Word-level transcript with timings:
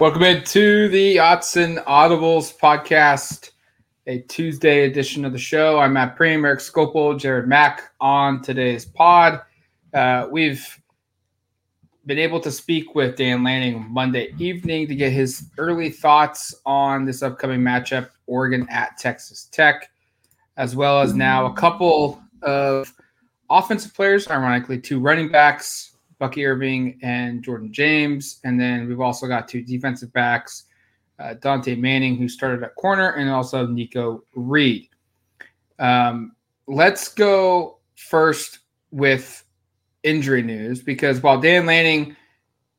Welcome 0.00 0.24
into 0.24 0.88
the 0.88 1.18
Autzen 1.18 1.82
Audibles 1.84 2.58
podcast, 2.58 3.52
a 4.08 4.18
Tuesday 4.22 4.86
edition 4.86 5.24
of 5.24 5.30
the 5.30 5.38
show. 5.38 5.78
I'm 5.78 5.92
Matt 5.92 6.18
Prehm, 6.18 6.44
Erik 6.44 6.58
Skopil, 6.58 7.16
Jared 7.16 7.46
Mack 7.46 7.92
on 8.00 8.42
today's 8.42 8.84
pod. 8.84 9.40
Uh, 9.92 10.26
we've 10.32 10.66
been 12.06 12.18
able 12.18 12.40
to 12.40 12.50
speak 12.50 12.96
with 12.96 13.14
Dan 13.14 13.44
Lanning 13.44 13.86
Monday 13.88 14.34
evening 14.40 14.88
to 14.88 14.96
get 14.96 15.12
his 15.12 15.48
early 15.58 15.90
thoughts 15.90 16.52
on 16.66 17.04
this 17.04 17.22
upcoming 17.22 17.60
matchup, 17.60 18.08
Oregon 18.26 18.66
at 18.70 18.98
Texas 18.98 19.48
Tech, 19.52 19.90
as 20.56 20.74
well 20.74 21.02
as 21.02 21.14
now 21.14 21.46
a 21.46 21.54
couple 21.54 22.20
of 22.42 22.92
offensive 23.48 23.94
players, 23.94 24.26
ironically, 24.28 24.80
two 24.80 24.98
running 24.98 25.30
backs, 25.30 25.93
Bucky 26.18 26.44
Irving 26.44 26.98
and 27.02 27.42
Jordan 27.42 27.72
James. 27.72 28.40
And 28.44 28.60
then 28.60 28.88
we've 28.88 29.00
also 29.00 29.26
got 29.26 29.48
two 29.48 29.62
defensive 29.62 30.12
backs, 30.12 30.64
uh, 31.18 31.34
Dontae 31.40 31.78
Manning, 31.78 32.16
who 32.16 32.28
started 32.28 32.62
at 32.62 32.74
corner, 32.76 33.10
and 33.10 33.30
also 33.30 33.66
Nikko 33.66 34.24
Reed. 34.34 34.88
Um, 35.78 36.34
let's 36.66 37.08
go 37.08 37.78
first 37.96 38.60
with 38.90 39.44
injury 40.02 40.42
news 40.42 40.82
because 40.82 41.22
while 41.22 41.40
Dan 41.40 41.66
Lanning 41.66 42.16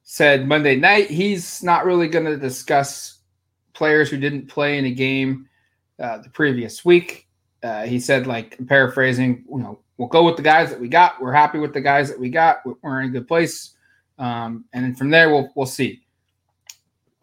said 0.04 0.48
Monday 0.48 0.76
night 0.76 1.10
he's 1.10 1.64
not 1.64 1.84
really 1.86 2.08
going 2.08 2.26
to 2.26 2.38
discuss 2.38 3.20
players 3.74 4.10
who 4.10 4.18
didn't 4.18 4.48
play 4.48 4.78
in 4.78 4.86
a 4.86 4.92
game 4.92 5.50
uh, 6.00 6.20
the 6.20 6.30
previous 6.30 6.86
week. 6.86 7.25
Uh, 7.66 7.82
he 7.82 8.00
said, 8.00 8.28
like 8.28 8.56
paraphrasing, 8.68 9.44
you 9.50 9.58
know, 9.58 9.80
we'll 9.98 10.08
go 10.08 10.24
with 10.24 10.38
the 10.38 10.44
guys 10.44 10.70
that 10.70 10.80
we 10.80 10.88
got. 10.88 11.20
We're 11.20 11.34
happy 11.34 11.58
with 11.58 11.74
the 11.74 11.82
guys 11.82 12.10
that 12.10 12.20
we 12.20 12.30
got. 12.30 12.58
We're 12.84 13.02
in 13.02 13.08
a 13.08 13.10
good 13.10 13.28
place, 13.28 13.74
um, 14.20 14.66
and 14.74 14.96
from 14.96 15.10
there 15.10 15.32
we'll 15.32 15.52
we'll 15.56 15.66
see. 15.66 16.02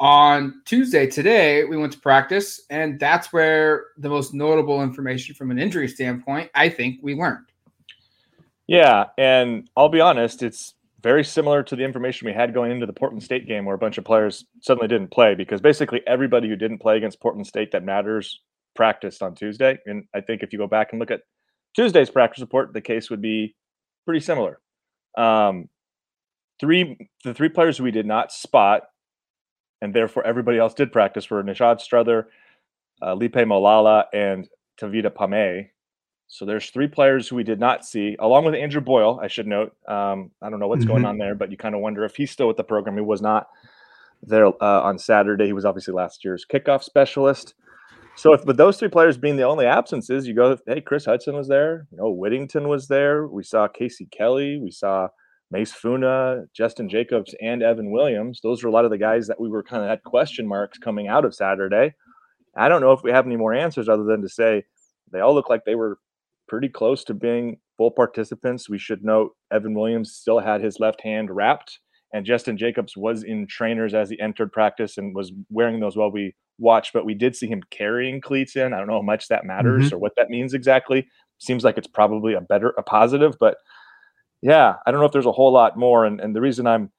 On 0.01 0.63
Tuesday 0.65 1.07
today, 1.07 1.63
we 1.63 1.77
went 1.77 1.93
to 1.93 2.01
practice, 2.01 2.63
and 2.71 2.99
that's 2.99 3.33
where 3.33 3.85
the 3.99 4.09
most 4.09 4.35
notable 4.35 4.83
information 4.83 5.33
from 5.37 5.53
an 5.53 5.61
injury 5.61 5.87
standpoint, 5.87 6.51
I 6.57 6.69
think, 6.71 6.99
we 7.03 7.15
learned. 7.15 7.47
Yeah, 8.67 9.07
and 9.17 9.71
I'll 9.77 9.89
be 9.89 10.01
honest, 10.01 10.43
it's 10.43 10.75
very 11.05 11.23
similar 11.23 11.63
to 11.63 11.77
the 11.77 11.85
information 11.85 12.27
we 12.27 12.33
had 12.33 12.53
going 12.53 12.73
into 12.73 12.87
the 12.87 12.93
Portland 12.93 13.23
State 13.23 13.47
game 13.47 13.65
where 13.65 13.77
a 13.77 13.79
bunch 13.79 13.97
of 13.97 14.05
players 14.05 14.45
suddenly 14.61 14.89
didn't 14.89 15.13
play 15.13 15.37
because 15.37 15.61
basically 15.61 16.01
everybody 16.05 16.49
who 16.49 16.57
didn't 16.57 16.79
play 16.79 16.97
against 16.97 17.21
Portland 17.21 17.47
State 17.47 17.71
that 17.71 17.85
matters 17.85 18.41
practiced 18.75 19.23
on 19.23 19.35
Tuesday. 19.35 19.79
And 19.87 20.05
I 20.15 20.21
think 20.21 20.43
if 20.43 20.53
you 20.53 20.59
go 20.59 20.67
back 20.67 20.89
and 20.93 21.01
look 21.01 21.11
at 21.11 21.23
Tuesday's 21.75 22.11
practice 22.11 22.41
report, 22.41 22.73
the 22.73 22.81
case 22.81 23.11
would 23.11 23.23
be 23.23 23.55
pretty 24.05 24.21
similar. 24.21 24.61
Um, 25.17 25.69
three 26.61 27.09
the 27.25 27.35
three 27.35 27.49
players 27.49 27.81
we 27.81 27.91
did 27.91 28.07
not 28.07 28.33
spot, 28.33 28.83
and 29.81 29.95
therefore 29.95 30.25
everybody 30.27 30.59
else 30.59 30.75
did 30.75 30.93
practice 30.93 31.29
were 31.31 31.43
Nishad 31.43 31.81
Struther, 31.81 32.25
uh, 33.03 33.15
Lipe 33.15 33.33
Molala, 33.33 34.05
and 34.13 34.49
Tavita 34.81 35.15
Pame. 35.15 35.71
So 36.29 36.47
there's 36.47 36.71
three 36.71 36.89
players 36.89 37.29
who 37.29 37.37
we 37.37 37.45
did 37.45 37.61
not 37.61 37.85
see, 37.85 38.17
along 38.19 38.47
with 38.47 38.55
Andrew 38.55 38.81
Boyle. 38.81 39.21
I 39.23 39.29
should 39.29 39.47
note. 39.47 39.77
Um, 39.87 40.31
I 40.41 40.49
don't 40.49 40.61
know 40.61 40.67
what's 40.67 40.85
mm-hmm. 40.85 40.93
going 40.93 41.05
on 41.05 41.19
there, 41.19 41.35
but 41.35 41.51
you 41.51 41.59
kind 41.59 41.75
of 41.75 41.83
wonder 41.83 42.05
if 42.05 42.17
he's 42.17 42.31
still 42.31 42.49
with 42.49 42.57
the 42.57 42.65
program. 42.65 42.97
He 42.97 43.03
was 43.03 43.21
not 43.21 43.49
there 44.23 44.47
uh, 44.47 44.83
on 44.83 44.99
Saturday. 44.99 45.45
He 45.47 45.53
was 45.53 45.67
obviously 45.67 45.93
last 45.93 46.25
year's 46.25 46.47
kickoff 46.51 46.83
specialist. 46.83 47.55
So 48.15 48.33
if 48.35 48.45
with 48.45 48.57
those 48.57 48.79
three 48.79 48.89
players 48.89 49.17
being 49.17 49.37
the 49.37 49.43
only 49.43 49.67
absences, 49.67 50.27
you 50.27 50.35
go, 50.35 50.57
hey, 50.67 50.81
Chris 50.81 51.07
Hudson 51.07 51.35
was 51.35 51.49
there. 51.49 51.87
You 51.91 51.99
know, 51.99 52.11
Whittington 52.11 52.69
was 52.69 52.87
there. 52.87 53.27
We 53.27 53.43
saw 53.43 53.69
Casey 53.69 54.07
Kelly. 54.07 54.59
We 54.59 54.71
saw 54.71 55.09
Mase 55.51 55.73
Funa, 55.73 56.45
Justin 56.55 56.89
Jacobs, 56.89 57.35
and 57.41 57.63
Evan 57.63 57.91
Williams. 57.91 58.41
Those 58.43 58.63
were 58.63 58.71
a 58.71 58.73
lot 58.73 58.85
of 58.85 58.91
the 58.91 58.99
guys 58.99 59.27
that 59.27 59.41
we 59.41 59.49
were 59.49 59.63
kind 59.63 59.83
of 59.83 59.89
had 59.89 60.03
question 60.03 60.47
marks 60.47 60.79
coming 60.79 61.09
out 61.09 61.25
of 61.25 61.35
Saturday. 61.35 61.95
I 62.57 62.69
don't 62.69 62.81
know 62.81 62.93
if 62.93 63.03
we 63.03 63.11
have 63.11 63.27
any 63.27 63.37
more 63.37 63.55
answers 63.55 63.89
other 63.89 64.05
than 64.05 64.23
to 64.23 64.29
say 64.29 64.65
they 65.11 65.21
all 65.21 65.35
look 65.35 65.49
like 65.49 65.65
they 65.65 65.75
were 65.75 65.99
pretty 66.49 66.69
close 66.69 67.05
to 67.05 67.15
being 67.15 67.59
full 67.77 67.91
participants. 67.91 68.69
We 68.69 68.79
should 68.79 69.05
note 69.05 69.33
Evan 69.51 69.75
Williams 69.75 70.13
still 70.13 70.39
had 70.39 70.63
his 70.63 70.81
left 70.81 71.01
hand 71.01 71.31
wrapped, 71.31 71.79
and 72.13 72.27
Justin 72.27 72.57
Jacobs 72.57 72.97
was 72.97 73.23
in 73.23 73.47
trainers 73.47 73.95
as 73.95 74.11
he 74.11 74.21
entered 74.21 74.53
practice 74.53 74.99
and 74.99 75.15
was 75.15 75.33
wearing 75.51 75.81
those 75.81 75.97
while 75.97 76.11
we 76.11 76.35
watched. 76.59 76.93
But 76.93 77.05
we 77.05 77.15
did 77.15 77.37
see 77.37 77.47
him 77.47 77.63
carrying 77.71 78.21
cleats 78.21 78.57
in. 78.57 78.73
I 78.73 78.79
don't 78.79 78.87
know 78.87 78.99
how 78.99 79.03
much 79.03 79.29
that 79.29 79.45
matters 79.45 79.87
mm-hmm. 79.87 79.95
or 79.95 79.99
what 79.99 80.17
that 80.17 80.31
means 80.31 80.55
exactly. 80.55 81.07
Seems 81.39 81.65
like 81.65 81.77
it's 81.77 81.89
probably 81.89 82.35
a 82.35 82.41
better, 82.41 82.73
a 82.79 82.83
positive, 82.83 83.37
but 83.41 83.57
yeah, 84.43 84.75
I 84.87 84.91
don't 84.91 85.01
know 85.01 85.07
if 85.07 85.13
there's 85.13 85.27
a 85.27 85.33
whole 85.33 85.53
lot 85.53 85.77
more. 85.77 86.05
And, 86.05 86.21
and 86.21 86.37
the 86.37 86.41
reason 86.41 86.67
I'm 86.67 86.91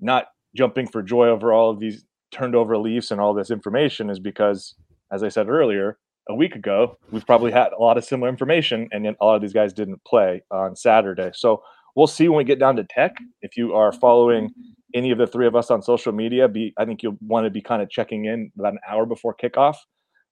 not 0.00 0.26
jumping 0.54 0.86
for 0.86 1.02
joy 1.02 1.28
over 1.28 1.52
all 1.52 1.70
of 1.70 1.78
these 1.78 2.04
turned 2.30 2.54
over 2.54 2.76
leaves 2.76 3.10
and 3.10 3.20
all 3.20 3.34
this 3.34 3.50
information 3.50 4.10
is 4.10 4.18
because, 4.18 4.74
as 5.12 5.22
I 5.22 5.28
said 5.28 5.48
earlier, 5.48 5.98
a 6.28 6.34
week 6.34 6.54
ago, 6.54 6.98
we've 7.10 7.24
probably 7.24 7.52
had 7.52 7.72
a 7.72 7.80
lot 7.80 7.96
of 7.96 8.04
similar 8.04 8.28
information, 8.28 8.88
and 8.92 9.06
a 9.06 9.24
lot 9.24 9.36
of 9.36 9.40
these 9.40 9.52
guys 9.52 9.72
didn't 9.72 10.04
play 10.04 10.42
on 10.50 10.76
Saturday. 10.76 11.30
So 11.32 11.62
we'll 11.96 12.06
see 12.06 12.28
when 12.28 12.38
we 12.38 12.44
get 12.44 12.58
down 12.58 12.76
to 12.76 12.84
tech. 12.84 13.16
If 13.40 13.56
you 13.56 13.74
are 13.74 13.92
following 13.92 14.50
any 14.94 15.10
of 15.10 15.18
the 15.18 15.26
three 15.26 15.46
of 15.46 15.54
us 15.54 15.70
on 15.70 15.82
social 15.82 16.12
media, 16.12 16.48
be 16.48 16.72
I 16.78 16.84
think 16.84 17.02
you'll 17.02 17.18
want 17.20 17.44
to 17.44 17.50
be 17.50 17.60
kind 17.60 17.82
of 17.82 17.90
checking 17.90 18.24
in 18.24 18.50
about 18.58 18.72
an 18.72 18.80
hour 18.88 19.06
before 19.06 19.34
kickoff 19.34 19.76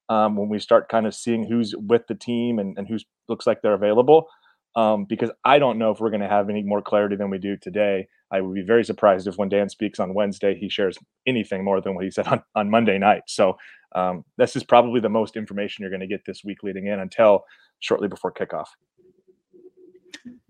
um, 0.08 0.36
when 0.36 0.48
we 0.48 0.58
start 0.58 0.88
kind 0.88 1.06
of 1.06 1.14
seeing 1.14 1.46
who's 1.46 1.74
with 1.76 2.06
the 2.08 2.14
team 2.14 2.58
and, 2.58 2.76
and 2.78 2.88
who 2.88 2.98
looks 3.28 3.46
like 3.46 3.62
they're 3.62 3.74
available. 3.74 4.28
Um, 4.74 5.06
because 5.08 5.30
I 5.44 5.58
don't 5.58 5.78
know 5.78 5.90
if 5.90 6.00
we're 6.00 6.10
going 6.10 6.20
to 6.20 6.28
have 6.28 6.50
any 6.50 6.62
more 6.62 6.82
clarity 6.82 7.16
than 7.16 7.30
we 7.30 7.38
do 7.38 7.56
today. 7.56 8.06
I 8.30 8.42
would 8.42 8.54
be 8.54 8.62
very 8.62 8.84
surprised 8.84 9.26
if 9.26 9.38
when 9.38 9.48
Dan 9.48 9.70
speaks 9.70 9.98
on 9.98 10.12
Wednesday, 10.12 10.54
he 10.54 10.68
shares 10.68 10.98
anything 11.26 11.64
more 11.64 11.80
than 11.80 11.94
what 11.94 12.04
he 12.04 12.10
said 12.10 12.26
on, 12.28 12.42
on 12.54 12.70
Monday 12.70 12.98
night. 12.98 13.22
So 13.26 13.56
um, 13.94 14.24
this 14.36 14.54
is 14.54 14.64
probably 14.64 15.00
the 15.00 15.08
most 15.08 15.36
information 15.36 15.82
you're 15.82 15.90
going 15.90 16.00
to 16.00 16.06
get 16.06 16.26
this 16.26 16.42
week 16.44 16.62
leading 16.62 16.88
in 16.88 17.00
until 17.00 17.44
shortly 17.80 18.08
before 18.08 18.32
kickoff. 18.32 18.66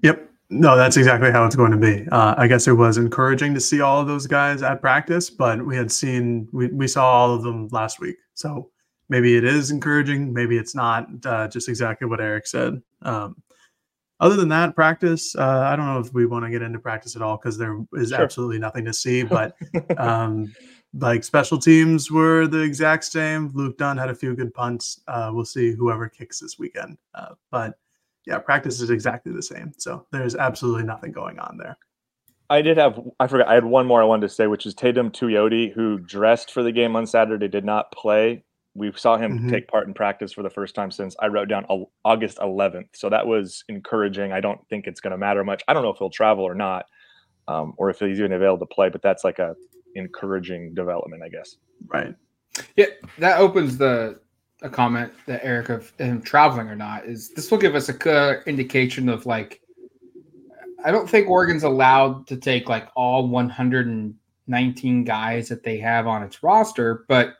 Yep. 0.02 0.28
No, 0.48 0.76
that's 0.76 0.96
exactly 0.96 1.32
how 1.32 1.44
it's 1.44 1.56
going 1.56 1.72
to 1.72 1.76
be. 1.76 2.06
Uh, 2.10 2.34
I 2.38 2.46
guess 2.46 2.68
it 2.68 2.72
was 2.72 2.98
encouraging 2.98 3.52
to 3.54 3.60
see 3.60 3.80
all 3.80 4.00
of 4.00 4.06
those 4.06 4.26
guys 4.26 4.62
at 4.62 4.80
practice, 4.80 5.28
but 5.28 5.64
we 5.64 5.76
had 5.76 5.90
seen, 5.90 6.48
we, 6.52 6.68
we 6.68 6.86
saw 6.86 7.04
all 7.04 7.34
of 7.34 7.42
them 7.42 7.68
last 7.72 7.98
week. 7.98 8.16
So 8.34 8.70
maybe 9.08 9.36
it 9.36 9.44
is 9.44 9.72
encouraging, 9.72 10.32
maybe 10.32 10.56
it's 10.56 10.74
not, 10.74 11.08
uh, 11.24 11.48
just 11.48 11.68
exactly 11.68 12.06
what 12.06 12.20
Erik 12.20 12.46
said. 12.46 12.80
Um, 13.02 13.42
other 14.20 14.36
than 14.36 14.48
that, 14.50 14.76
practice, 14.76 15.34
uh, 15.36 15.64
I 15.66 15.74
don't 15.74 15.86
know 15.86 15.98
if 15.98 16.12
we 16.14 16.26
want 16.26 16.44
to 16.44 16.50
get 16.50 16.62
into 16.62 16.78
practice 16.78 17.16
at 17.16 17.22
all 17.22 17.36
because 17.36 17.58
there 17.58 17.84
is 17.94 18.10
sure. 18.10 18.20
absolutely 18.20 18.58
nothing 18.58 18.84
to 18.84 18.92
see, 18.92 19.22
but 19.24 19.56
um, 19.98 20.54
like 20.94 21.24
special 21.24 21.58
teams 21.58 22.10
were 22.10 22.46
the 22.46 22.60
exact 22.60 23.04
same. 23.04 23.50
Luke 23.52 23.76
Dunn 23.78 23.98
had 23.98 24.10
a 24.10 24.14
few 24.14 24.34
good 24.36 24.54
punts. 24.54 25.00
Uh, 25.08 25.30
we'll 25.32 25.44
see 25.44 25.72
whoever 25.72 26.08
kicks 26.08 26.38
this 26.38 26.56
weekend. 26.58 26.96
Uh, 27.14 27.34
but 27.50 27.78
yeah, 28.26 28.38
practice 28.38 28.80
is 28.80 28.90
exactly 28.90 29.32
the 29.32 29.42
same. 29.42 29.72
So 29.78 30.06
there's 30.12 30.34
absolutely 30.34 30.84
nothing 30.84 31.12
going 31.12 31.38
on 31.38 31.56
there. 31.56 31.76
I 32.48 32.62
did 32.62 32.76
have 32.76 33.00
I 33.18 33.26
forgot 33.26 33.48
I 33.48 33.54
had 33.54 33.64
one 33.64 33.86
more 33.86 34.02
I 34.02 34.04
wanted 34.04 34.28
to 34.28 34.34
say, 34.34 34.46
which 34.46 34.66
is 34.66 34.74
Tatum 34.74 35.10
Tuioti, 35.10 35.72
who 35.72 35.98
dressed 35.98 36.52
for 36.52 36.62
the 36.62 36.72
game 36.72 36.94
on 36.96 37.06
Saturday, 37.06 37.48
did 37.48 37.64
not 37.64 37.90
play. 37.92 38.44
We 38.74 38.92
saw 38.94 39.16
him 39.16 39.38
mm-hmm. 39.38 39.48
take 39.48 39.68
part 39.68 39.88
in 39.88 39.94
practice 39.94 40.32
for 40.32 40.42
the 40.42 40.50
first 40.50 40.74
time 40.74 40.90
since 40.90 41.16
I 41.18 41.28
wrote 41.28 41.48
down 41.48 41.64
August 42.04 42.38
11th. 42.38 42.88
So 42.94 43.08
that 43.08 43.26
was 43.26 43.64
encouraging. 43.68 44.32
I 44.32 44.40
don't 44.40 44.60
think 44.68 44.86
it's 44.86 45.00
going 45.00 45.12
to 45.12 45.16
matter 45.16 45.42
much. 45.44 45.62
I 45.66 45.72
don't 45.72 45.82
know 45.82 45.90
if 45.90 45.98
he'll 45.98 46.10
travel 46.10 46.44
or 46.44 46.54
not, 46.54 46.84
um, 47.48 47.72
or 47.78 47.88
if 47.88 48.00
he's 48.00 48.18
even 48.18 48.32
available 48.32 48.66
to 48.66 48.74
play. 48.74 48.90
But 48.90 49.00
that's 49.00 49.24
like 49.24 49.38
a 49.38 49.56
encouraging 49.94 50.74
development, 50.74 51.22
I 51.22 51.30
guess. 51.30 51.56
Right. 51.86 52.14
Yeah, 52.76 52.86
that 53.18 53.40
opens 53.40 53.78
the 53.78 54.20
a 54.62 54.70
comment 54.70 55.12
that 55.26 55.44
Erik 55.44 55.68
of 55.68 55.92
him 55.98 56.22
traveling 56.22 56.68
or 56.68 56.76
not 56.76 57.04
is 57.04 57.30
this 57.30 57.50
will 57.50 57.58
give 57.58 57.74
us 57.74 57.88
a 57.88 57.94
clear 57.94 58.42
indication 58.46 59.08
of 59.08 59.26
like 59.26 59.60
I 60.84 60.90
don't 60.90 61.08
think 61.08 61.28
Oregon's 61.28 61.64
allowed 61.64 62.26
to 62.28 62.36
take 62.36 62.68
like 62.68 62.88
all 62.94 63.28
119 63.28 65.04
guys 65.04 65.48
that 65.48 65.62
they 65.62 65.78
have 65.78 66.06
on 66.06 66.22
its 66.22 66.42
roster, 66.42 67.04
but 67.08 67.34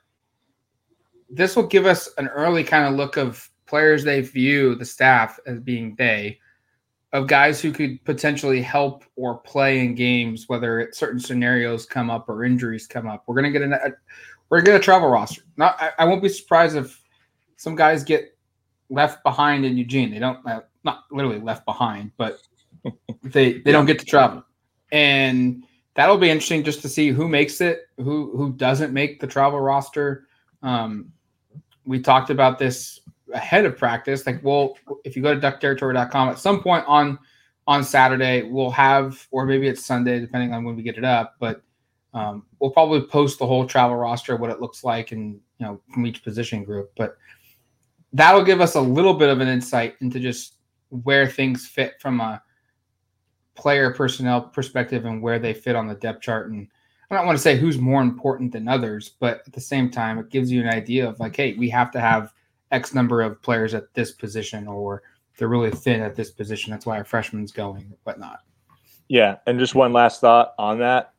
this 1.30 1.54
will 1.54 1.66
give 1.66 1.86
us 1.86 2.08
an 2.18 2.28
early 2.28 2.64
kind 2.64 2.86
of 2.86 2.94
look 2.94 3.16
of 3.16 3.48
players 3.66 4.04
they 4.04 4.20
view 4.20 4.74
the 4.74 4.84
staff 4.84 5.38
as 5.46 5.60
being 5.60 5.94
they 5.96 6.38
of 7.12 7.26
guys 7.26 7.60
who 7.60 7.72
could 7.72 8.04
potentially 8.04 8.60
help 8.60 9.04
or 9.16 9.38
play 9.38 9.80
in 9.80 9.94
games, 9.94 10.48
whether 10.48 10.90
certain 10.92 11.20
scenarios 11.20 11.86
come 11.86 12.10
up 12.10 12.28
or 12.28 12.44
injuries 12.44 12.86
come 12.86 13.06
up. 13.06 13.24
We're 13.26 13.36
gonna 13.36 13.50
get 13.50 13.62
a 13.62 13.92
we're 14.48 14.58
gonna 14.58 14.72
get 14.72 14.80
a 14.80 14.84
travel 14.84 15.08
roster. 15.08 15.42
Not 15.56 15.80
I, 15.80 15.92
I 16.00 16.04
won't 16.04 16.22
be 16.22 16.28
surprised 16.28 16.76
if 16.76 17.02
some 17.56 17.74
guys 17.74 18.04
get 18.04 18.36
left 18.88 19.22
behind 19.24 19.64
in 19.64 19.76
Eugene. 19.76 20.10
They 20.10 20.18
don't 20.18 20.46
uh, 20.46 20.60
not 20.84 21.04
literally 21.10 21.40
left 21.40 21.64
behind, 21.64 22.12
but 22.16 22.38
they 23.22 23.58
they 23.60 23.72
don't 23.72 23.86
get 23.86 23.98
to 23.98 24.04
travel, 24.04 24.44
and 24.92 25.64
that'll 25.94 26.18
be 26.18 26.30
interesting 26.30 26.62
just 26.62 26.82
to 26.82 26.88
see 26.88 27.08
who 27.08 27.28
makes 27.28 27.60
it, 27.60 27.88
who 27.96 28.36
who 28.36 28.52
doesn't 28.52 28.92
make 28.92 29.20
the 29.20 29.26
travel 29.26 29.60
roster. 29.60 30.26
Um, 30.62 31.12
we 31.84 32.00
talked 32.00 32.30
about 32.30 32.58
this 32.58 33.00
ahead 33.32 33.64
of 33.64 33.76
practice. 33.76 34.26
Like, 34.26 34.42
well, 34.42 34.76
if 35.04 35.16
you 35.16 35.22
go 35.22 35.34
to 35.34 35.40
duckterritory.com 35.40 36.28
at 36.28 36.38
some 36.38 36.62
point 36.62 36.84
on 36.86 37.18
on 37.66 37.82
Saturday, 37.82 38.42
we'll 38.42 38.70
have, 38.70 39.26
or 39.32 39.44
maybe 39.44 39.66
it's 39.66 39.84
Sunday, 39.84 40.20
depending 40.20 40.52
on 40.52 40.62
when 40.64 40.76
we 40.76 40.82
get 40.82 40.98
it 40.98 41.04
up. 41.04 41.34
But 41.40 41.62
Um, 42.14 42.46
we'll 42.60 42.70
probably 42.70 43.02
post 43.02 43.38
the 43.38 43.46
whole 43.46 43.66
travel 43.66 43.96
roster, 43.96 44.36
what 44.36 44.50
it 44.50 44.60
looks 44.60 44.82
like, 44.84 45.12
and 45.12 45.34
you 45.58 45.66
know 45.66 45.80
from 45.92 46.06
each 46.06 46.22
position 46.24 46.64
group. 46.64 46.90
But 46.96 47.16
that'll 48.12 48.44
give 48.44 48.60
us 48.60 48.74
a 48.74 48.80
little 48.80 49.14
bit 49.14 49.28
of 49.28 49.40
an 49.40 49.48
insight 49.48 49.96
into 50.00 50.20
just 50.20 50.54
where 50.88 51.26
things 51.26 51.66
fit 51.66 51.94
from 52.00 52.20
a 52.20 52.42
player 53.54 53.92
personnel 53.92 54.42
perspective 54.42 55.04
and 55.04 55.22
where 55.22 55.38
they 55.38 55.54
fit 55.54 55.76
on 55.76 55.86
the 55.86 55.94
depth 55.94 56.22
chart. 56.22 56.50
And 56.50 56.68
I 57.10 57.16
don't 57.16 57.26
want 57.26 57.38
to 57.38 57.42
say 57.42 57.56
who's 57.56 57.78
more 57.78 58.02
important 58.02 58.52
than 58.52 58.68
others, 58.68 59.10
but 59.20 59.42
at 59.46 59.52
the 59.52 59.60
same 59.60 59.90
time, 59.90 60.18
it 60.18 60.30
gives 60.30 60.50
you 60.50 60.60
an 60.60 60.68
idea 60.68 61.08
of 61.08 61.18
like, 61.20 61.36
hey, 61.36 61.54
we 61.54 61.68
have 61.70 61.90
to 61.92 62.00
have 62.00 62.32
X 62.70 62.94
number 62.94 63.22
of 63.22 63.40
players 63.42 63.74
at 63.74 63.92
this 63.94 64.12
position, 64.12 64.66
or 64.66 65.02
they're 65.38 65.48
really 65.48 65.70
thin 65.70 66.00
at 66.00 66.16
this 66.16 66.30
position. 66.30 66.70
That's 66.70 66.86
why 66.86 66.98
our 66.98 67.04
freshman's 67.04 67.52
going, 67.52 67.92
whatnot. 68.04 68.40
Yeah, 69.08 69.36
and 69.46 69.58
just 69.58 69.74
one 69.74 69.92
last 69.92 70.20
thought 70.20 70.54
on 70.58 70.78
that. 70.80 71.12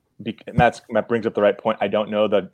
Matt's, 0.53 0.81
Matt 0.89 1.07
brings 1.07 1.25
up 1.25 1.35
the 1.35 1.41
right 1.41 1.57
point. 1.57 1.77
I 1.79 1.87
don't 1.87 2.09
know 2.09 2.27
the 2.27 2.51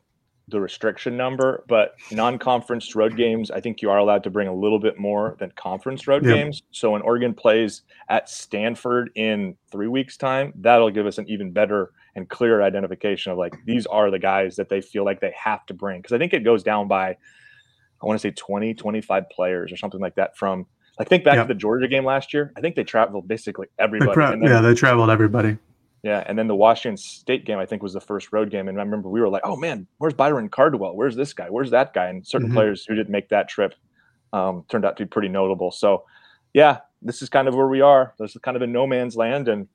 the 0.49 0.59
restriction 0.59 1.15
number, 1.15 1.63
but 1.67 1.95
non-conference 2.11 2.95
road 2.95 3.15
games, 3.15 3.49
I 3.49 3.61
think 3.61 3.81
you 3.81 3.89
are 3.89 3.97
allowed 3.97 4.23
to 4.25 4.29
bring 4.29 4.47
a 4.47 4.53
little 4.53 4.79
bit 4.79 4.99
more 4.99 5.35
than 5.39 5.51
conference 5.51 6.05
road 6.05 6.25
yep. 6.25 6.35
games. 6.35 6.63
So 6.71 6.91
when 6.91 7.01
Oregon 7.01 7.33
plays 7.33 7.83
at 8.09 8.29
Stanford 8.29 9.09
in 9.15 9.55
three 9.71 9.87
weeks' 9.87 10.17
time, 10.17 10.51
that'll 10.55 10.91
give 10.91 11.05
us 11.05 11.17
an 11.17 11.29
even 11.29 11.51
better 11.51 11.91
and 12.15 12.29
clearer 12.29 12.61
identification 12.61 13.31
of 13.31 13.37
like 13.37 13.53
these 13.65 13.85
are 13.85 14.11
the 14.11 14.19
guys 14.19 14.57
that 14.57 14.69
they 14.69 14.81
feel 14.81 15.05
like 15.05 15.21
they 15.21 15.33
have 15.41 15.65
to 15.67 15.73
bring. 15.73 15.99
Because 15.99 16.13
I 16.13 16.17
think 16.17 16.33
it 16.33 16.43
goes 16.43 16.61
down 16.61 16.87
by, 16.87 17.09
I 17.09 18.05
want 18.05 18.19
to 18.19 18.27
say 18.27 18.31
20, 18.31 18.73
25 18.73 19.29
players 19.29 19.71
or 19.71 19.77
something 19.77 20.01
like 20.01 20.15
that 20.15 20.37
from 20.37 20.65
like 20.99 21.09
think 21.09 21.23
back 21.23 21.35
yep. 21.35 21.47
to 21.47 21.53
the 21.53 21.59
Georgia 21.59 21.87
game 21.87 22.05
last 22.05 22.33
year. 22.33 22.51
I 22.55 22.61
think 22.61 22.75
they 22.75 22.83
traveled 22.83 23.27
basically 23.27 23.67
everybody. 23.79 24.39
They 24.41 24.47
yeah, 24.47 24.61
they 24.61 24.75
traveled 24.75 25.09
everybody. 25.09 25.57
Yeah, 26.03 26.21
and 26.27 26.37
then 26.37 26.47
the 26.47 26.55
Washington 26.55 26.97
State 26.97 27.45
game 27.45 27.59
I 27.59 27.65
think 27.65 27.81
was 27.81 27.93
the 27.93 28.01
first 28.01 28.33
road 28.33 28.51
game, 28.51 28.67
and 28.67 28.77
I 28.77 28.83
remember 28.83 29.07
we 29.07 29.21
were 29.21 29.29
like, 29.29 29.43
"Oh 29.45 29.55
man, 29.55 29.87
where's 29.99 30.13
Byron 30.13 30.49
Cardwell? 30.49 30.97
Where's 30.97 31.15
this 31.15 31.33
guy? 31.33 31.49
Where's 31.49 31.71
that 31.71 31.93
guy?" 31.93 32.07
And 32.07 32.27
certain 32.27 32.47
mm-hmm. 32.47 32.57
players 32.57 32.85
who 32.85 32.93
didn't 32.93 33.11
make 33.11 33.29
that 33.29 33.47
trip 33.47 33.73
um, 34.33 34.65
turned 34.69 34.83
out 34.83 34.97
to 34.97 35.05
be 35.05 35.09
pretty 35.09 35.29
notable. 35.29 35.71
So, 35.71 36.03
yeah, 36.53 36.79
this 37.01 37.21
is 37.21 37.29
kind 37.29 37.47
of 37.47 37.55
where 37.55 37.69
we 37.69 37.79
are. 37.79 38.13
There's 38.17 38.35
kind 38.43 38.57
of 38.57 38.61
a 38.61 38.67
no 38.67 38.85
man's 38.85 39.15
land, 39.15 39.47
and 39.47 39.69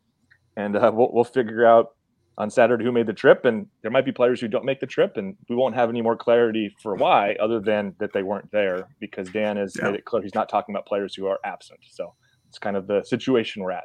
and 0.54 0.76
uh, 0.76 0.92
we'll 0.94 1.10
we'll 1.12 1.24
figure 1.24 1.64
out 1.64 1.94
on 2.36 2.50
Saturday 2.50 2.84
who 2.84 2.92
made 2.92 3.06
the 3.06 3.14
trip, 3.14 3.46
and 3.46 3.66
there 3.80 3.90
might 3.90 4.04
be 4.04 4.12
players 4.12 4.38
who 4.38 4.48
don't 4.48 4.66
make 4.66 4.80
the 4.80 4.86
trip, 4.86 5.16
and 5.16 5.34
we 5.48 5.56
won't 5.56 5.74
have 5.74 5.88
any 5.88 6.02
more 6.02 6.14
clarity 6.14 6.74
for 6.82 6.94
why, 6.94 7.36
other 7.40 7.58
than 7.58 7.94
that 8.00 8.12
they 8.12 8.22
weren't 8.22 8.50
there 8.52 8.86
because 9.00 9.30
Dan 9.30 9.56
has 9.56 9.74
yeah. 9.78 9.86
made 9.86 9.94
it 9.94 10.04
clear 10.04 10.22
he's 10.22 10.34
not 10.34 10.50
talking 10.50 10.74
about 10.74 10.84
players 10.84 11.14
who 11.14 11.26
are 11.26 11.38
absent. 11.44 11.80
So 11.90 12.12
it's 12.48 12.58
kind 12.58 12.76
of 12.76 12.86
the 12.86 13.02
situation 13.02 13.62
we're 13.62 13.72
at 13.72 13.84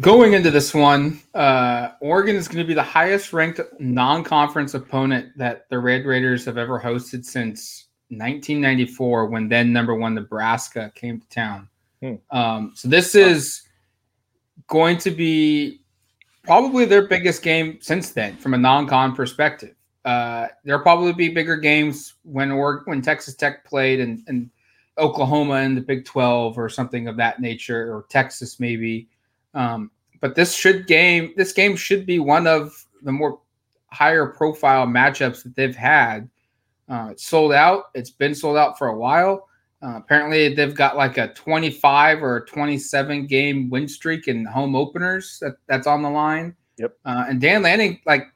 going 0.00 0.34
into 0.34 0.50
this 0.50 0.74
one, 0.74 1.20
uh, 1.34 1.90
Oregon 2.00 2.36
is 2.36 2.48
going 2.48 2.62
to 2.62 2.66
be 2.66 2.74
the 2.74 2.82
highest 2.82 3.32
ranked 3.32 3.60
non 3.78 4.24
conference 4.24 4.74
opponent 4.74 5.36
that 5.36 5.68
the 5.70 5.78
Red 5.78 6.04
Raiders 6.04 6.44
have 6.44 6.58
ever 6.58 6.80
hosted 6.80 7.24
since 7.24 7.86
1994 8.08 9.26
when 9.26 9.48
then 9.48 9.72
number 9.72 9.94
one 9.94 10.14
Nebraska 10.14 10.92
came 10.94 11.20
to 11.20 11.28
town. 11.28 11.68
Hmm. 12.02 12.14
Um, 12.30 12.72
so 12.74 12.88
this 12.88 13.14
is 13.14 13.62
going 14.66 14.98
to 14.98 15.10
be 15.10 15.80
probably 16.42 16.84
their 16.84 17.06
biggest 17.06 17.42
game 17.42 17.78
since 17.80 18.10
then 18.10 18.36
from 18.36 18.54
a 18.54 18.58
non 18.58 18.86
con 18.86 19.14
perspective. 19.14 19.74
Uh, 20.04 20.46
there'll 20.64 20.82
probably 20.82 21.12
be 21.12 21.28
bigger 21.28 21.56
games 21.56 22.14
when 22.22 22.52
or 22.52 22.82
when 22.84 23.02
Texas 23.02 23.34
Tech 23.34 23.64
played 23.64 23.98
and, 23.98 24.22
and 24.28 24.50
Oklahoma 24.98 25.56
in 25.56 25.74
the 25.74 25.80
Big 25.80 26.04
12 26.04 26.56
or 26.56 26.68
something 26.68 27.08
of 27.08 27.16
that 27.16 27.40
nature, 27.40 27.92
or 27.92 28.06
Texas 28.08 28.60
maybe. 28.60 29.08
Um, 29.56 29.90
but 30.20 30.36
this 30.36 30.54
should 30.54 30.86
game 30.86 31.32
this 31.36 31.52
game 31.52 31.74
should 31.74 32.06
be 32.06 32.18
one 32.18 32.46
of 32.46 32.72
the 33.02 33.12
more 33.12 33.40
higher 33.90 34.26
profile 34.26 34.86
matchups 34.86 35.42
that 35.42 35.56
they've 35.56 35.74
had. 35.74 36.28
Uh, 36.88 37.08
it's 37.12 37.26
sold 37.26 37.52
out. 37.52 37.84
It's 37.94 38.10
been 38.10 38.34
sold 38.34 38.56
out 38.56 38.78
for 38.78 38.88
a 38.88 38.96
while. 38.96 39.48
Uh, 39.82 39.96
apparently, 39.96 40.54
they've 40.54 40.74
got 40.74 40.96
like 40.96 41.18
a 41.18 41.32
25 41.34 42.22
or 42.22 42.36
a 42.36 42.46
27 42.46 43.26
game 43.26 43.68
win 43.68 43.88
streak 43.88 44.28
in 44.28 44.44
home 44.44 44.76
openers 44.76 45.38
that, 45.40 45.56
that's 45.66 45.86
on 45.86 46.02
the 46.02 46.10
line. 46.10 46.54
Yep. 46.78 46.96
Uh, 47.04 47.24
and 47.28 47.40
Dan 47.40 47.62
Lanning, 47.62 48.00
like, 48.06 48.26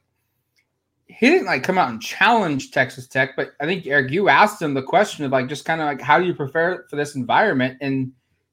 he 1.07 1.29
didn't 1.29 1.45
like 1.45 1.63
come 1.63 1.77
out 1.77 1.89
and 1.89 2.01
challenge 2.01 2.71
Texas 2.71 3.07
Tech, 3.07 3.35
but 3.35 3.51
I 3.59 3.65
think 3.65 3.85
Erik, 3.85 4.11
you 4.11 4.29
asked 4.29 4.61
him 4.61 4.73
the 4.73 4.81
question 4.81 5.25
of 5.25 5.31
like 5.31 5.47
just 5.47 5.65
kind 5.65 5.81
of 5.81 5.87
like 5.87 6.01
how 6.01 6.17
do 6.17 6.25
you 6.25 6.33
prepare 6.33 6.85
for 6.89 6.95
this 6.95 7.15
environment, 7.15 7.77
and 7.81 8.11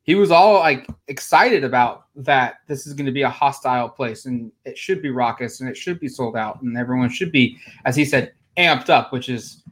he 0.08 0.14
was 0.14 0.30
all 0.30 0.54
like 0.54 0.86
excited 1.08 1.64
about 1.64 2.06
that 2.16 2.60
this 2.66 2.86
is 2.86 2.94
going 2.94 3.04
to 3.04 3.12
be 3.12 3.22
a 3.22 3.28
hostile 3.28 3.90
place 3.90 4.24
and 4.24 4.50
it 4.64 4.78
should 4.78 5.02
be 5.02 5.10
raucous 5.10 5.60
and 5.60 5.68
it 5.68 5.76
should 5.76 6.00
be 6.00 6.08
sold 6.08 6.34
out 6.34 6.62
and 6.62 6.78
everyone 6.78 7.10
should 7.10 7.30
be 7.30 7.58
as 7.84 7.94
he 7.94 8.06
said 8.06 8.32
amped 8.56 8.88
up 8.88 9.12
which 9.12 9.28
is 9.28 9.64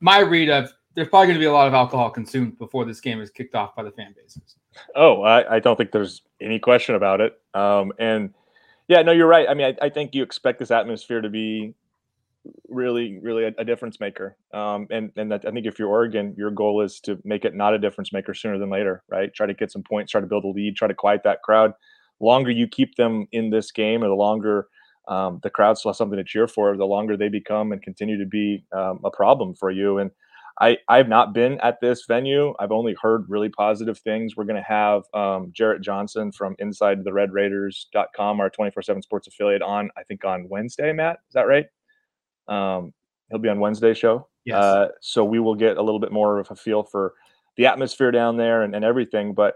my 0.00 0.18
read 0.18 0.50
of 0.50 0.70
there's 0.94 1.08
probably 1.08 1.28
going 1.28 1.38
to 1.38 1.40
be 1.40 1.46
a 1.46 1.52
lot 1.52 1.66
of 1.66 1.72
alcohol 1.72 2.10
consumed 2.10 2.58
before 2.58 2.84
this 2.84 3.00
game 3.00 3.22
is 3.22 3.30
kicked 3.30 3.54
off 3.54 3.74
by 3.74 3.82
the 3.82 3.90
fan 3.92 4.14
bases. 4.14 4.56
Oh 4.94 5.22
i, 5.22 5.56
I 5.56 5.58
don't 5.60 5.76
think 5.76 5.92
there's 5.92 6.20
any 6.42 6.58
question 6.58 6.94
about 6.94 7.22
it. 7.22 7.40
Um, 7.54 7.90
and 7.98 8.34
yeah 8.88 9.00
no 9.00 9.12
you're 9.12 9.26
right. 9.26 9.48
I 9.48 9.54
mean 9.54 9.74
I, 9.80 9.86
I 9.86 9.88
think 9.88 10.14
you 10.14 10.22
expect 10.22 10.58
this 10.58 10.70
atmosphere 10.70 11.22
to 11.22 11.30
be 11.30 11.74
really, 12.68 13.18
really 13.22 13.44
a, 13.44 13.52
a 13.58 13.64
difference 13.64 14.00
maker. 14.00 14.36
Um, 14.52 14.86
and 14.90 15.10
and 15.16 15.30
that, 15.30 15.44
I 15.46 15.50
think 15.50 15.66
if 15.66 15.78
you're 15.78 15.88
Oregon, 15.88 16.34
your 16.36 16.50
goal 16.50 16.82
is 16.82 17.00
to 17.00 17.18
make 17.24 17.44
it 17.44 17.54
not 17.54 17.74
a 17.74 17.78
difference 17.78 18.12
maker 18.12 18.34
sooner 18.34 18.58
than 18.58 18.70
later, 18.70 19.02
right? 19.08 19.32
Try 19.32 19.46
to 19.46 19.54
get 19.54 19.70
some 19.70 19.82
points, 19.82 20.12
try 20.12 20.20
to 20.20 20.26
build 20.26 20.44
a 20.44 20.48
lead, 20.48 20.76
try 20.76 20.88
to 20.88 20.94
quiet 20.94 21.22
that 21.24 21.42
crowd. 21.42 21.72
Longer 22.20 22.50
you 22.50 22.68
keep 22.68 22.96
them 22.96 23.26
in 23.32 23.50
this 23.50 23.72
game, 23.72 24.02
or 24.02 24.08
the 24.08 24.14
longer 24.14 24.68
um, 25.08 25.40
the 25.42 25.50
crowd 25.50 25.78
still 25.78 25.90
has 25.90 25.98
something 25.98 26.18
to 26.18 26.24
cheer 26.24 26.46
for, 26.46 26.76
the 26.76 26.84
longer 26.84 27.16
they 27.16 27.28
become 27.28 27.72
and 27.72 27.82
continue 27.82 28.18
to 28.18 28.26
be 28.26 28.64
um, 28.72 29.00
a 29.04 29.10
problem 29.10 29.54
for 29.54 29.70
you. 29.70 29.98
And 29.98 30.10
I, 30.60 30.78
I've 30.88 31.08
not 31.08 31.32
been 31.32 31.58
at 31.60 31.80
this 31.80 32.04
venue. 32.06 32.54
I've 32.60 32.72
only 32.72 32.94
heard 33.00 33.24
really 33.28 33.48
positive 33.48 33.98
things. 33.98 34.36
We're 34.36 34.44
going 34.44 34.62
to 34.62 34.68
have 34.68 35.02
um, 35.14 35.50
Jarrett 35.52 35.82
Johnson 35.82 36.30
from 36.30 36.54
Inside 36.58 37.02
the 37.04 37.12
Red 37.12 37.32
Raiders.com, 37.32 38.40
our 38.40 38.50
24 38.50 38.82
7 38.82 39.02
sports 39.02 39.26
affiliate, 39.26 39.62
on, 39.62 39.90
I 39.96 40.02
think, 40.04 40.24
on 40.24 40.48
Wednesday, 40.48 40.92
Matt. 40.92 41.18
Is 41.28 41.34
that 41.34 41.48
right? 41.48 41.66
Um, 42.48 42.92
he'll 43.30 43.38
be 43.38 43.48
on 43.48 43.60
Wednesday 43.60 43.94
show. 43.94 44.28
Yes. 44.44 44.56
Uh, 44.56 44.88
so 45.00 45.24
we 45.24 45.38
will 45.38 45.54
get 45.54 45.76
a 45.76 45.82
little 45.82 46.00
bit 46.00 46.12
more 46.12 46.38
of 46.38 46.50
a 46.50 46.56
feel 46.56 46.82
for 46.82 47.14
the 47.56 47.66
atmosphere 47.66 48.10
down 48.10 48.36
there 48.36 48.62
and, 48.62 48.74
and 48.74 48.84
everything. 48.84 49.34
But 49.34 49.54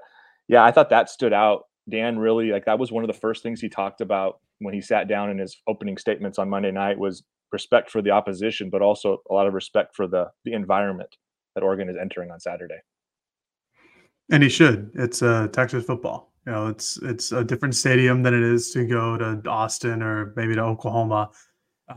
yeah, 0.48 0.64
I 0.64 0.70
thought 0.70 0.90
that 0.90 1.10
stood 1.10 1.32
out. 1.32 1.64
Dan 1.88 2.18
really 2.18 2.50
like 2.50 2.64
that 2.66 2.78
was 2.78 2.90
one 2.90 3.04
of 3.04 3.08
the 3.08 3.14
first 3.14 3.42
things 3.42 3.60
he 3.60 3.68
talked 3.68 4.00
about 4.00 4.40
when 4.58 4.74
he 4.74 4.80
sat 4.80 5.08
down 5.08 5.30
in 5.30 5.38
his 5.38 5.56
opening 5.66 5.96
statements 5.96 6.38
on 6.38 6.48
Monday 6.48 6.72
night 6.72 6.98
was 6.98 7.22
respect 7.52 7.90
for 7.90 8.02
the 8.02 8.10
opposition, 8.10 8.70
but 8.70 8.82
also 8.82 9.22
a 9.30 9.34
lot 9.34 9.46
of 9.46 9.54
respect 9.54 9.94
for 9.94 10.06
the 10.06 10.30
the 10.44 10.52
environment 10.52 11.16
that 11.54 11.62
Oregon 11.62 11.88
is 11.88 11.96
entering 12.00 12.30
on 12.30 12.40
Saturday. 12.40 12.78
And 14.30 14.42
he 14.42 14.48
should. 14.48 14.90
It's 14.94 15.22
uh, 15.22 15.48
Texas 15.52 15.84
football. 15.84 16.32
You 16.46 16.52
know, 16.52 16.66
it's 16.68 16.98
it's 17.02 17.32
a 17.32 17.44
different 17.44 17.74
stadium 17.74 18.22
than 18.22 18.34
it 18.34 18.42
is 18.42 18.70
to 18.72 18.84
go 18.84 19.16
to 19.16 19.40
Austin 19.48 20.02
or 20.02 20.32
maybe 20.36 20.54
to 20.54 20.62
Oklahoma 20.62 21.30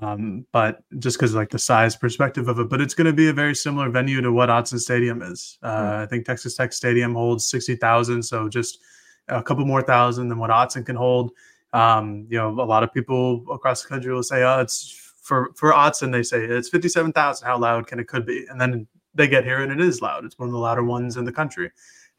um, 0.02 0.46
but 0.52 0.84
just 1.00 1.18
because 1.18 1.34
like 1.34 1.50
the 1.50 1.60
size 1.60 1.96
perspective 1.96 2.48
of 2.48 2.60
it, 2.60 2.70
but 2.70 2.82
it's 2.82 2.94
going 2.94 3.08
to 3.08 3.14
be 3.14 3.30
a 3.30 3.34
very 3.34 3.56
similar 3.56 3.90
venue 3.90 4.22
to 4.22 4.32
what 4.32 4.50
Autzen 4.50 4.80
Stadium 4.80 5.22
is. 5.22 5.58
Uh, 5.64 5.82
mm. 5.82 5.96
I 6.00 6.06
think 6.06 6.26
Texas 6.26 6.56
Tech 6.56 6.74
Stadium 6.74 7.16
holds 7.16 7.50
sixty 7.50 7.76
thousand, 7.76 8.24
so 8.24 8.48
just 8.48 8.80
a 9.28 9.42
couple 9.42 9.66
more 9.66 9.82
thousand 9.82 10.30
than 10.30 10.38
what 10.38 10.52
Autzen 10.52 10.86
can 10.86 10.96
hold. 10.96 11.32
Um, 11.74 12.28
you 12.30 12.38
know, 12.38 12.50
a 12.50 12.66
lot 12.66 12.84
of 12.84 12.94
people 12.94 13.46
across 13.52 13.82
the 13.84 13.90
country 13.90 14.14
will 14.14 14.24
say, 14.24 14.44
"Oh, 14.44 14.60
it's 14.60 15.14
for 15.22 15.52
for 15.56 15.72
Autzen." 15.72 16.12
They 16.12 16.24
say 16.24 16.44
it's 16.44 16.70
fifty-seven 16.70 17.14
thousand. 17.14 17.48
How 17.48 17.58
loud 17.58 17.88
can 17.88 18.00
it 18.00 18.08
could 18.08 18.26
be? 18.26 18.46
And 18.50 18.62
then 18.62 18.88
they 19.16 19.28
get 19.28 19.44
here 19.44 19.62
and 19.62 19.72
it 19.72 19.82
is 19.82 20.02
loud. 20.02 20.26
It's 20.26 20.38
one 20.38 20.50
of 20.50 20.54
the 20.54 20.60
louder 20.60 20.84
ones 20.84 21.18
in 21.18 21.26
the 21.26 21.32
country. 21.32 21.72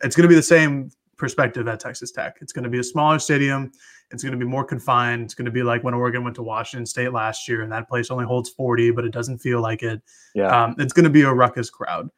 It's 0.03 0.17
going 0.17 0.25
to 0.25 0.29
be 0.29 0.35
the 0.35 0.43
same 0.43 0.91
perspective 1.21 1.69
at 1.69 1.79
Texas 1.79 2.11
Tech. 2.11 2.39
It's 2.41 2.53
going 2.53 2.65
to 2.65 2.71
be 2.71 2.81
a 2.81 2.85
smaller 2.85 3.19
stadium. 3.19 3.71
It's 4.11 4.25
going 4.25 4.33
to 4.33 4.39
be 4.39 4.47
more 4.47 4.65
confined. 4.65 5.23
It's 5.25 5.35
going 5.35 5.45
to 5.45 5.53
be 5.53 5.63
like 5.63 5.85
when 5.85 5.95
Oregon 5.95 6.25
went 6.25 6.35
to 6.37 6.43
Washington 6.43 6.87
State 6.87 7.13
last 7.13 7.47
year, 7.47 7.63
and 7.63 7.71
that 7.71 7.89
place 7.89 8.11
only 8.11 8.25
holds 8.25 8.49
40, 8.49 8.91
but 8.91 9.05
it 9.05 9.13
doesn't 9.13 9.39
feel 9.39 9.61
like 9.61 9.83
it. 9.85 10.03
Yeah. 10.35 10.65
Um, 10.65 10.75
it's 10.79 10.93
going 10.93 11.05
to 11.05 11.11
be 11.11 11.23
a 11.23 11.33
ruckus 11.33 11.71
crowd, 11.71 12.09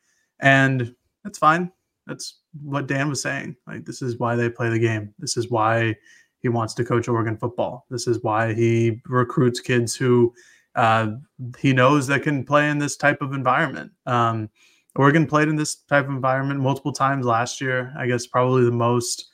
and 0.40 0.94
that's 1.24 1.38
fine. 1.38 1.70
That's 2.06 2.38
what 2.62 2.86
Dan 2.86 3.08
was 3.08 3.20
saying. 3.20 3.56
Like 3.66 3.84
this 3.84 4.00
is 4.00 4.18
why 4.18 4.36
they 4.36 4.48
play 4.48 4.70
the 4.70 4.78
game. 4.78 5.12
This 5.18 5.36
is 5.36 5.50
why 5.50 5.96
he 6.38 6.48
wants 6.48 6.74
to 6.74 6.84
coach 6.84 7.08
Oregon 7.08 7.36
football. 7.36 7.86
This 7.90 8.06
is 8.06 8.22
why 8.22 8.54
he 8.54 9.00
recruits 9.06 9.60
kids 9.60 9.94
who 9.94 10.34
uh, 10.74 11.12
he 11.58 11.72
knows 11.72 12.06
that 12.06 12.22
can 12.22 12.44
play 12.44 12.70
in 12.70 12.78
this 12.78 12.96
type 12.96 13.20
of 13.20 13.32
environment. 13.32 13.92
Um, 14.06 14.48
Oregon 14.96 15.26
played 15.26 15.48
in 15.48 15.56
this 15.56 15.74
type 15.74 16.04
of 16.04 16.10
environment 16.10 16.60
multiple 16.60 16.92
times 16.92 17.24
last 17.24 17.60
year. 17.60 17.92
I 17.98 18.06
guess 18.06 18.26
probably 18.26 18.64
the 18.64 18.70
most 18.70 19.30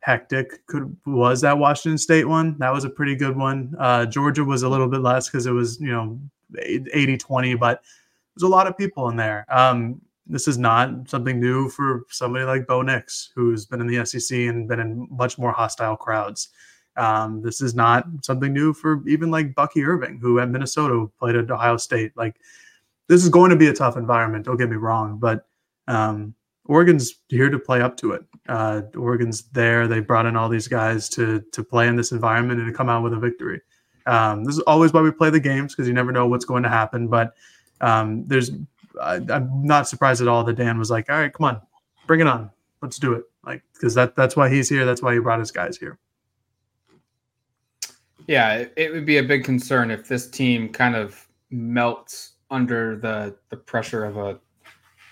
hectic 0.00 0.66
could 0.66 0.96
was 1.04 1.40
that 1.40 1.58
Washington 1.58 1.98
State 1.98 2.26
one. 2.26 2.56
That 2.58 2.72
was 2.72 2.84
a 2.84 2.90
pretty 2.90 3.16
good 3.16 3.36
one. 3.36 3.74
Uh, 3.78 4.06
Georgia 4.06 4.44
was 4.44 4.62
a 4.62 4.68
little 4.68 4.88
bit 4.88 5.00
less 5.00 5.28
because 5.28 5.46
it 5.46 5.52
was, 5.52 5.80
you 5.80 5.92
know, 5.92 6.18
80 6.58 7.16
20, 7.16 7.54
but 7.56 7.82
there's 8.34 8.46
a 8.46 8.48
lot 8.48 8.66
of 8.66 8.78
people 8.78 9.08
in 9.08 9.16
there. 9.16 9.44
Um, 9.48 10.00
this 10.26 10.46
is 10.46 10.58
not 10.58 11.08
something 11.08 11.40
new 11.40 11.68
for 11.68 12.04
somebody 12.08 12.44
like 12.44 12.66
Bo 12.66 12.82
Nix, 12.82 13.30
who's 13.34 13.66
been 13.66 13.80
in 13.80 13.88
the 13.88 14.04
SEC 14.06 14.38
and 14.38 14.68
been 14.68 14.78
in 14.78 15.08
much 15.10 15.38
more 15.38 15.52
hostile 15.52 15.96
crowds. 15.96 16.48
Um, 16.96 17.42
this 17.42 17.60
is 17.60 17.74
not 17.74 18.06
something 18.22 18.52
new 18.52 18.72
for 18.72 19.06
even 19.08 19.30
like 19.30 19.54
Bucky 19.54 19.84
Irving, 19.84 20.18
who 20.20 20.38
at 20.38 20.48
Minnesota 20.48 21.06
played 21.18 21.36
at 21.36 21.50
Ohio 21.50 21.76
State. 21.76 22.12
Like 22.16 22.36
this 23.10 23.24
is 23.24 23.28
going 23.28 23.50
to 23.50 23.56
be 23.56 23.66
a 23.66 23.72
tough 23.72 23.96
environment. 23.96 24.44
Don't 24.44 24.56
get 24.56 24.70
me 24.70 24.76
wrong, 24.76 25.18
but 25.18 25.44
um, 25.88 26.32
Oregon's 26.66 27.16
here 27.26 27.50
to 27.50 27.58
play 27.58 27.82
up 27.82 27.96
to 27.96 28.12
it. 28.12 28.24
Uh, 28.48 28.82
Oregon's 28.96 29.42
there. 29.50 29.88
They 29.88 29.98
brought 29.98 30.26
in 30.26 30.36
all 30.36 30.48
these 30.48 30.68
guys 30.68 31.08
to 31.10 31.40
to 31.40 31.64
play 31.64 31.88
in 31.88 31.96
this 31.96 32.12
environment 32.12 32.60
and 32.60 32.68
to 32.68 32.72
come 32.72 32.88
out 32.88 33.02
with 33.02 33.12
a 33.12 33.18
victory. 33.18 33.60
Um, 34.06 34.44
this 34.44 34.54
is 34.54 34.60
always 34.60 34.92
why 34.92 35.00
we 35.00 35.10
play 35.10 35.28
the 35.28 35.40
games 35.40 35.74
because 35.74 35.88
you 35.88 35.92
never 35.92 36.12
know 36.12 36.28
what's 36.28 36.44
going 36.44 36.62
to 36.62 36.68
happen. 36.68 37.08
But 37.08 37.34
um, 37.80 38.28
there's, 38.28 38.52
I, 39.02 39.16
I'm 39.28 39.64
not 39.64 39.88
surprised 39.88 40.22
at 40.22 40.28
all 40.28 40.44
that 40.44 40.54
Dan 40.54 40.78
was 40.78 40.88
like, 40.88 41.10
"All 41.10 41.18
right, 41.18 41.32
come 41.32 41.46
on, 41.46 41.60
bring 42.06 42.20
it 42.20 42.28
on, 42.28 42.48
let's 42.80 43.00
do 43.00 43.14
it." 43.14 43.24
Like 43.44 43.64
because 43.72 43.92
that 43.94 44.14
that's 44.14 44.36
why 44.36 44.48
he's 44.48 44.68
here. 44.68 44.84
That's 44.84 45.02
why 45.02 45.14
he 45.14 45.18
brought 45.18 45.40
his 45.40 45.50
guys 45.50 45.76
here. 45.76 45.98
Yeah, 48.28 48.66
it 48.76 48.92
would 48.92 49.04
be 49.04 49.18
a 49.18 49.24
big 49.24 49.42
concern 49.42 49.90
if 49.90 50.06
this 50.06 50.30
team 50.30 50.68
kind 50.68 50.94
of 50.94 51.26
melts 51.50 52.29
under 52.50 52.96
the 52.96 53.36
the 53.48 53.56
pressure 53.56 54.04
of 54.04 54.16
a 54.16 54.38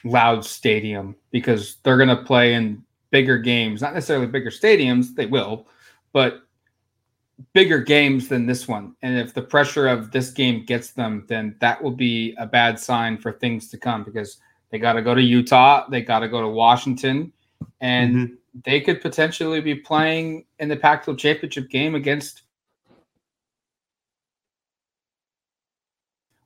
loud 0.04 0.44
stadium 0.44 1.16
because 1.30 1.76
they're 1.82 1.96
going 1.96 2.08
to 2.08 2.24
play 2.24 2.54
in 2.54 2.82
bigger 3.10 3.38
games, 3.38 3.80
not 3.80 3.94
necessarily 3.94 4.26
bigger 4.26 4.50
stadiums, 4.50 5.14
they 5.14 5.26
will, 5.26 5.66
but 6.12 6.42
bigger 7.52 7.78
games 7.78 8.28
than 8.28 8.46
this 8.46 8.68
one. 8.68 8.94
And 9.02 9.16
if 9.18 9.34
the 9.34 9.42
pressure 9.42 9.88
of 9.88 10.10
this 10.10 10.30
game 10.30 10.64
gets 10.64 10.90
them, 10.90 11.24
then 11.28 11.56
that 11.60 11.82
will 11.82 11.92
be 11.92 12.34
a 12.38 12.46
bad 12.46 12.78
sign 12.78 13.18
for 13.18 13.32
things 13.32 13.68
to 13.70 13.78
come 13.78 14.04
because 14.04 14.38
they 14.70 14.78
got 14.78 14.94
to 14.94 15.02
go 15.02 15.14
to 15.14 15.22
Utah, 15.22 15.88
they 15.88 16.02
got 16.02 16.20
to 16.20 16.28
go 16.28 16.40
to 16.40 16.48
Washington, 16.48 17.32
and 17.80 18.14
mm-hmm. 18.14 18.34
they 18.64 18.80
could 18.80 19.00
potentially 19.00 19.60
be 19.60 19.74
playing 19.74 20.44
in 20.58 20.68
the 20.68 20.76
Pac 20.76 21.04
12 21.04 21.18
championship 21.18 21.70
game 21.70 21.94
against 21.94 22.42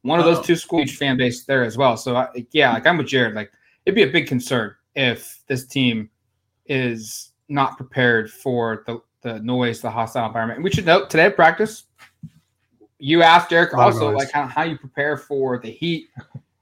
one 0.02 0.18
of 0.18 0.24
those 0.24 0.44
two 0.44 0.56
schools 0.56 0.94
fan 0.96 1.16
base 1.16 1.44
there 1.44 1.64
as 1.64 1.76
well. 1.76 1.96
So 1.96 2.16
I, 2.16 2.46
yeah, 2.52 2.72
like 2.72 2.86
I'm 2.86 2.98
with 2.98 3.06
Jared. 3.06 3.34
Like 3.34 3.52
it'd 3.86 3.94
be 3.94 4.02
a 4.02 4.10
big 4.10 4.26
concern 4.26 4.74
if 4.94 5.42
this 5.46 5.66
team 5.66 6.10
is 6.66 7.32
not 7.48 7.76
prepared 7.76 8.30
for 8.30 8.84
the 8.86 9.00
the 9.22 9.38
noise, 9.40 9.80
the 9.80 9.90
hostile 9.90 10.26
environment. 10.26 10.58
And 10.58 10.64
we 10.64 10.70
should 10.70 10.86
note 10.86 11.08
today 11.08 11.26
at 11.26 11.36
practice, 11.36 11.84
you 12.98 13.22
asked 13.22 13.50
Derek 13.50 13.74
also 13.74 14.10
like 14.10 14.30
how, 14.30 14.46
how 14.46 14.62
you 14.62 14.76
prepare 14.76 15.16
for 15.16 15.58
the 15.58 15.70
heat 15.70 16.08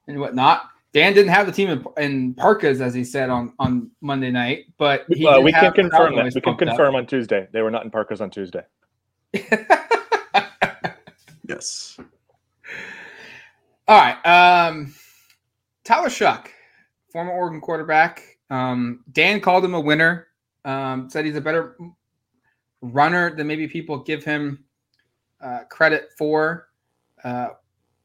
and 0.07 0.19
whatnot. 0.19 0.69
Dan 0.93 1.13
didn't 1.13 1.31
have 1.31 1.45
the 1.45 1.51
team 1.51 1.69
in, 1.69 1.85
in 1.97 2.33
parkas, 2.33 2.81
as 2.81 2.93
he 2.93 3.03
said 3.03 3.29
on, 3.29 3.53
on 3.59 3.89
Monday 4.01 4.29
night, 4.29 4.65
but 4.77 5.01
uh, 5.01 5.39
we 5.41 5.51
can 5.53 5.71
confirm 5.71 6.15
that. 6.15 6.33
We 6.35 6.41
can 6.41 6.57
confirm 6.57 6.95
up. 6.95 6.99
on 6.99 7.07
Tuesday. 7.07 7.47
They 7.51 7.61
were 7.61 7.71
not 7.71 7.85
in 7.85 7.91
parkas 7.91 8.19
on 8.19 8.29
Tuesday. 8.29 8.63
yes. 11.47 11.97
All 13.91 13.97
right. 13.97 14.25
Um, 14.25 14.93
Tyler 15.83 16.07
Shough, 16.07 16.47
former 17.11 17.33
Oregon 17.33 17.59
quarterback. 17.59 18.37
Um, 18.49 19.03
Dan 19.11 19.41
called 19.41 19.65
him 19.65 19.73
a 19.73 19.79
winner. 19.81 20.27
Um, 20.63 21.09
said 21.09 21.25
he's 21.25 21.35
a 21.35 21.41
better 21.41 21.75
runner 22.81 23.35
than 23.35 23.47
maybe 23.47 23.67
people 23.67 23.99
give 23.99 24.23
him 24.23 24.63
uh, 25.41 25.65
credit 25.69 26.11
for. 26.17 26.69
Uh, 27.21 27.49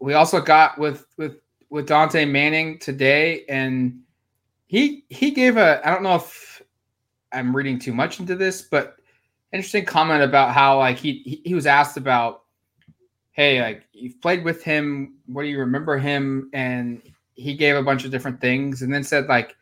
we 0.00 0.14
also 0.14 0.40
got 0.40 0.76
with 0.76 1.06
with 1.18 1.36
with 1.70 1.88
Dontae 1.88 2.28
Manning 2.28 2.80
today, 2.80 3.44
and 3.48 4.00
he 4.66 5.04
he 5.08 5.30
gave 5.30 5.56
a 5.56 5.86
I 5.86 5.92
don't 5.92 6.02
know 6.02 6.16
if 6.16 6.62
I'm 7.30 7.54
reading 7.54 7.78
too 7.78 7.94
much 7.94 8.18
into 8.18 8.34
this, 8.34 8.62
but 8.62 8.96
interesting 9.52 9.84
comment 9.84 10.24
about 10.24 10.52
how 10.52 10.78
like 10.78 10.96
he, 10.96 11.40
he 11.44 11.54
was 11.54 11.64
asked 11.64 11.96
about, 11.96 12.42
hey, 13.36 13.60
like 13.60 13.86
you've 13.92 14.20
played 14.20 14.42
with 14.42 14.64
him, 14.64 15.18
what 15.26 15.42
do 15.42 15.48
you 15.48 15.58
remember 15.58 15.98
him? 15.98 16.48
And 16.54 17.02
he 17.34 17.54
gave 17.54 17.76
a 17.76 17.82
bunch 17.82 18.04
of 18.04 18.10
different 18.10 18.40
things, 18.40 18.82
and 18.82 18.92
then 18.92 19.04
said 19.04 19.26
like 19.26 19.54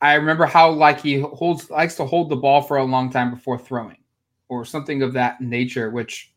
I 0.00 0.14
remember 0.14 0.46
how 0.46 0.70
like 0.70 1.00
he 1.00 1.20
holds 1.20 1.70
likes 1.70 1.94
to 1.96 2.06
hold 2.06 2.30
the 2.30 2.36
ball 2.36 2.62
for 2.62 2.78
a 2.78 2.84
long 2.84 3.10
time 3.10 3.30
before 3.30 3.58
throwing, 3.58 3.98
or 4.48 4.64
something 4.64 5.02
of 5.02 5.12
that 5.12 5.40
nature, 5.40 5.90
which 5.90 6.32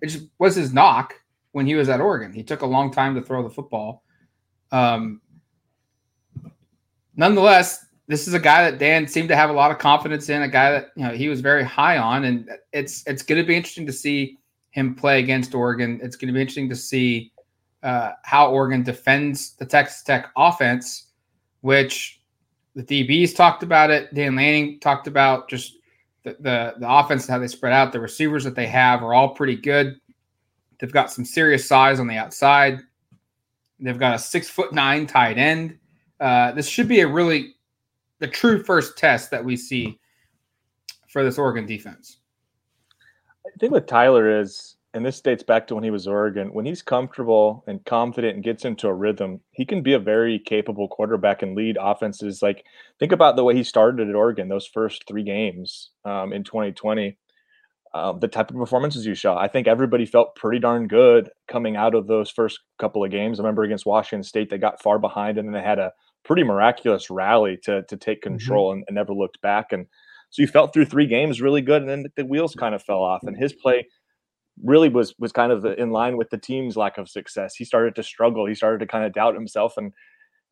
which 0.00 0.18
was 0.38 0.56
his 0.56 0.72
knock 0.72 1.14
when 1.52 1.66
he 1.66 1.74
was 1.74 1.88
at 1.90 2.00
Oregon. 2.00 2.32
He 2.32 2.42
took 2.42 2.62
a 2.62 2.66
long 2.66 2.90
time 2.90 3.14
to 3.14 3.20
throw 3.20 3.42
the 3.42 3.50
football. 3.50 4.02
Um, 4.72 5.20
nonetheless, 7.16 7.84
this 8.06 8.26
is 8.26 8.32
a 8.32 8.38
guy 8.38 8.70
that 8.70 8.78
Dan 8.78 9.06
seemed 9.06 9.28
to 9.28 9.36
have 9.36 9.50
a 9.50 9.52
lot 9.52 9.70
of 9.70 9.78
confidence 9.78 10.30
in, 10.30 10.40
a 10.40 10.48
guy 10.48 10.70
that 10.72 10.88
you 10.96 11.04
know 11.04 11.12
he 11.12 11.28
was 11.28 11.42
very 11.42 11.64
high 11.64 11.98
on, 11.98 12.24
and 12.24 12.48
it's 12.72 13.06
it's 13.06 13.22
going 13.22 13.40
to 13.42 13.46
be 13.46 13.54
interesting 13.54 13.86
to 13.86 13.92
see 13.92 14.38
him 14.70 14.94
play 14.94 15.20
against 15.20 15.54
Oregon. 15.54 16.00
It's 16.02 16.16
going 16.16 16.28
to 16.28 16.34
be 16.34 16.40
interesting 16.40 16.68
to 16.68 16.76
see 16.76 17.32
uh, 17.82 18.12
how 18.24 18.50
Oregon 18.50 18.82
defends 18.82 19.56
the 19.56 19.66
Texas 19.66 20.02
Tech 20.02 20.30
offense, 20.36 21.08
which 21.60 22.20
the 22.74 22.82
DBs 22.82 23.34
talked 23.34 23.62
about 23.62 23.90
it. 23.90 24.12
Dan 24.14 24.36
Lanning 24.36 24.78
talked 24.80 25.06
about 25.06 25.48
just 25.48 25.76
the, 26.22 26.36
the, 26.40 26.74
the 26.78 26.90
offense, 26.90 27.26
how 27.26 27.38
they 27.38 27.48
spread 27.48 27.72
out. 27.72 27.92
The 27.92 28.00
receivers 28.00 28.44
that 28.44 28.54
they 28.54 28.66
have 28.66 29.02
are 29.02 29.14
all 29.14 29.30
pretty 29.30 29.56
good. 29.56 30.00
They've 30.78 30.92
got 30.92 31.10
some 31.10 31.24
serious 31.24 31.66
size 31.66 32.00
on 32.00 32.06
the 32.06 32.16
outside. 32.16 32.80
They've 33.80 33.98
got 33.98 34.14
a 34.14 34.18
six 34.18 34.48
foot 34.48 34.72
nine 34.72 35.06
tight 35.06 35.38
end. 35.38 35.78
Uh, 36.18 36.52
this 36.52 36.68
should 36.68 36.88
be 36.88 37.00
a 37.00 37.08
really 37.08 37.54
the 38.18 38.28
true 38.28 38.62
first 38.62 38.96
test 38.96 39.30
that 39.30 39.44
we 39.44 39.56
see 39.56 39.98
for 41.08 41.24
this 41.24 41.38
Oregon 41.38 41.66
defense. 41.66 42.18
I 43.46 43.58
think 43.58 43.72
with 43.72 43.86
Tyler 43.86 44.40
is 44.40 44.76
and 44.92 45.06
this 45.06 45.20
dates 45.20 45.42
back 45.42 45.68
to 45.68 45.74
when 45.74 45.84
he 45.84 45.90
was 45.90 46.08
Oregon, 46.08 46.52
when 46.52 46.66
he's 46.66 46.82
comfortable 46.82 47.62
and 47.68 47.84
confident 47.84 48.34
and 48.34 48.44
gets 48.44 48.64
into 48.64 48.88
a 48.88 48.94
rhythm, 48.94 49.40
he 49.52 49.64
can 49.64 49.82
be 49.82 49.92
a 49.92 50.00
very 50.00 50.38
capable 50.38 50.88
quarterback 50.88 51.42
and 51.42 51.54
lead 51.54 51.78
offenses. 51.80 52.42
Like, 52.42 52.64
think 52.98 53.12
about 53.12 53.36
the 53.36 53.44
way 53.44 53.54
he 53.54 53.62
started 53.62 54.08
at 54.08 54.16
Oregon, 54.16 54.48
those 54.48 54.66
first 54.66 55.04
three 55.06 55.22
games 55.22 55.90
um, 56.04 56.32
in 56.32 56.42
2020, 56.42 57.16
um, 57.94 58.18
the 58.18 58.26
type 58.26 58.50
of 58.50 58.56
performances 58.56 59.06
you 59.06 59.14
saw. 59.14 59.38
I 59.38 59.46
think 59.46 59.68
everybody 59.68 60.06
felt 60.06 60.34
pretty 60.34 60.58
darn 60.58 60.88
good 60.88 61.30
coming 61.46 61.76
out 61.76 61.94
of 61.94 62.08
those 62.08 62.30
first 62.30 62.58
couple 62.80 63.04
of 63.04 63.12
games. 63.12 63.38
I 63.38 63.44
remember 63.44 63.62
against 63.62 63.86
Washington 63.86 64.24
State, 64.24 64.50
they 64.50 64.58
got 64.58 64.82
far 64.82 64.98
behind 64.98 65.38
and 65.38 65.46
then 65.46 65.52
they 65.52 65.66
had 65.66 65.78
a 65.78 65.92
pretty 66.24 66.42
miraculous 66.42 67.10
rally 67.10 67.58
to, 67.62 67.84
to 67.84 67.96
take 67.96 68.22
mm-hmm. 68.22 68.34
control 68.34 68.70
mm-hmm. 68.70 68.78
and, 68.78 68.84
and 68.88 68.94
never 68.96 69.12
looked 69.12 69.40
back. 69.40 69.72
And 69.72 69.86
so 70.30 70.42
you 70.42 70.48
felt 70.48 70.72
through 70.72 70.86
three 70.86 71.06
games 71.06 71.40
really 71.40 71.60
good. 71.60 71.82
And 71.82 71.90
then 71.90 72.06
the 72.16 72.24
wheels 72.24 72.54
kind 72.54 72.74
of 72.74 72.82
fell 72.82 73.02
off. 73.02 73.20
And 73.24 73.36
his 73.36 73.52
play, 73.52 73.86
really 74.62 74.88
was 74.88 75.14
was 75.18 75.32
kind 75.32 75.52
of 75.52 75.64
in 75.64 75.90
line 75.90 76.16
with 76.16 76.30
the 76.30 76.38
team's 76.38 76.76
lack 76.76 76.98
of 76.98 77.08
success. 77.08 77.54
He 77.54 77.64
started 77.64 77.94
to 77.96 78.02
struggle. 78.02 78.46
He 78.46 78.54
started 78.54 78.80
to 78.80 78.86
kind 78.86 79.04
of 79.04 79.12
doubt 79.12 79.34
himself, 79.34 79.74
and 79.76 79.92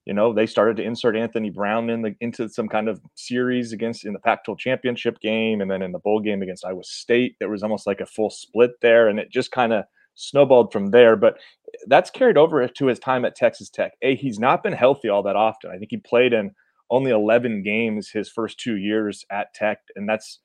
you 0.07 0.15
know 0.15 0.33
they 0.33 0.47
started 0.47 0.77
to 0.79 0.83
insert 0.83 1.17
Anthony 1.17 1.51
Brown 1.51 1.91
in 1.91 2.03
the 2.03 2.15
into 2.21 2.49
some 2.49 2.69
kind 2.69 2.89
of 2.89 3.01
series 3.15 3.73
against 3.73 4.05
in 4.05 4.13
the 4.13 4.19
Pac-12 4.21 4.59
championship 4.59 5.21
game, 5.21 5.61
and 5.61 5.71
then 5.71 5.83
in 5.83 5.93
the 5.93 5.99
bowl 5.99 6.21
game 6.21 6.43
against 6.43 6.65
Iowa 6.65 6.85
State. 6.85 7.37
There 7.39 7.51
was 7.51 7.63
almost 7.63 7.87
like 7.87 8.01
a 8.01 8.07
full 8.07 8.31
split 8.31 8.73
there, 8.83 9.09
and 9.09 9.19
it 9.19 9.31
just 9.31 9.53
kind 9.53 9.73
of 9.73 9.85
snowballed 10.15 10.73
from 10.73 10.91
there. 10.91 11.17
But 11.17 11.39
that's 11.87 12.11
carried 12.11 12.39
over 12.39 12.67
to 12.67 12.87
his 12.87 12.99
time 12.99 13.25
at 13.25 13.37
Texas 13.37 13.71
Tech. 13.71 13.93
A, 14.03 14.17
he's 14.17 14.39
not 14.39 14.63
been 14.63 14.73
healthy 14.73 15.09
all 15.09 15.23
that 15.25 15.37
often. 15.37 15.71
I 15.71 15.79
think 15.79 15.91
he 15.91 15.99
played 15.99 16.33
in 16.33 16.53
only 16.91 17.11
11 17.11 17.63
games 17.63 18.11
his 18.11 18.29
first 18.29 18.59
two 18.59 18.77
years 18.77 19.25
at 19.31 19.53
Tech, 19.55 19.79
and 19.97 20.09
that's 20.09 20.41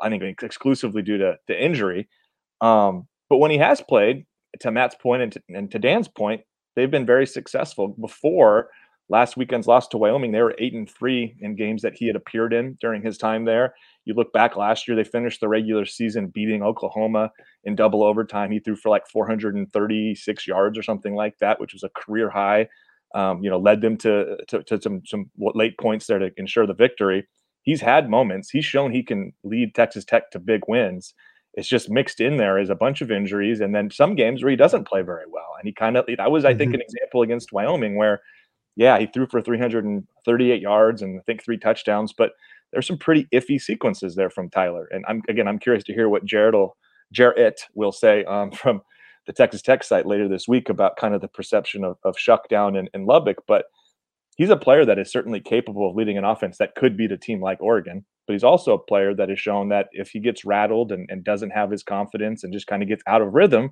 I 0.00 0.10
think 0.10 0.42
exclusively 0.42 1.02
due 1.02 1.18
to, 1.18 1.38
to 1.46 1.64
injury. 1.64 2.08
Um, 2.60 3.08
but 3.30 3.38
when 3.38 3.50
he 3.50 3.58
has 3.58 3.80
played, 3.80 4.26
to 4.60 4.70
Matt's 4.70 4.96
point 5.00 5.22
and 5.22 5.32
to, 5.32 5.42
and 5.48 5.70
to 5.70 5.78
Dan's 5.78 6.08
point, 6.08 6.42
they've 6.74 6.90
been 6.90 7.06
very 7.06 7.26
successful. 7.26 7.88
Before 8.00 8.70
last 9.08 9.36
weekend's 9.36 9.66
loss 9.66 9.88
to 9.88 9.98
Wyoming, 9.98 10.32
they 10.32 10.42
were 10.42 10.54
eight 10.58 10.74
and 10.74 10.88
three 10.88 11.36
in 11.40 11.56
games 11.56 11.82
that 11.82 11.94
he 11.94 12.06
had 12.06 12.16
appeared 12.16 12.52
in 12.52 12.76
during 12.80 13.02
his 13.02 13.18
time 13.18 13.44
there. 13.44 13.74
You 14.04 14.14
look 14.14 14.32
back 14.32 14.56
last 14.56 14.88
year, 14.88 14.96
they 14.96 15.04
finished 15.04 15.40
the 15.40 15.48
regular 15.48 15.84
season 15.84 16.28
beating 16.28 16.62
Oklahoma 16.62 17.30
in 17.64 17.76
double 17.76 18.02
overtime. 18.02 18.50
He 18.50 18.58
threw 18.58 18.76
for 18.76 18.88
like 18.88 19.06
436 19.06 20.46
yards 20.46 20.78
or 20.78 20.82
something 20.82 21.14
like 21.14 21.38
that, 21.40 21.60
which 21.60 21.72
was 21.72 21.82
a 21.82 21.90
career 21.90 22.30
high. 22.30 22.68
Um, 23.14 23.42
you 23.42 23.48
know, 23.48 23.58
led 23.58 23.80
them 23.80 23.96
to, 23.98 24.36
to, 24.48 24.62
to 24.64 24.80
some 24.80 25.02
some 25.06 25.30
late 25.38 25.78
points 25.78 26.06
there 26.06 26.18
to 26.18 26.30
ensure 26.36 26.66
the 26.66 26.74
victory. 26.74 27.26
He's 27.62 27.80
had 27.80 28.10
moments. 28.10 28.50
He's 28.50 28.64
shown 28.64 28.92
he 28.92 29.02
can 29.02 29.32
lead 29.44 29.74
Texas 29.74 30.04
Tech 30.04 30.30
to 30.32 30.38
big 30.38 30.62
wins 30.68 31.14
it's 31.58 31.68
just 31.68 31.90
mixed 31.90 32.20
in 32.20 32.36
there 32.36 32.56
is 32.56 32.70
a 32.70 32.74
bunch 32.76 33.00
of 33.00 33.10
injuries 33.10 33.60
and 33.60 33.74
then 33.74 33.90
some 33.90 34.14
games 34.14 34.42
where 34.44 34.50
he 34.50 34.56
doesn't 34.56 34.86
play 34.86 35.02
very 35.02 35.24
well. 35.28 35.56
And 35.58 35.66
he 35.66 35.72
kind 35.72 35.96
of 35.96 36.06
that 36.06 36.30
was, 36.30 36.44
I 36.44 36.54
think, 36.54 36.70
mm-hmm. 36.70 36.74
an 36.76 36.82
example 36.82 37.22
against 37.22 37.52
Wyoming 37.52 37.96
where, 37.96 38.20
yeah, 38.76 38.96
he 38.98 39.06
threw 39.06 39.26
for 39.26 39.42
338 39.42 40.62
yards 40.62 41.02
and 41.02 41.18
I 41.18 41.22
think 41.24 41.42
three 41.42 41.58
touchdowns, 41.58 42.12
but 42.16 42.30
there's 42.72 42.86
some 42.86 42.96
pretty 42.96 43.26
iffy 43.34 43.60
sequences 43.60 44.14
there 44.14 44.30
from 44.30 44.50
Tyler. 44.50 44.88
And 44.92 45.04
I'm 45.08 45.22
again, 45.28 45.48
I'm 45.48 45.58
curious 45.58 45.82
to 45.84 45.92
hear 45.92 46.08
what 46.08 46.24
Jared 46.24 46.54
will 46.54 46.76
Jarrett 47.12 47.62
will 47.74 47.92
say 47.92 48.24
um, 48.24 48.50
from 48.52 48.82
the 49.28 49.32
Texas 49.32 49.62
Tech 49.62 49.84
site 49.84 50.06
later 50.06 50.26
this 50.26 50.48
week 50.48 50.68
about 50.68 50.96
kind 50.96 51.14
of 51.14 51.20
the 51.20 51.28
perception 51.28 51.84
of, 51.84 51.98
of 52.02 52.16
Shough 52.16 52.48
down 52.48 52.74
in, 52.74 52.88
in 52.92 53.06
Lubbock. 53.06 53.36
But 53.46 53.66
he's 54.36 54.50
a 54.50 54.56
player 54.56 54.84
that 54.84 54.98
is 54.98 55.12
certainly 55.12 55.38
capable 55.38 55.88
of 55.88 55.94
leading 55.94 56.18
an 56.18 56.24
offense 56.24 56.58
that 56.58 56.74
could 56.74 56.96
beat 56.96 57.12
a 57.12 57.16
team 57.16 57.40
like 57.40 57.60
Oregon 57.60 58.04
but 58.28 58.34
he's 58.34 58.44
also 58.44 58.74
a 58.74 58.78
player 58.78 59.14
that 59.14 59.30
has 59.30 59.40
shown 59.40 59.70
that 59.70 59.88
if 59.92 60.10
he 60.10 60.20
gets 60.20 60.44
rattled 60.44 60.92
and, 60.92 61.08
and 61.10 61.24
doesn't 61.24 61.48
have 61.50 61.70
his 61.70 61.82
confidence 61.82 62.44
and 62.44 62.52
just 62.52 62.66
kind 62.66 62.82
of 62.82 62.88
gets 62.88 63.02
out 63.06 63.22
of 63.22 63.32
rhythm, 63.32 63.70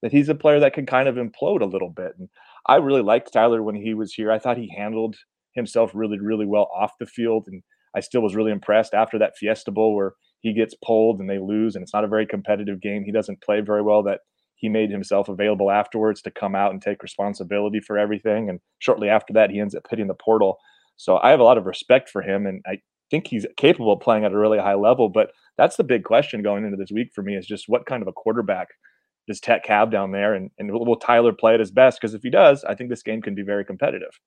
that 0.00 0.10
he's 0.12 0.30
a 0.30 0.34
player 0.34 0.58
that 0.58 0.72
can 0.72 0.86
kind 0.86 1.08
of 1.08 1.16
implode 1.16 1.60
a 1.60 1.66
little 1.66 1.90
bit. 1.90 2.12
And 2.18 2.30
I 2.66 2.76
really 2.76 3.02
liked 3.02 3.30
Tyler 3.30 3.62
when 3.62 3.74
he 3.74 3.92
was 3.92 4.14
here. 4.14 4.32
I 4.32 4.38
thought 4.38 4.56
he 4.56 4.74
handled 4.74 5.16
himself 5.52 5.90
really, 5.92 6.18
really 6.18 6.46
well 6.46 6.70
off 6.74 6.92
the 6.98 7.04
field. 7.04 7.48
And 7.48 7.62
I 7.94 8.00
still 8.00 8.22
was 8.22 8.34
really 8.34 8.50
impressed 8.50 8.94
after 8.94 9.18
that 9.18 9.36
Fiesta 9.36 9.70
Bowl 9.70 9.94
where 9.94 10.14
he 10.40 10.54
gets 10.54 10.74
pulled 10.82 11.20
and 11.20 11.28
they 11.28 11.38
lose 11.38 11.74
and 11.74 11.82
it's 11.82 11.92
not 11.92 12.04
a 12.04 12.08
very 12.08 12.26
competitive 12.26 12.80
game. 12.80 13.04
He 13.04 13.12
doesn't 13.12 13.42
play 13.42 13.60
very 13.60 13.82
well 13.82 14.02
that 14.04 14.20
he 14.58 14.68
made 14.68 14.90
himself 14.90 15.28
available 15.28 15.70
afterwards 15.70 16.20
to 16.22 16.30
come 16.30 16.54
out 16.54 16.72
and 16.72 16.82
take 16.82 17.02
responsibility 17.02 17.80
for 17.80 17.96
everything. 17.96 18.50
And 18.50 18.58
shortly 18.80 19.08
after 19.08 19.32
that, 19.32 19.50
he 19.50 19.60
ends 19.60 19.74
up 19.74 19.86
hitting 19.88 20.08
the 20.08 20.14
portal. 20.14 20.58
So 20.96 21.18
I 21.22 21.30
have 21.30 21.40
a 21.40 21.44
lot 21.44 21.58
of 21.58 21.64
respect 21.64 22.10
for 22.10 22.22
him, 22.22 22.44
and 22.44 22.60
I 22.66 22.78
think 23.08 23.28
he's 23.28 23.46
capable 23.56 23.92
of 23.92 24.00
playing 24.00 24.24
at 24.24 24.32
a 24.32 24.38
really 24.38 24.58
high 24.58 24.74
level. 24.74 25.08
But 25.08 25.30
that's 25.56 25.76
the 25.76 25.84
big 25.84 26.02
question 26.02 26.42
going 26.42 26.64
into 26.64 26.76
this 26.76 26.90
week 26.92 27.12
for 27.14 27.22
me 27.22 27.36
is 27.36 27.46
just 27.46 27.68
what 27.68 27.86
kind 27.86 28.02
of 28.02 28.08
a 28.08 28.12
quarterback 28.12 28.68
does 29.28 29.40
Tech 29.40 29.64
have 29.66 29.92
down 29.92 30.10
there, 30.10 30.34
and, 30.34 30.50
and 30.58 30.72
will, 30.72 30.96
Tyler 30.96 31.32
play 31.32 31.54
at 31.54 31.60
his 31.60 31.70
best? 31.70 32.00
Because 32.00 32.14
if 32.14 32.22
he 32.22 32.30
does, 32.30 32.64
I 32.64 32.74
think 32.74 32.90
this 32.90 33.02
game 33.02 33.22
can 33.22 33.34
be 33.34 33.42
very 33.42 33.64
competitive. 33.64 34.18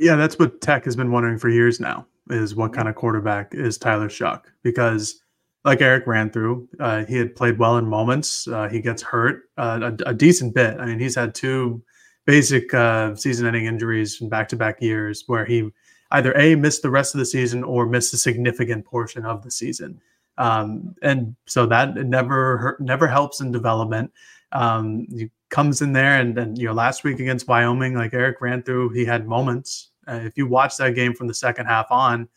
Yeah, 0.00 0.16
that's 0.16 0.38
what 0.38 0.60
Tech 0.60 0.84
has 0.86 0.96
been 0.96 1.12
wondering 1.12 1.38
for 1.38 1.48
years 1.48 1.78
now 1.78 2.06
is 2.30 2.54
what 2.54 2.72
kind 2.72 2.88
of 2.88 2.94
quarterback 2.94 3.54
is 3.54 3.76
Tyler 3.76 4.08
Shough? 4.08 4.40
Because 4.62 5.20
like 5.64 5.80
Erik 5.80 6.06
ran 6.06 6.30
through, 6.30 6.68
uh, 6.78 7.04
he 7.04 7.16
had 7.16 7.34
played 7.34 7.58
well 7.58 7.78
in 7.78 7.86
moments. 7.86 8.46
Uh, 8.46 8.68
he 8.68 8.80
gets 8.80 9.02
hurt 9.02 9.44
uh, 9.56 9.92
a, 10.06 10.10
a, 10.10 10.14
decent 10.14 10.54
bit. 10.54 10.78
I 10.78 10.86
mean, 10.86 10.98
he's 10.98 11.14
had 11.14 11.34
two 11.34 11.82
basic 12.26 12.72
uh, 12.74 13.14
season-ending 13.14 13.64
injuries 13.64 14.20
in 14.20 14.28
back-to-back 14.28 14.82
years 14.82 15.24
where 15.26 15.44
he 15.44 15.70
either 16.10 16.36
a 16.36 16.54
missed 16.54 16.82
the 16.82 16.90
rest 16.90 17.14
of 17.14 17.18
the 17.18 17.24
season 17.26 17.64
or 17.64 17.86
missed 17.86 18.12
a 18.14 18.18
significant 18.18 18.84
portion 18.84 19.24
of 19.24 19.42
the 19.42 19.50
season. 19.50 20.00
Um, 20.36 20.94
and 21.02 21.34
so 21.46 21.66
that 21.66 21.96
never 21.96 22.76
never 22.80 23.06
helps 23.06 23.40
in 23.40 23.52
development. 23.52 24.12
Um, 24.52 25.06
he 25.10 25.30
comes 25.50 25.82
in 25.82 25.92
there 25.92 26.20
and 26.20 26.36
then 26.36 26.56
you 26.56 26.66
know 26.66 26.72
last 26.72 27.04
week 27.04 27.20
against 27.20 27.48
Wyoming, 27.48 27.94
like 27.94 28.14
Erik 28.14 28.40
ran 28.40 28.62
through, 28.62 28.90
he 28.90 29.04
had 29.04 29.26
moments. 29.26 29.90
Uh, 30.06 30.20
if 30.24 30.36
you 30.36 30.46
watch 30.46 30.76
that 30.76 30.94
game 30.94 31.14
from 31.14 31.28
the 31.28 31.34
second 31.34 31.66
half 31.66 31.86
on, 31.90 32.28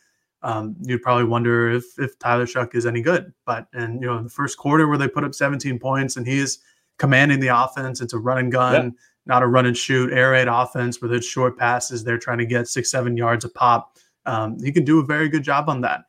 um, 0.43 0.75
you'd 0.81 1.01
probably 1.01 1.25
wonder 1.25 1.69
if 1.71 1.83
if 1.97 2.17
Tyler 2.19 2.45
Shough 2.45 2.73
is 2.75 2.85
any 2.85 3.01
good. 3.01 3.33
But 3.45 3.67
and 3.73 4.01
you 4.01 4.07
know, 4.07 4.17
in 4.17 4.23
the 4.23 4.29
first 4.29 4.57
quarter 4.57 4.87
where 4.87 4.97
they 4.97 5.07
put 5.07 5.23
up 5.23 5.33
17 5.33 5.79
points 5.79 6.17
and 6.17 6.27
he's 6.27 6.59
commanding 6.99 7.39
the 7.39 7.47
offense, 7.47 8.01
it's 8.01 8.13
a 8.13 8.17
run 8.17 8.37
and 8.37 8.51
gun, 8.51 8.73
yeah. 8.73 8.89
not 9.25 9.43
a 9.43 9.47
run 9.47 9.65
and 9.65 9.77
shoot, 9.77 10.11
air 10.11 10.31
raid 10.31 10.47
offense 10.47 11.01
where 11.01 11.09
there's 11.09 11.25
short 11.25 11.57
passes. 11.57 12.03
They're 12.03 12.17
trying 12.17 12.39
to 12.39 12.45
get 12.45 12.67
six, 12.67 12.91
seven 12.91 13.17
yards 13.17 13.45
a 13.45 13.49
pop. 13.49 13.97
Um, 14.25 14.57
he 14.63 14.71
can 14.71 14.83
do 14.83 14.99
a 14.99 15.05
very 15.05 15.29
good 15.29 15.43
job 15.43 15.69
on 15.69 15.81
that. 15.81 16.01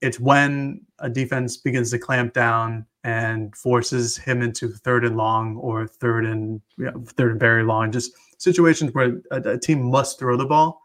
It's 0.00 0.20
when 0.20 0.82
a 1.00 1.10
defense 1.10 1.56
begins 1.56 1.90
to 1.90 1.98
clamp 1.98 2.32
down 2.32 2.86
and 3.04 3.54
forces 3.56 4.16
him 4.16 4.42
into 4.42 4.68
third 4.68 5.04
and 5.04 5.16
long 5.16 5.56
or 5.56 5.86
third 5.86 6.24
and 6.24 6.60
you 6.76 6.84
know, 6.84 7.04
third 7.16 7.32
and 7.32 7.40
very 7.40 7.64
long, 7.64 7.90
just 7.90 8.12
situations 8.38 8.94
where 8.94 9.20
a, 9.30 9.40
a 9.42 9.58
team 9.58 9.82
must 9.82 10.18
throw 10.18 10.36
the 10.36 10.46
ball 10.46 10.80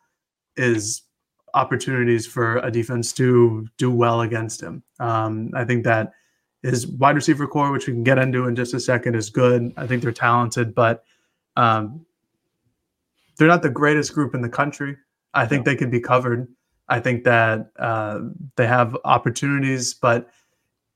is 0.57 1.03
opportunities 1.53 2.25
for 2.25 2.57
a 2.57 2.71
defense 2.71 3.13
to 3.13 3.67
do 3.77 3.91
well 3.91 4.21
against 4.21 4.61
him. 4.61 4.83
Um, 4.99 5.51
I 5.53 5.63
think 5.63 5.83
that 5.83 6.13
his 6.61 6.87
wide 6.87 7.15
receiver 7.15 7.45
core, 7.45 7.71
which 7.71 7.87
we 7.87 7.93
can 7.93 8.03
get 8.03 8.17
into 8.17 8.47
in 8.47 8.55
just 8.55 8.73
a 8.73 8.79
second, 8.79 9.15
is 9.15 9.29
good. 9.29 9.73
I 9.77 9.85
think 9.85 10.01
they're 10.01 10.11
talented, 10.11 10.73
but 10.73 11.03
um, 11.57 12.05
they're 13.37 13.47
not 13.47 13.61
the 13.61 13.69
greatest 13.69 14.13
group 14.13 14.33
in 14.33 14.41
the 14.41 14.49
country. 14.49 14.97
I 15.33 15.45
think 15.45 15.65
no. 15.65 15.71
they 15.71 15.75
can 15.75 15.89
be 15.89 15.99
covered. 15.99 16.47
I 16.87 16.99
think 16.99 17.23
that 17.25 17.71
uh, 17.77 18.19
they 18.55 18.67
have 18.67 18.97
opportunities, 19.03 19.93
but 19.93 20.29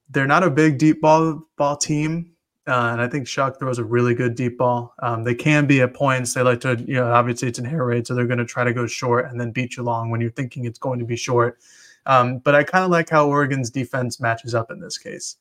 they're 0.09 0.27
not 0.27 0.43
a 0.43 0.49
big 0.49 0.77
deep 0.77 1.01
ball 1.01 1.43
ball 1.57 1.75
team. 1.75 2.31
Uh, 2.67 2.89
and 2.91 3.01
I 3.01 3.07
think 3.07 3.27
Shough 3.27 3.57
throws 3.57 3.79
a 3.79 3.83
really 3.83 4.13
good 4.13 4.35
deep 4.35 4.57
ball. 4.57 4.93
Um, 5.01 5.23
they 5.23 5.35
can 5.35 5.65
be 5.65 5.81
at 5.81 5.93
points. 5.93 6.33
They 6.33 6.41
like 6.41 6.59
to, 6.61 6.75
you 6.85 6.95
know, 6.95 7.11
obviously 7.11 7.47
it's 7.47 7.59
an 7.59 7.65
air 7.65 7.85
raid, 7.85 8.05
so 8.05 8.13
they're 8.13 8.27
going 8.27 8.39
to 8.39 8.45
try 8.45 8.65
to 8.65 8.73
go 8.73 8.85
short 8.85 9.31
and 9.31 9.39
then 9.39 9.51
beat 9.51 9.77
you 9.77 9.83
long 9.83 10.09
when 10.09 10.19
you're 10.19 10.31
thinking 10.31 10.65
it's 10.65 10.79
going 10.79 10.99
to 10.99 11.05
be 11.05 11.15
short. 11.15 11.59
Um, 12.05 12.39
but 12.39 12.55
I 12.55 12.63
kind 12.63 12.83
of 12.83 12.91
like 12.91 13.09
how 13.09 13.27
Oregon's 13.27 13.69
defense 13.69 14.19
matches 14.19 14.53
up 14.53 14.69
in 14.69 14.81
this 14.81 14.97
case. 14.97 15.37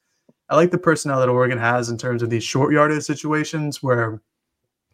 I 0.49 0.55
like 0.55 0.71
the 0.71 0.79
personnel 0.79 1.19
that 1.21 1.29
Oregon 1.29 1.59
has 1.59 1.89
in 1.89 1.99
terms 1.99 2.23
of 2.23 2.31
these 2.31 2.45
short 2.45 2.73
yardage 2.73 3.03
situations 3.03 3.83
where 3.83 4.21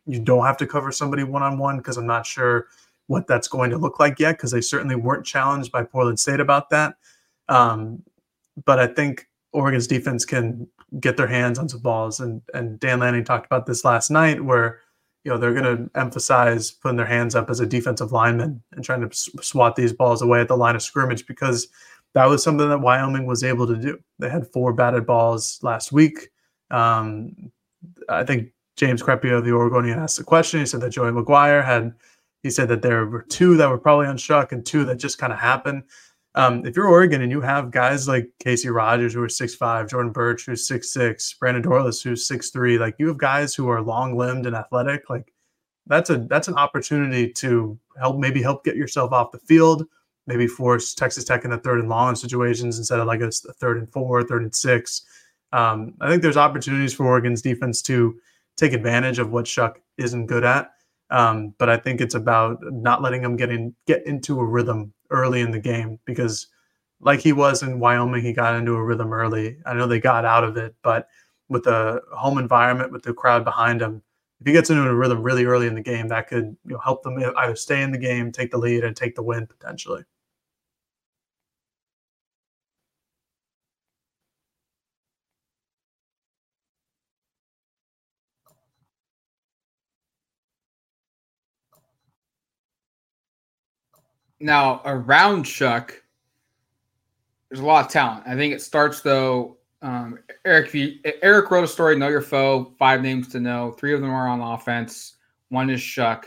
you 0.06 0.18
don't 0.18 0.44
have 0.46 0.56
to 0.58 0.66
cover 0.66 0.90
somebody 0.90 1.24
one 1.24 1.42
on 1.42 1.58
one 1.58 1.76
because 1.76 1.98
I'm 1.98 2.06
not 2.06 2.26
sure 2.26 2.68
what 3.06 3.26
that's 3.26 3.48
going 3.48 3.70
to 3.70 3.78
look 3.78 4.00
like 4.00 4.18
yet 4.18 4.32
because 4.32 4.50
they 4.50 4.60
certainly 4.60 4.94
weren't 4.94 5.26
challenged 5.26 5.70
by 5.70 5.84
Portland 5.84 6.18
State 6.18 6.40
about 6.40 6.70
that. 6.70 6.94
Um, 7.48 8.02
but 8.64 8.78
I 8.78 8.86
think 8.86 9.28
Oregon's 9.52 9.86
defense 9.86 10.24
can 10.24 10.66
get 11.00 11.16
their 11.16 11.26
hands 11.26 11.58
on 11.58 11.68
some 11.68 11.80
balls. 11.80 12.20
And 12.20 12.42
and 12.54 12.78
Dan 12.80 13.00
Lanning 13.00 13.24
talked 13.24 13.46
about 13.46 13.66
this 13.66 13.84
last 13.84 14.10
night, 14.10 14.44
where 14.44 14.80
you 15.24 15.30
know 15.30 15.38
they're 15.38 15.54
going 15.54 15.76
to 15.76 15.90
emphasize 15.98 16.70
putting 16.70 16.96
their 16.96 17.06
hands 17.06 17.34
up 17.34 17.50
as 17.50 17.60
a 17.60 17.66
defensive 17.66 18.12
lineman 18.12 18.62
and 18.72 18.84
trying 18.84 19.08
to 19.08 19.16
swat 19.42 19.76
these 19.76 19.92
balls 19.92 20.22
away 20.22 20.40
at 20.40 20.48
the 20.48 20.56
line 20.56 20.74
of 20.74 20.82
scrimmage 20.82 21.26
because 21.26 21.68
that 22.14 22.26
was 22.26 22.42
something 22.42 22.68
that 22.68 22.80
Wyoming 22.80 23.26
was 23.26 23.42
able 23.42 23.66
to 23.66 23.76
do. 23.76 23.98
They 24.18 24.28
had 24.28 24.46
four 24.48 24.72
batted 24.72 25.06
balls 25.06 25.58
last 25.62 25.92
week. 25.92 26.28
Um, 26.70 27.50
I 28.08 28.24
think 28.24 28.50
James 28.76 29.02
Crepea 29.02 29.38
of 29.38 29.44
the 29.44 29.52
Oregonian 29.52 29.98
asked 29.98 30.18
the 30.18 30.24
question. 30.24 30.60
He 30.60 30.66
said 30.66 30.80
that 30.80 30.90
Joey 30.90 31.10
McGuire 31.10 31.64
had. 31.64 31.94
He 32.42 32.50
said 32.50 32.66
that 32.68 32.82
there 32.82 33.06
were 33.06 33.22
two 33.22 33.56
that 33.56 33.70
were 33.70 33.78
probably 33.78 34.08
on 34.08 34.16
Shough 34.16 34.50
and 34.50 34.66
two 34.66 34.84
that 34.86 34.96
just 34.96 35.18
kind 35.18 35.32
of 35.32 35.38
happened. 35.38 35.84
Um, 36.34 36.64
if 36.64 36.76
you're 36.76 36.88
Oregon 36.88 37.20
and 37.20 37.30
you 37.30 37.42
have 37.42 37.70
guys 37.70 38.08
like 38.08 38.30
Casey 38.42 38.70
Rogers 38.70 39.12
who 39.12 39.22
are 39.22 39.28
six 39.28 39.54
five, 39.54 39.88
Jordan 39.88 40.12
Burch 40.12 40.46
who's 40.46 40.66
six 40.66 40.92
six, 40.92 41.34
Brandon 41.34 41.62
Dorlus 41.62 42.02
who's 42.02 42.26
six 42.26 42.50
three, 42.50 42.78
like 42.78 42.94
you 42.98 43.08
have 43.08 43.18
guys 43.18 43.54
who 43.54 43.68
are 43.68 43.82
long 43.82 44.16
limbed 44.16 44.46
and 44.46 44.56
athletic, 44.56 45.10
like 45.10 45.32
that's 45.86 46.10
a 46.10 46.18
that's 46.18 46.48
an 46.48 46.54
opportunity 46.54 47.30
to 47.32 47.78
help 47.98 48.18
maybe 48.18 48.40
help 48.42 48.64
get 48.64 48.76
yourself 48.76 49.12
off 49.12 49.32
the 49.32 49.38
field, 49.38 49.84
maybe 50.26 50.46
force 50.46 50.94
Texas 50.94 51.24
Tech 51.24 51.44
in 51.44 51.50
the 51.50 51.58
third 51.58 51.80
and 51.80 51.88
long 51.88 52.14
situations 52.14 52.78
instead 52.78 53.00
of 53.00 53.06
like 53.06 53.20
a, 53.20 53.28
a 53.28 53.52
third 53.52 53.78
and 53.78 53.92
four, 53.92 54.22
third 54.22 54.42
and 54.42 54.54
six. 54.54 55.02
Um, 55.52 55.94
I 56.00 56.08
think 56.08 56.22
there's 56.22 56.38
opportunities 56.38 56.94
for 56.94 57.04
Oregon's 57.04 57.42
defense 57.42 57.82
to 57.82 58.18
take 58.56 58.72
advantage 58.72 59.18
of 59.18 59.32
what 59.32 59.44
Shough 59.44 59.74
isn't 59.98 60.26
good 60.26 60.44
at. 60.44 60.72
Um, 61.10 61.54
but 61.58 61.68
I 61.68 61.76
think 61.76 62.00
it's 62.00 62.14
about 62.14 62.58
not 62.62 63.02
letting 63.02 63.20
them 63.20 63.36
get 63.36 63.50
in, 63.50 63.74
get 63.86 64.06
into 64.06 64.40
a 64.40 64.44
rhythm 64.46 64.94
early 65.12 65.40
in 65.40 65.50
the 65.52 65.60
game 65.60 65.98
because, 66.04 66.48
like 67.00 67.20
he 67.20 67.32
was 67.32 67.62
in 67.62 67.80
Wyoming, 67.80 68.22
he 68.22 68.32
got 68.32 68.56
into 68.56 68.74
a 68.74 68.82
rhythm 68.84 69.12
early. 69.12 69.58
I 69.66 69.74
know 69.74 69.86
they 69.86 70.00
got 70.00 70.24
out 70.24 70.44
of 70.44 70.56
it, 70.56 70.74
but 70.82 71.08
with 71.48 71.64
the 71.64 72.02
home 72.12 72.38
environment, 72.38 72.92
with 72.92 73.02
the 73.02 73.14
crowd 73.14 73.44
behind 73.44 73.82
him, 73.82 74.02
if 74.40 74.46
he 74.46 74.52
gets 74.52 74.70
into 74.70 74.88
a 74.88 74.94
rhythm 74.94 75.22
really 75.22 75.44
early 75.44 75.66
in 75.68 75.74
the 75.74 75.82
game, 75.82 76.08
that 76.08 76.28
could 76.28 76.56
you 76.64 76.72
know, 76.72 76.78
help 76.78 77.02
them 77.02 77.18
either 77.36 77.56
stay 77.56 77.82
in 77.82 77.92
the 77.92 77.98
game, 77.98 78.32
take 78.32 78.50
the 78.50 78.58
lead, 78.58 78.84
and 78.84 78.96
take 78.96 79.14
the 79.14 79.22
win 79.22 79.46
potentially. 79.46 80.04
Now, 94.42 94.82
around 94.84 95.44
Shough, 95.44 95.92
there's 97.48 97.60
a 97.60 97.64
lot 97.64 97.86
of 97.86 97.92
talent. 97.92 98.24
I 98.26 98.34
think 98.34 98.52
it 98.52 98.60
starts 98.60 99.00
though. 99.00 99.56
Um, 99.82 100.18
Erik, 100.44 100.74
you, 100.74 100.98
Erik 101.22 101.50
wrote 101.50 101.64
a 101.64 101.68
story, 101.68 101.96
Know 101.96 102.08
Your 102.08 102.20
Foe, 102.20 102.72
five 102.78 103.02
names 103.02 103.28
to 103.28 103.40
know. 103.40 103.72
Three 103.72 103.94
of 103.94 104.00
them 104.00 104.10
are 104.10 104.28
on 104.28 104.40
offense. 104.40 105.16
One 105.48 105.70
is 105.70 105.80
Shough. 105.80 106.24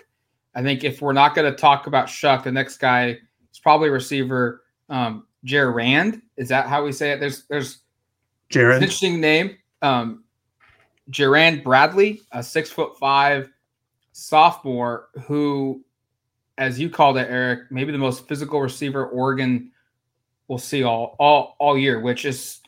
I 0.55 0.61
think 0.61 0.83
if 0.83 1.01
we're 1.01 1.13
not 1.13 1.35
going 1.35 1.51
to 1.51 1.57
talk 1.57 1.87
about 1.87 2.07
Shough, 2.07 2.43
the 2.43 2.51
next 2.51 2.77
guy 2.77 3.17
is 3.51 3.59
probably 3.59 3.89
receiver 3.89 4.63
um, 4.89 5.25
Jerand. 5.43 6.21
Is 6.37 6.49
that 6.49 6.67
how 6.67 6.83
we 6.83 6.91
say 6.91 7.11
it? 7.11 7.19
There's 7.19 7.43
there's 7.47 7.79
Jared. 8.49 8.81
interesting 8.81 9.19
name. 9.19 9.57
Um, 9.81 10.23
Bradley, 11.09 12.21
a 12.31 12.41
six 12.41 12.69
foot 12.69 12.97
five 12.97 13.49
sophomore 14.13 15.09
who 15.25 15.84
as 16.57 16.79
you 16.79 16.89
called 16.89 17.17
it, 17.17 17.29
Erik, 17.29 17.71
maybe 17.71 17.91
the 17.91 17.97
most 17.97 18.27
physical 18.27 18.61
receiver 18.61 19.05
Oregon 19.07 19.71
will 20.47 20.57
see 20.57 20.83
all 20.83 21.15
all 21.19 21.55
all 21.59 21.77
year, 21.77 21.99
which 21.99 22.25
is 22.25 22.61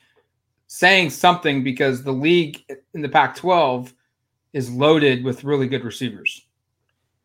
saying 0.68 1.10
something 1.10 1.64
because 1.64 2.04
the 2.04 2.12
league 2.12 2.64
in 2.94 3.02
the 3.02 3.10
Pac-12 3.10 3.94
is 4.54 4.70
loaded 4.70 5.24
with 5.24 5.44
really 5.44 5.68
good 5.68 5.86
receivers. 5.86 6.46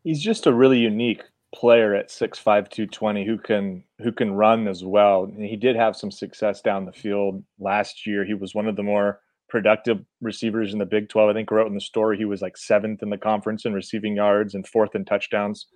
He's 0.05 0.23
just 0.23 0.47
a 0.47 0.53
really 0.53 0.79
unique 0.79 1.23
player 1.55 1.95
at 1.95 2.09
6'5 2.09 2.71
220 2.71 3.27
who 3.27 3.37
can 3.37 3.85
who 3.99 4.13
can 4.13 4.33
run 4.33 4.69
as 4.69 4.85
well. 4.85 5.25
And 5.25 5.45
he 5.45 5.57
did 5.57 5.77
have 5.77 5.97
some 5.97 6.11
success 6.11 6.61
down 6.61 6.87
the 6.87 6.93
field 6.93 7.43
last 7.59 8.07
year. 8.07 8.25
He 8.25 8.35
was 8.35 8.55
one 8.55 8.69
of 8.69 8.77
the 8.77 8.83
more 8.83 9.21
productive 9.49 10.03
receivers 10.23 10.73
in 10.73 10.79
the 10.79 10.87
Big 10.87 11.09
12. 11.09 11.31
I 11.31 11.33
think 11.35 11.51
wrote 11.51 11.67
in 11.67 11.75
the 11.75 11.81
story 11.81 12.17
he 12.17 12.25
was 12.25 12.41
like 12.41 12.57
seventh 12.57 13.03
in 13.03 13.11
the 13.11 13.19
conference 13.19 13.65
in 13.65 13.75
receiving 13.75 14.17
yards 14.17 14.55
and 14.55 14.67
fourth 14.67 14.95
in 14.95 15.05
touchdowns 15.05 15.67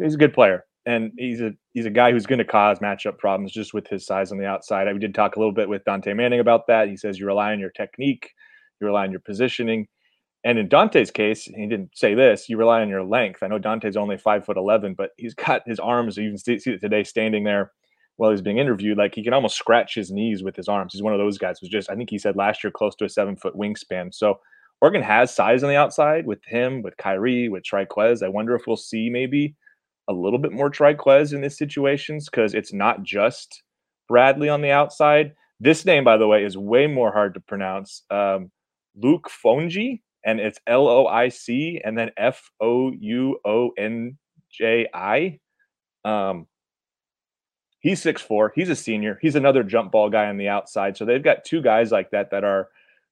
he's 0.00 0.14
a 0.14 0.18
good 0.18 0.34
player. 0.34 0.64
and 0.86 1.12
he's 1.16 1.40
a 1.40 1.52
he's 1.72 1.86
a 1.86 1.90
guy 1.90 2.10
who's 2.10 2.26
going 2.26 2.38
to 2.38 2.44
cause 2.44 2.80
matchup 2.80 3.18
problems 3.18 3.52
just 3.52 3.72
with 3.74 3.86
his 3.86 4.04
size 4.06 4.32
on 4.32 4.38
the 4.38 4.46
outside. 4.46 4.92
We 4.92 4.98
did 4.98 5.14
talk 5.14 5.36
a 5.36 5.38
little 5.38 5.54
bit 5.54 5.68
with 5.68 5.84
Dontae 5.84 6.16
Manning 6.16 6.40
about 6.40 6.66
that. 6.66 6.88
He 6.88 6.96
says 6.96 7.18
you 7.18 7.26
rely 7.26 7.52
on 7.52 7.60
your 7.60 7.70
technique, 7.70 8.30
you 8.80 8.86
rely 8.86 9.04
on 9.04 9.10
your 9.12 9.20
positioning, 9.20 9.86
and 10.44 10.58
in 10.58 10.68
Dontae's 10.68 11.10
case, 11.12 11.44
he 11.44 11.66
didn't 11.66 11.96
say 11.96 12.14
this. 12.14 12.48
You 12.48 12.56
rely 12.56 12.82
on 12.82 12.88
your 12.88 13.04
length. 13.04 13.42
I 13.42 13.46
know 13.46 13.58
Dontae's 13.60 13.96
only 13.96 14.18
five 14.18 14.44
foot 14.44 14.56
eleven, 14.56 14.94
but 14.94 15.10
he's 15.18 15.34
got 15.34 15.62
his 15.66 15.78
arms. 15.78 16.16
You 16.16 16.30
can 16.30 16.38
see, 16.38 16.54
it 16.54 16.80
today, 16.80 17.04
standing 17.04 17.44
there 17.44 17.70
while 18.16 18.30
he's 18.30 18.42
being 18.42 18.58
interviewed. 18.58 18.98
Like 18.98 19.14
he 19.14 19.22
can 19.22 19.34
almost 19.34 19.56
scratch 19.56 19.94
his 19.94 20.10
knees 20.10 20.42
with 20.42 20.56
his 20.56 20.68
arms. 20.68 20.92
He's 20.92 21.02
one 21.02 21.14
of 21.14 21.20
those 21.20 21.38
guys 21.38 21.58
who's 21.60 21.70
just. 21.70 21.90
I 21.90 21.94
think 21.94 22.10
he 22.10 22.18
said 22.18 22.36
last 22.36 22.64
year 22.64 22.72
close 22.72 22.96
to 22.96 23.04
a 23.04 23.08
seven 23.08 23.36
foot 23.36 23.54
wingspan. 23.54 24.12
So 24.12 24.40
Oregon 24.80 25.02
has 25.02 25.32
size 25.32 25.62
on 25.62 25.70
the 25.70 25.76
outside 25.76 26.26
with 26.26 26.44
him, 26.44 26.82
with 26.82 26.96
Khyree, 26.96 27.48
with 27.48 27.62
Trikweze. 27.62 28.24
I 28.24 28.28
wonder 28.28 28.56
if 28.56 28.66
we'll 28.66 28.76
see 28.76 29.08
maybe 29.08 29.54
a 30.08 30.12
little 30.12 30.38
bit 30.38 30.52
more 30.52 30.70
Trikweze 30.70 31.32
in 31.32 31.40
these 31.40 31.56
situations 31.56 32.28
because 32.28 32.54
it's 32.54 32.72
not 32.72 33.02
just 33.02 33.62
Bradley 34.08 34.48
on 34.48 34.62
the 34.62 34.70
outside. 34.70 35.32
This 35.60 35.84
name, 35.84 36.04
by 36.04 36.16
the 36.16 36.26
way, 36.26 36.44
is 36.44 36.56
way 36.58 36.86
more 36.86 37.12
hard 37.12 37.34
to 37.34 37.40
pronounce. 37.40 38.02
Um, 38.10 38.50
Luke 38.96 39.30
Fouonji, 39.30 40.02
and 40.24 40.40
it's 40.40 40.58
L 40.66 40.88
O 40.88 41.06
I 41.06 41.28
C 41.28 41.80
and 41.84 41.96
then 41.96 42.10
F 42.16 42.50
O 42.60 42.90
U 42.92 43.38
O 43.44 43.70
N 43.78 44.18
J 44.50 44.88
I. 44.92 45.38
Um, 46.04 46.46
he's 47.80 48.02
six 48.02 48.20
four. 48.20 48.52
He's 48.54 48.68
a 48.70 48.76
senior. 48.76 49.18
He's 49.22 49.36
another 49.36 49.62
jump 49.62 49.92
ball 49.92 50.10
guy 50.10 50.26
on 50.26 50.36
the 50.36 50.48
outside. 50.48 50.96
So 50.96 51.04
they've 51.04 51.22
got 51.22 51.44
two 51.44 51.62
guys 51.62 51.92
like 51.92 52.10
that 52.10 52.30
that 52.32 52.44
are 52.44 52.68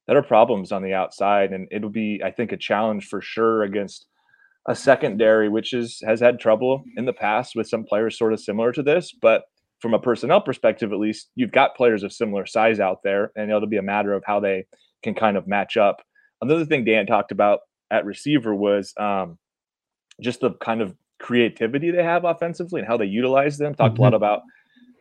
that 0.06 0.16
are 0.16 0.22
problems 0.22 0.72
on 0.72 0.82
the 0.82 0.94
outside, 0.94 1.52
and 1.52 1.68
it'll 1.70 1.88
be, 1.88 2.20
I 2.24 2.32
think, 2.32 2.50
a 2.50 2.56
challenge 2.56 3.06
for 3.06 3.20
sure 3.20 3.62
against 3.62 4.06
a 4.68 4.74
secondary, 4.74 5.48
which 5.48 5.72
is 5.72 6.02
has 6.06 6.20
had 6.20 6.38
trouble 6.38 6.84
in 6.96 7.06
the 7.06 7.12
past 7.12 7.54
with 7.56 7.68
some 7.68 7.84
players 7.84 8.18
sort 8.18 8.32
of 8.32 8.40
similar 8.40 8.72
to 8.72 8.82
this. 8.82 9.12
But 9.12 9.42
from 9.80 9.94
a 9.94 9.98
personnel 9.98 10.40
perspective, 10.40 10.92
at 10.92 10.98
least, 10.98 11.30
you've 11.34 11.52
got 11.52 11.76
players 11.76 12.02
of 12.02 12.12
similar 12.12 12.46
size 12.46 12.80
out 12.80 12.98
there, 13.02 13.32
and 13.36 13.50
it'll 13.50 13.66
be 13.66 13.78
a 13.78 13.82
matter 13.82 14.12
of 14.12 14.22
how 14.26 14.40
they 14.40 14.66
can 15.02 15.14
kind 15.14 15.36
of 15.36 15.46
match 15.46 15.76
up. 15.76 16.02
Another 16.42 16.64
thing 16.64 16.84
Dan 16.84 17.06
talked 17.06 17.32
about 17.32 17.60
at 17.90 18.04
receiver 18.04 18.54
was 18.54 18.92
um, 18.98 19.38
just 20.20 20.40
the 20.40 20.52
kind 20.54 20.82
of 20.82 20.94
creativity 21.18 21.90
they 21.90 22.02
have 22.02 22.24
offensively 22.24 22.80
and 22.80 22.88
how 22.88 22.96
they 22.96 23.06
utilize 23.06 23.58
them. 23.58 23.74
Talked 23.74 23.94
mm-hmm. 23.94 24.02
a 24.02 24.04
lot 24.04 24.08
mm-hmm. 24.10 24.16
about. 24.16 24.42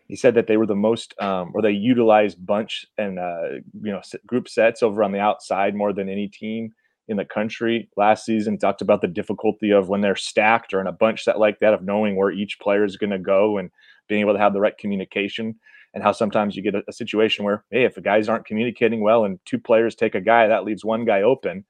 He 0.07 0.15
said 0.15 0.33
that 0.35 0.47
they 0.47 0.57
were 0.57 0.65
the 0.65 0.75
most, 0.75 1.13
um, 1.21 1.51
or 1.53 1.61
they 1.61 1.71
utilized 1.71 2.43
bunch 2.43 2.85
and 2.97 3.19
uh, 3.19 3.59
you 3.81 3.91
know 3.91 4.01
group 4.25 4.47
sets 4.49 4.81
over 4.81 5.03
on 5.03 5.11
the 5.11 5.19
outside 5.19 5.75
more 5.75 5.93
than 5.93 6.09
any 6.09 6.27
team 6.27 6.71
in 7.09 7.17
the 7.17 7.25
country 7.25 7.89
last 7.97 8.23
season 8.23 8.57
talked 8.57 8.83
about 8.83 9.01
the 9.01 9.07
difficulty 9.07 9.71
of 9.71 9.89
when 9.89 9.99
they're 9.99 10.15
stacked 10.15 10.73
or 10.73 10.79
in 10.79 10.85
a 10.85 10.91
bunch 10.91 11.23
set 11.23 11.39
like 11.39 11.59
that 11.59 11.73
of 11.73 11.81
knowing 11.81 12.15
where 12.15 12.31
each 12.31 12.59
player 12.59 12.85
is 12.85 12.97
going 12.97 13.09
to 13.09 13.17
go 13.17 13.57
and 13.57 13.71
being 14.07 14.21
able 14.21 14.33
to 14.33 14.39
have 14.39 14.53
the 14.53 14.61
right 14.61 14.77
communication. 14.77 15.55
And 15.95 16.03
how 16.03 16.11
sometimes 16.11 16.55
you 16.55 16.61
get 16.61 16.75
a, 16.75 16.83
a, 16.87 16.93
situation 16.93 17.43
where 17.43 17.65
hey 17.71 17.83
if 17.83 17.95
the 17.95 18.01
guys 18.01 18.29
aren't 18.29 18.45
communicating 18.45 19.01
well 19.01 19.25
and 19.25 19.39
two 19.45 19.57
players 19.57 19.95
take 19.95 20.13
a 20.13 20.21
guy 20.21 20.47
that 20.47 20.63
leaves 20.63 20.85
one 20.85 21.03
guy 21.03 21.23
open. 21.23 21.65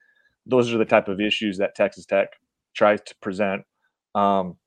Those 0.45 0.73
are 0.73 0.77
the 0.77 0.83
type 0.83 1.07
of 1.07 1.21
issues 1.21 1.57
that 1.57 1.73
texas 1.73 2.05
tech 2.05 2.33
tries 2.75 3.01
to 3.01 3.15
present. 3.21 3.63
Um, 4.13 4.57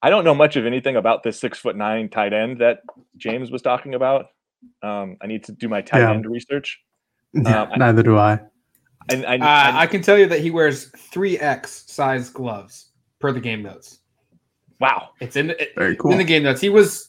i 0.00 0.08
don't 0.08 0.24
know 0.24 0.34
much 0.34 0.56
of 0.56 0.64
anything 0.64 0.96
about 0.96 1.22
this 1.22 1.38
six 1.38 1.58
foot 1.58 1.76
nine 1.76 2.08
tight 2.08 2.32
end 2.32 2.62
that 2.62 2.78
james 3.18 3.50
was 3.50 3.60
talking 3.60 3.94
about. 3.94 4.26
Um, 4.82 5.18
i 5.20 5.26
need 5.26 5.44
to 5.44 5.52
do 5.52 5.68
my 5.68 5.82
tight 5.82 6.00
yeah. 6.00 6.12
end 6.12 6.24
research. 6.24 6.80
Yeah, 7.34 7.64
um, 7.64 7.78
neither 7.78 8.02
do 8.02 8.16
i 8.16 8.40
and, 9.08 9.24
and, 9.24 9.42
uh, 9.42 9.72
I 9.74 9.86
can 9.86 10.02
tell 10.02 10.18
you 10.18 10.26
that 10.26 10.40
he 10.40 10.50
wears 10.50 10.90
three 10.90 11.38
X 11.38 11.84
size 11.86 12.30
gloves 12.30 12.90
per 13.18 13.32
the 13.32 13.40
game 13.40 13.62
notes. 13.62 14.00
Wow, 14.80 15.10
it's 15.20 15.36
in 15.36 15.48
the, 15.48 15.68
Very 15.76 15.96
cool. 15.96 16.12
in 16.12 16.18
the 16.18 16.24
game 16.24 16.42
notes. 16.42 16.60
He 16.60 16.68
was 16.68 17.08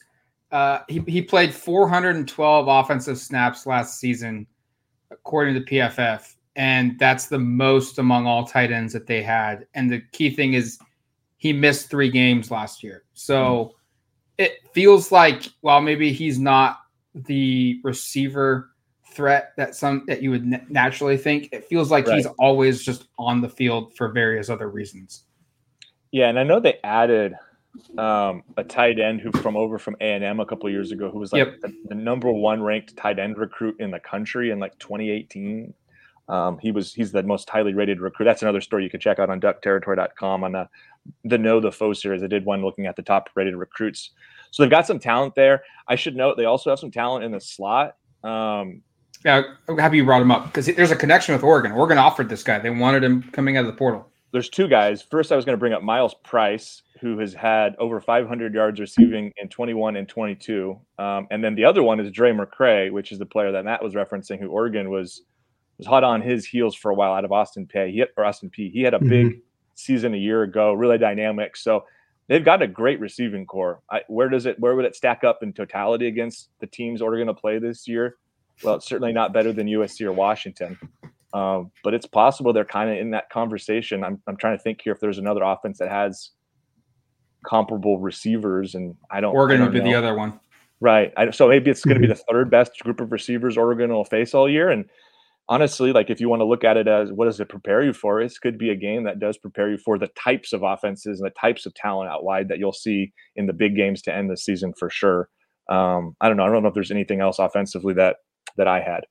uh, 0.52 0.80
he 0.88 1.00
he 1.08 1.22
played 1.22 1.54
412 1.54 2.68
offensive 2.68 3.18
snaps 3.18 3.66
last 3.66 4.00
season, 4.00 4.48
according 5.12 5.54
to 5.56 5.62
PFF, 5.62 6.36
and 6.56 6.98
that's 6.98 7.28
the 7.28 7.38
most 7.38 8.00
among 8.00 8.26
all 8.26 8.46
tight 8.46 8.72
ends 8.72 8.94
that 8.94 9.06
they 9.06 9.22
had. 9.22 9.68
And 9.76 9.92
the 9.92 10.02
key 10.12 10.32
thing 10.32 10.54
is 10.54 10.80
he 11.38 11.54
missed 11.54 11.90
three 11.90 12.10
games 12.10 12.50
last 12.50 12.84
year, 12.84 13.04
so 13.14 13.76
mm. 14.40 14.46
it 14.46 14.54
feels 14.74 15.12
like 15.12 15.44
while 15.62 15.82
maybe 15.82 16.12
he's 16.12 16.40
not 16.40 16.80
the 17.14 17.80
receiver 17.84 18.72
threat 19.20 19.52
that 19.58 19.76
some 19.76 20.06
that 20.08 20.22
you 20.22 20.32
would 20.32 20.72
naturally 20.72 21.18
think. 21.18 21.50
It 21.52 21.66
feels 21.66 21.92
like 21.92 22.08
right. 22.08 22.16
he's 22.16 22.26
always 22.40 22.82
just 22.82 23.10
on 23.18 23.42
the 23.42 23.50
field 23.50 23.94
for 23.98 24.08
various 24.08 24.50
other 24.50 24.70
reasons. 24.70 25.26
Yeah, 26.14 26.30
and 26.30 26.40
I 26.40 26.44
know 26.44 26.62
they 26.62 26.80
added 26.86 27.36
um, 27.98 28.44
a 28.56 28.64
tight 28.64 28.98
end 28.98 29.20
who 29.20 29.30
from 29.42 29.58
over 29.58 29.78
from 29.78 29.98
A 30.00 30.14
and 30.14 30.24
M 30.24 30.40
a 30.40 30.46
couple 30.46 30.70
years 30.70 30.94
ago, 30.94 31.12
who 31.12 31.20
was 31.20 31.34
like 31.34 31.46
yep. 31.46 31.60
the, 31.60 31.76
the, 31.90 31.96
number 31.96 32.32
one 32.32 32.64
ranked 32.64 32.96
tight 32.96 33.20
end 33.20 33.38
recruit 33.38 33.76
in 33.80 33.92
the 33.92 34.00
country 34.00 34.52
in 34.52 34.60
like 34.60 34.80
2018. 34.80 35.74
Um, 36.30 36.58
he 36.60 36.72
was 36.72 36.94
he's 36.94 37.12
the 37.12 37.24
most 37.24 37.50
highly 37.50 37.74
rated 37.74 38.00
recruit. 38.00 38.26
That's 38.26 38.42
another 38.42 38.62
story 38.62 38.86
you 38.86 38.90
can 38.90 39.02
check 39.02 39.20
out 39.20 39.30
on 39.30 39.42
duckterritory.com 39.42 40.46
on 40.46 40.54
the 40.54 40.70
the 41.26 41.38
Know 41.38 41.60
the 41.60 41.74
Foe 41.74 41.92
series. 41.92 42.24
I 42.24 42.28
did 42.28 42.46
one 42.46 42.62
looking 42.62 42.86
at 42.86 42.96
the 42.96 43.04
top 43.04 43.30
rated 43.36 43.58
recruits. 43.58 44.12
So 44.52 44.64
they've 44.64 44.72
got 44.72 44.88
some 44.88 45.00
talent 45.00 45.36
there. 45.36 45.64
I 45.90 45.96
should 45.96 46.16
note 46.16 46.38
they 46.38 46.46
also 46.46 46.70
have 46.70 46.80
some 46.80 46.92
talent 46.92 47.26
in 47.26 47.34
the 47.34 47.42
slot. 47.42 47.98
Um, 48.24 48.82
yeah, 49.26 49.42
I'm 49.68 49.78
happy 49.78 49.98
you 49.98 50.06
brought 50.06 50.22
him 50.22 50.32
up 50.32 50.46
because 50.46 50.68
there's 50.68 50.92
a 50.92 50.96
connection 50.96 51.34
with 51.34 51.44
Oregon. 51.44 51.72
Oregon 51.72 51.98
offered 51.98 52.30
this 52.30 52.44
guy; 52.44 52.60
they 52.60 52.70
wanted 52.70 53.04
him 53.04 53.24
coming 53.32 53.58
out 53.58 53.62
of 53.62 53.68
the 53.68 53.78
portal. 53.78 54.10
There's 54.32 54.50
two 54.50 54.68
guys. 54.68 55.02
First, 55.02 55.32
I 55.32 55.36
was 55.36 55.44
going 55.44 55.56
to 55.56 55.60
bring 55.60 55.74
up 55.74 55.82
Myles 55.82 56.16
Price, 56.24 56.84
who 57.02 57.18
has 57.18 57.34
had 57.34 57.76
over 57.80 58.00
500 58.00 58.54
yards 58.54 58.80
receiving 58.80 59.34
in 59.38 59.50
21 59.50 59.96
and 59.96 60.08
22, 60.08 60.80
um, 61.00 61.28
and 61.32 61.44
then 61.44 61.56
the 61.56 61.66
other 61.66 61.82
one 61.82 62.00
is 62.00 62.12
Drae 62.12 62.32
McCray, 62.32 62.92
which 62.92 63.12
is 63.12 63.18
the 63.18 63.26
player 63.26 63.52
that 63.52 63.66
Matt 63.66 63.84
was 63.84 63.96
referencing, 63.96 64.40
who 64.40 64.50
Oregon 64.50 64.90
was 64.90 65.24
was 65.80 65.88
hot 65.88 66.04
on 66.04 66.22
his 66.22 66.46
heels 66.46 66.76
for 66.76 66.92
a 66.92 66.94
while 66.94 67.14
out 67.14 67.26
of 67.26 67.32
Austin 67.32 67.66
Peay. 67.66 67.92
He 67.92 68.04
or 68.16 68.26
Austin 68.26 68.50
Peay. 68.50 68.72
He 68.72 68.82
had 68.82 68.94
a 68.94 69.00
mm-hmm. 69.00 69.10
big 69.10 69.42
season 69.76 70.14
a 70.14 70.18
year 70.18 70.44
ago, 70.44 70.74
really 70.74 70.98
dynamic. 70.98 71.58
So 71.58 71.86
they've 72.28 72.44
got 72.44 72.62
a 72.62 72.68
great 72.68 73.00
receiving 73.00 73.46
core. 73.46 73.82
I, 73.90 74.02
where 74.08 74.30
does 74.30 74.46
it? 74.46 74.60
Where 74.60 74.76
would 74.76 74.86
it 74.86 74.96
stack 74.96 75.24
up 75.24 75.42
in 75.42 75.54
totality 75.54 76.08
against 76.08 76.50
the 76.60 76.68
teams 76.68 77.02
Oregon 77.02 77.28
to 77.28 77.34
play 77.34 77.60
this 77.60 77.88
year? 77.88 78.18
Well, 78.64 78.76
it's 78.76 78.88
certainly 78.88 79.14
not 79.14 79.34
better 79.34 79.54
than 79.54 79.68
USC 79.68 80.06
or 80.06 80.12
Washington. 80.12 80.78
Um, 81.34 81.72
but 81.84 81.94
it's 81.94 82.08
possible 82.08 82.54
they're 82.54 82.66
kind 82.66 82.90
of 82.90 82.98
in 82.98 83.12
that 83.12 83.30
conversation. 83.30 84.04
I'm, 84.04 84.22
I'm 84.28 84.38
trying 84.38 84.58
to 84.58 84.64
think 84.64 84.82
here 84.84 84.94
if 84.94 85.00
there's 85.00 85.20
another 85.20 85.44
offense 85.44 85.78
that 85.78 85.90
has 85.90 86.32
comparable 87.46 88.00
receivers, 88.00 88.76
and 88.76 88.96
I 89.12 89.22
don't. 89.22 89.36
Oregon 89.36 89.58
I 89.58 89.66
don't 89.66 89.74
would 89.74 89.84
be 89.84 89.90
the 89.90 89.96
other 89.96 90.16
one, 90.16 90.40
right? 90.80 91.14
I, 91.18 91.30
so 91.32 91.48
maybe 91.48 91.70
it's 91.70 91.86
going 91.86 92.02
to 92.02 92.08
be 92.08 92.08
the 92.14 92.22
third 92.30 92.50
best 92.50 92.80
group 92.80 93.00
of 93.00 93.12
receivers 93.12 93.58
Oregon 93.58 93.92
will 93.92 94.06
face 94.06 94.34
all 94.34 94.50
year. 94.50 94.70
And 94.70 94.86
honestly, 95.50 95.92
like 95.92 96.10
if 96.10 96.20
you 96.20 96.30
want 96.30 96.40
to 96.40 96.46
look 96.46 96.64
at 96.64 96.78
it 96.78 96.88
as 96.88 97.12
what 97.12 97.26
does 97.26 97.40
it 97.40 97.50
prepare 97.50 97.84
you 97.84 97.94
for, 97.94 98.24
this 98.24 98.40
could 98.40 98.58
be 98.58 98.70
a 98.70 98.76
game 98.76 99.04
that 99.04 99.20
does 99.20 99.38
prepare 99.38 99.70
you 99.70 99.78
for 99.78 99.98
the 99.98 100.10
types 100.10 100.52
of 100.52 100.64
offenses 100.64 101.20
and 101.20 101.28
the 101.28 101.34
types 101.40 101.66
of 101.66 101.74
talent 101.76 102.10
out 102.10 102.24
wide 102.24 102.48
that 102.50 102.60
you'll 102.60 102.72
see 102.72 103.12
in 103.36 103.46
the 103.46 103.54
big 103.54 103.76
games 103.76 104.02
to 104.04 104.14
end 104.14 104.30
the 104.30 104.38
season 104.38 104.74
for 104.78 104.90
sure. 104.90 105.30
Um, 105.70 106.16
I 106.22 106.28
don't 106.28 106.38
know. 106.38 106.46
I 106.46 106.50
don't 106.50 106.64
know 106.64 106.70
if 106.70 106.74
there's 106.74 106.92
anything 106.92 107.22
else 107.22 107.38
offensively 107.38 107.94
that 107.94 108.18
that 108.60 108.68
I 108.68 108.80
had. 108.82 109.06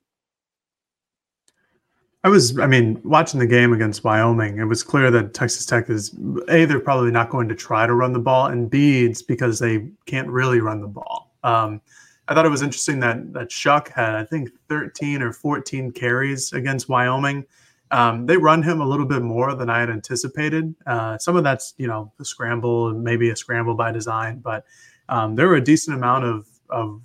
I 2.24 2.28
was, 2.28 2.58
I 2.58 2.66
mean, 2.66 3.00
watching 3.04 3.40
the 3.40 3.46
game 3.46 3.72
against 3.72 4.04
Wyoming, 4.04 4.58
it 4.58 4.64
was 4.64 4.82
clear 4.82 5.10
that 5.10 5.34
Texas 5.34 5.64
Tech 5.64 5.88
is 5.88 6.14
A, 6.48 6.64
they're 6.64 6.80
probably 6.80 7.10
not 7.10 7.30
going 7.30 7.48
to 7.48 7.54
try 7.54 7.86
to 7.86 7.94
run 7.94 8.12
the 8.12 8.18
ball, 8.18 8.46
and 8.46 8.68
B, 8.68 9.04
it's 9.04 9.22
because 9.22 9.58
they 9.58 9.88
can't 10.06 10.28
really 10.28 10.60
run 10.60 10.80
the 10.80 10.88
ball. 10.88 11.32
Um, 11.44 11.80
I 12.26 12.34
thought 12.34 12.44
it 12.44 12.50
was 12.50 12.62
interesting 12.62 13.00
that 13.00 13.32
that 13.32 13.48
Shough 13.48 13.88
had, 13.88 14.14
I 14.14 14.24
think, 14.24 14.50
13 14.68 15.22
or 15.22 15.32
14 15.32 15.92
carries 15.92 16.52
against 16.52 16.88
Wyoming. 16.88 17.46
Um, 17.90 18.26
they 18.26 18.36
run 18.36 18.62
him 18.62 18.82
a 18.82 18.86
little 18.86 19.06
bit 19.06 19.22
more 19.22 19.54
than 19.54 19.70
I 19.70 19.80
had 19.80 19.88
anticipated. 19.88 20.74
Uh, 20.86 21.16
some 21.16 21.36
of 21.36 21.44
that's, 21.44 21.72
you 21.78 21.86
know, 21.86 22.12
a 22.20 22.24
scramble, 22.24 22.88
and 22.88 23.02
maybe 23.02 23.30
a 23.30 23.36
scramble 23.36 23.74
by 23.74 23.92
design, 23.92 24.40
but 24.40 24.64
um, 25.08 25.36
there 25.36 25.48
were 25.48 25.56
a 25.56 25.64
decent 25.64 25.96
amount 25.96 26.24
of, 26.24 26.46
of 26.68 27.00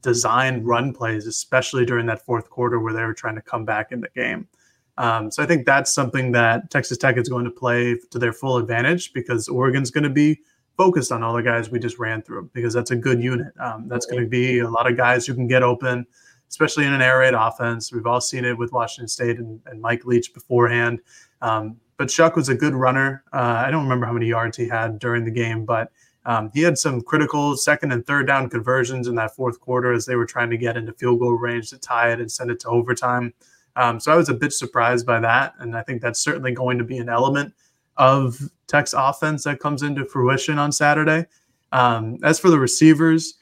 designed 0.00 0.66
run 0.66 0.92
plays, 0.92 1.26
especially 1.26 1.84
during 1.84 2.06
that 2.06 2.24
fourth 2.24 2.50
quarter 2.50 2.80
where 2.80 2.92
they 2.92 3.02
were 3.02 3.14
trying 3.14 3.34
to 3.36 3.42
come 3.42 3.64
back 3.64 3.92
in 3.92 4.00
the 4.00 4.08
game. 4.14 4.48
Um, 4.96 5.30
so 5.30 5.42
I 5.42 5.46
think 5.46 5.66
that's 5.66 5.92
something 5.92 6.32
that 6.32 6.70
Texas 6.70 6.98
Tech 6.98 7.16
is 7.16 7.28
going 7.28 7.44
to 7.44 7.50
play 7.50 7.98
to 8.10 8.18
their 8.18 8.32
full 8.32 8.58
advantage 8.58 9.12
because 9.12 9.48
Oregon's 9.48 9.90
going 9.90 10.04
to 10.04 10.10
be 10.10 10.40
focused 10.76 11.12
on 11.12 11.22
all 11.22 11.34
the 11.34 11.42
guys 11.42 11.70
we 11.70 11.78
just 11.78 11.98
ran 11.98 12.22
through 12.22 12.50
because 12.52 12.74
that's 12.74 12.90
a 12.90 12.96
good 12.96 13.22
unit. 13.22 13.52
Um, 13.58 13.88
that's 13.88 14.06
going 14.06 14.22
to 14.22 14.28
be 14.28 14.60
a 14.60 14.68
lot 14.68 14.90
of 14.90 14.96
guys 14.96 15.26
who 15.26 15.34
can 15.34 15.46
get 15.46 15.62
open, 15.62 16.06
especially 16.48 16.84
in 16.84 16.92
an 16.92 17.02
air 17.02 17.20
raid 17.20 17.34
offense. 17.34 17.92
We've 17.92 18.06
all 18.06 18.20
seen 18.20 18.44
it 18.44 18.56
with 18.56 18.72
Washington 18.72 19.08
State 19.08 19.38
and, 19.38 19.60
and 19.66 19.80
Mike 19.80 20.04
Leach 20.04 20.32
beforehand. 20.32 21.00
Um, 21.42 21.76
but 21.96 22.08
Shough 22.08 22.34
was 22.34 22.48
a 22.48 22.54
good 22.54 22.74
runner. 22.74 23.24
Uh, 23.32 23.62
I 23.66 23.70
don't 23.70 23.84
remember 23.84 24.06
how 24.06 24.12
many 24.12 24.26
yards 24.26 24.56
he 24.56 24.68
had 24.68 24.98
during 24.98 25.24
the 25.24 25.30
game, 25.30 25.64
but 25.64 25.92
um, 26.26 26.50
he 26.54 26.62
had 26.62 26.78
some 26.78 27.02
critical 27.02 27.56
second 27.56 27.92
and 27.92 28.06
third 28.06 28.26
down 28.26 28.48
conversions 28.48 29.08
in 29.08 29.14
that 29.16 29.36
fourth 29.36 29.60
quarter 29.60 29.92
as 29.92 30.06
they 30.06 30.16
were 30.16 30.26
trying 30.26 30.50
to 30.50 30.56
get 30.56 30.76
into 30.76 30.92
field 30.94 31.20
goal 31.20 31.32
range 31.32 31.70
to 31.70 31.78
tie 31.78 32.12
it 32.12 32.20
and 32.20 32.30
send 32.30 32.50
it 32.50 32.60
to 32.60 32.68
overtime. 32.68 33.34
Um, 33.76 34.00
so 34.00 34.12
I 34.12 34.16
was 34.16 34.28
a 34.28 34.34
bit 34.34 34.52
surprised 34.52 35.04
by 35.04 35.20
that. 35.20 35.54
And 35.58 35.76
I 35.76 35.82
think 35.82 36.00
that's 36.00 36.20
certainly 36.20 36.52
going 36.52 36.78
to 36.78 36.84
be 36.84 36.98
an 36.98 37.08
element 37.08 37.52
of 37.96 38.38
Tech's 38.66 38.94
offense 38.94 39.44
that 39.44 39.60
comes 39.60 39.82
into 39.82 40.04
fruition 40.04 40.58
on 40.58 40.72
Saturday. 40.72 41.26
Um, 41.72 42.18
as 42.22 42.38
for 42.38 42.50
the 42.50 42.58
receivers, 42.58 43.34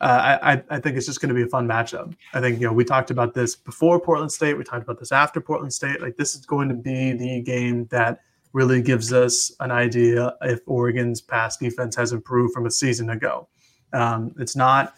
uh, 0.00 0.38
I, 0.42 0.62
I 0.70 0.80
think 0.80 0.96
it's 0.96 1.06
just 1.06 1.20
going 1.20 1.28
to 1.28 1.34
be 1.34 1.42
a 1.42 1.46
fun 1.46 1.66
matchup. 1.66 2.14
I 2.32 2.40
think 2.40 2.58
you 2.58 2.66
know 2.66 2.72
we 2.72 2.84
talked 2.84 3.10
about 3.10 3.34
this 3.34 3.54
before 3.54 4.00
Portland 4.00 4.32
State. 4.32 4.56
We 4.56 4.64
talked 4.64 4.82
about 4.82 4.98
this 4.98 5.12
after 5.12 5.40
Portland 5.42 5.74
State. 5.74 6.00
Like 6.00 6.16
this 6.16 6.34
is 6.34 6.46
going 6.46 6.68
to 6.70 6.74
be 6.74 7.12
the 7.12 7.42
game 7.42 7.86
that 7.90 8.20
really 8.52 8.82
gives 8.82 9.12
us 9.12 9.52
an 9.60 9.70
idea 9.70 10.34
if 10.42 10.60
Oregon's 10.66 11.20
pass 11.20 11.56
defense 11.56 11.94
has 11.96 12.12
improved 12.12 12.52
from 12.52 12.66
a 12.66 12.70
season 12.70 13.10
ago. 13.10 13.48
Um, 13.92 14.34
it's 14.38 14.56
not 14.56 14.94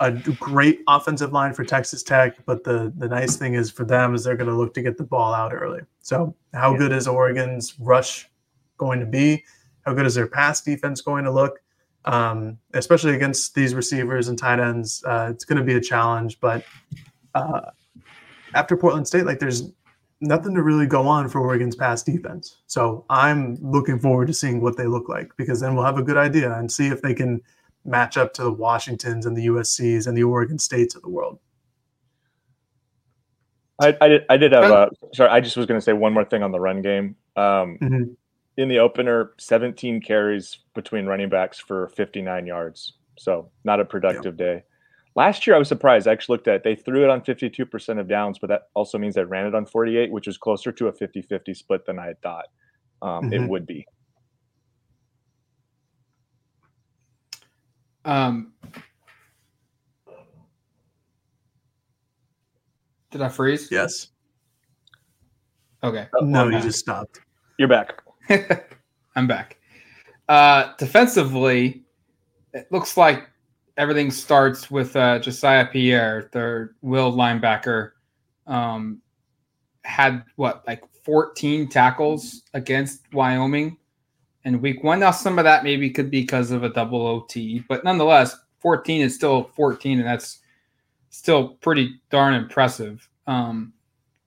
a 0.00 0.12
great 0.12 0.80
offensive 0.88 1.32
line 1.32 1.54
for 1.54 1.64
Texas 1.64 2.02
Tech, 2.02 2.44
but 2.44 2.64
the 2.64 2.92
the 2.96 3.08
nice 3.08 3.36
thing 3.36 3.54
is 3.54 3.70
for 3.70 3.84
them 3.84 4.14
is 4.14 4.24
they're 4.24 4.36
going 4.36 4.50
to 4.50 4.56
look 4.56 4.74
to 4.74 4.82
get 4.82 4.96
the 4.96 5.04
ball 5.04 5.32
out 5.32 5.54
early. 5.54 5.80
So 6.00 6.34
how 6.52 6.72
yeah. 6.72 6.78
good 6.78 6.92
is 6.92 7.06
Oregon's 7.06 7.78
rush 7.78 8.28
going 8.76 9.00
to 9.00 9.06
be? 9.06 9.44
How 9.84 9.94
good 9.94 10.06
is 10.06 10.14
their 10.14 10.26
pass 10.26 10.60
defense 10.60 11.00
going 11.00 11.24
to 11.24 11.30
look? 11.30 11.60
Um, 12.04 12.58
especially 12.74 13.14
against 13.14 13.54
these 13.54 13.74
receivers 13.74 14.28
and 14.28 14.38
tight 14.38 14.60
ends, 14.60 15.02
uh, 15.04 15.30
it's 15.32 15.44
going 15.44 15.58
to 15.58 15.64
be 15.64 15.74
a 15.74 15.80
challenge. 15.80 16.38
But 16.40 16.64
uh, 17.34 17.62
after 18.54 18.76
Portland 18.76 19.08
State, 19.08 19.26
like 19.26 19.38
there's 19.38 19.72
nothing 20.20 20.54
to 20.54 20.62
really 20.62 20.86
go 20.86 21.06
on 21.06 21.28
for 21.28 21.40
Oregon's 21.40 21.76
pass 21.76 22.02
defense. 22.02 22.58
So 22.66 23.04
I'm 23.10 23.56
looking 23.60 23.98
forward 23.98 24.26
to 24.28 24.34
seeing 24.34 24.60
what 24.60 24.76
they 24.76 24.86
look 24.86 25.08
like 25.08 25.30
because 25.36 25.60
then 25.60 25.74
we'll 25.74 25.84
have 25.84 25.98
a 25.98 26.02
good 26.02 26.16
idea 26.16 26.54
and 26.54 26.70
see 26.70 26.88
if 26.88 27.02
they 27.02 27.14
can 27.14 27.42
match 27.84 28.16
up 28.16 28.32
to 28.34 28.42
the 28.42 28.52
Washingtons 28.52 29.26
and 29.26 29.36
the 29.36 29.46
USCs 29.46 30.06
and 30.06 30.16
the 30.16 30.24
Oregon 30.24 30.58
States 30.58 30.94
of 30.94 31.02
the 31.02 31.08
world. 31.08 31.38
I, 33.80 33.96
I 34.00 34.08
did. 34.08 34.24
I 34.30 34.36
did 34.38 34.52
have. 34.52 34.64
Uh, 34.64 34.88
sorry, 35.12 35.30
I 35.30 35.40
just 35.40 35.56
was 35.56 35.66
going 35.66 35.78
to 35.78 35.84
say 35.84 35.92
one 35.92 36.14
more 36.14 36.24
thing 36.24 36.42
on 36.42 36.50
the 36.50 36.60
run 36.60 36.80
game. 36.80 37.16
Um, 37.36 37.78
mm-hmm. 37.80 38.02
In 38.56 38.68
the 38.68 38.78
opener, 38.78 39.32
17 39.38 40.00
carries 40.00 40.60
between 40.74 41.04
running 41.04 41.28
backs 41.28 41.58
for 41.58 41.88
59 41.90 42.46
yards. 42.46 42.94
So 43.18 43.50
not 43.64 43.80
a 43.80 43.84
productive 43.84 44.40
yeah. 44.40 44.46
day. 44.46 44.62
Last 45.16 45.46
year, 45.46 45.56
I 45.56 45.58
was 45.58 45.68
surprised. 45.68 46.06
I 46.06 46.12
actually 46.12 46.34
looked 46.34 46.48
at 46.48 46.56
it. 46.56 46.62
They 46.62 46.76
threw 46.76 47.02
it 47.02 47.08
on 47.08 47.22
52% 47.22 47.98
of 47.98 48.06
downs, 48.06 48.38
but 48.38 48.48
that 48.48 48.68
also 48.74 48.98
means 48.98 49.14
they 49.14 49.24
ran 49.24 49.46
it 49.46 49.54
on 49.54 49.64
48, 49.64 50.12
which 50.12 50.28
is 50.28 50.36
closer 50.36 50.70
to 50.72 50.88
a 50.88 50.92
50 50.92 51.22
50 51.22 51.54
split 51.54 51.86
than 51.86 51.98
I 51.98 52.04
had 52.06 52.20
thought 52.20 52.44
um, 53.00 53.24
mm-hmm. 53.24 53.32
it 53.32 53.48
would 53.48 53.66
be. 53.66 53.86
Um, 58.04 58.52
did 63.10 63.22
I 63.22 63.28
freeze? 63.30 63.68
Yes. 63.70 64.08
Okay. 65.82 66.06
Oh, 66.20 66.24
no, 66.24 66.48
you 66.48 66.60
just 66.60 66.78
stopped. 66.78 67.20
You're 67.58 67.68
back. 67.68 68.02
I'm 69.16 69.26
back. 69.26 69.56
Uh, 70.28 70.74
defensively, 70.76 71.84
it 72.52 72.70
looks 72.70 72.96
like 72.96 73.30
everything 73.76 74.10
starts 74.10 74.70
with 74.70 74.96
uh, 74.96 75.18
Jesiah 75.18 75.70
Pierre, 75.70 76.28
their 76.32 76.72
will 76.82 77.12
linebacker. 77.12 77.92
Um, 78.46 79.02
had 79.84 80.24
what 80.36 80.64
like 80.66 80.82
14 81.04 81.68
tackles 81.68 82.42
against 82.54 83.12
Wyoming 83.12 83.76
in 84.44 84.60
week 84.60 84.82
one. 84.82 85.00
Now, 85.00 85.10
some 85.10 85.38
of 85.38 85.44
that 85.44 85.64
maybe 85.64 85.90
could 85.90 86.10
be 86.10 86.22
because 86.22 86.50
of 86.50 86.64
a 86.64 86.68
double 86.68 87.06
OT, 87.06 87.64
but 87.68 87.84
nonetheless, 87.84 88.36
14 88.60 89.02
is 89.02 89.14
still 89.14 89.50
14, 89.54 89.98
and 89.98 90.08
that's 90.08 90.40
still 91.10 91.50
pretty 91.60 92.00
darn 92.10 92.34
impressive. 92.34 93.08
Um, 93.26 93.72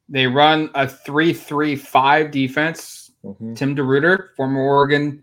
they 0.08 0.28
run 0.28 0.70
a 0.76 0.88
3 0.88 1.34
3 1.34 1.76
5 1.76 2.32
defense. 2.32 3.12
Mm-hmm. 3.24 3.54
Tim 3.54 3.76
DeRuyter, 3.76 4.30
former 4.36 4.62
Oregon 4.62 5.22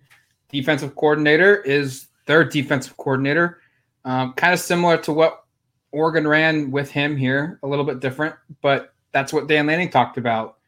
defensive 0.51 0.95
coordinator, 0.97 1.63
is 1.63 2.09
their 2.27 2.45
defensive 2.45 2.97
coordinator. 2.99 3.61
Um, 4.07 4.33
kind 4.33 4.55
of 4.55 4.61
similar 4.61 4.97
to 4.99 5.13
what 5.13 5.45
Oregon 5.93 6.27
ran 6.27 6.71
with 6.71 6.91
him 6.91 7.17
here, 7.17 7.59
a 7.63 7.67
little 7.67 7.85
bit 7.85 8.01
different, 8.01 8.35
but 8.63 8.95
that's 9.13 9.33
what 9.33 9.49
Dan 9.49 9.67
Lanning 9.67 9.91
talked 9.91 10.17
about 10.17 10.59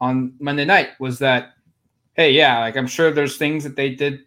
on 0.00 0.32
Monday 0.38 0.64
night 0.64 0.90
was 0.98 1.18
that 1.18 1.54
hey, 2.14 2.30
yeah, 2.30 2.60
like 2.60 2.76
I'm 2.76 2.86
sure 2.86 3.10
there's 3.10 3.36
things 3.36 3.64
that 3.64 3.76
they 3.76 3.90
did 3.90 4.20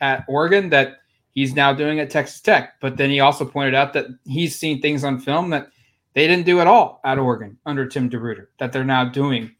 at 0.00 0.24
Oregon 0.28 0.68
that 0.70 0.98
he's 1.32 1.54
now 1.54 1.72
doing 1.72 1.98
at 1.98 2.10
Texas 2.10 2.40
Tech. 2.40 2.74
But 2.80 2.96
then 2.96 3.10
he 3.10 3.20
also 3.20 3.44
pointed 3.44 3.74
out 3.74 3.92
that 3.94 4.06
he's 4.24 4.58
seen 4.58 4.80
things 4.80 5.02
on 5.02 5.18
film 5.18 5.50
that 5.50 5.70
they 6.14 6.26
didn't 6.26 6.46
do 6.46 6.60
at 6.60 6.66
all 6.66 7.00
at 7.04 7.18
Oregon 7.18 7.58
under 7.66 7.86
Tim 7.86 8.10
DeRuyter 8.10 8.48
that 8.58 8.72
they're 8.72 8.84
now 8.84 9.04
doing 9.04 9.50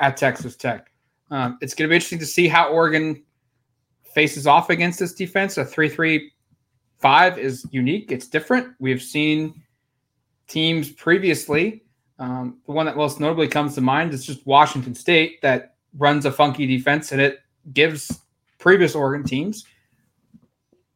at 0.00 0.16
Texas 0.16 0.56
Tech. 0.56 0.90
Um, 1.30 1.58
it's 1.60 1.74
going 1.74 1.88
to 1.88 1.90
be 1.90 1.96
interesting 1.96 2.18
to 2.20 2.26
see 2.26 2.46
how 2.46 2.68
Oregon 2.68 3.22
faces 4.12 4.46
off 4.46 4.70
against 4.70 4.98
this 4.98 5.14
defense. 5.14 5.56
A 5.56 5.64
3 5.64 5.88
3 5.88 6.30
5 6.98 7.38
is 7.38 7.66
unique, 7.70 8.12
it's 8.12 8.28
different. 8.28 8.74
We've 8.78 9.02
seen 9.02 9.62
teams 10.48 10.90
previously. 10.90 11.82
Um, 12.18 12.58
the 12.66 12.72
one 12.72 12.86
that 12.86 12.96
most 12.96 13.20
notably 13.20 13.48
comes 13.48 13.74
to 13.74 13.80
mind 13.80 14.14
is 14.14 14.24
just 14.24 14.46
Washington 14.46 14.94
State 14.94 15.42
that 15.42 15.74
runs 15.98 16.26
a 16.26 16.32
funky 16.32 16.66
defense 16.66 17.12
and 17.12 17.20
it 17.20 17.40
gives 17.72 18.20
previous 18.58 18.94
Oregon 18.94 19.26
teams 19.26 19.64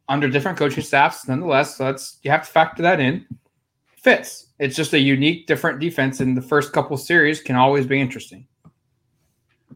under 0.09 0.27
different 0.27 0.57
coaching 0.57 0.83
staffs, 0.83 1.27
nonetheless. 1.27 1.77
So 1.77 1.85
that's 1.85 2.17
you 2.23 2.31
have 2.31 2.45
to 2.45 2.51
factor 2.51 2.81
that 2.81 2.99
in. 2.99 3.25
Fits. 3.85 4.47
It's 4.59 4.75
just 4.75 4.93
a 4.93 4.99
unique, 4.99 5.45
different 5.45 5.79
defense, 5.79 6.19
and 6.19 6.35
the 6.35 6.41
first 6.41 6.73
couple 6.73 6.97
series 6.97 7.41
can 7.41 7.55
always 7.55 7.85
be 7.85 7.99
interesting. 7.99 8.47
I 8.65 8.69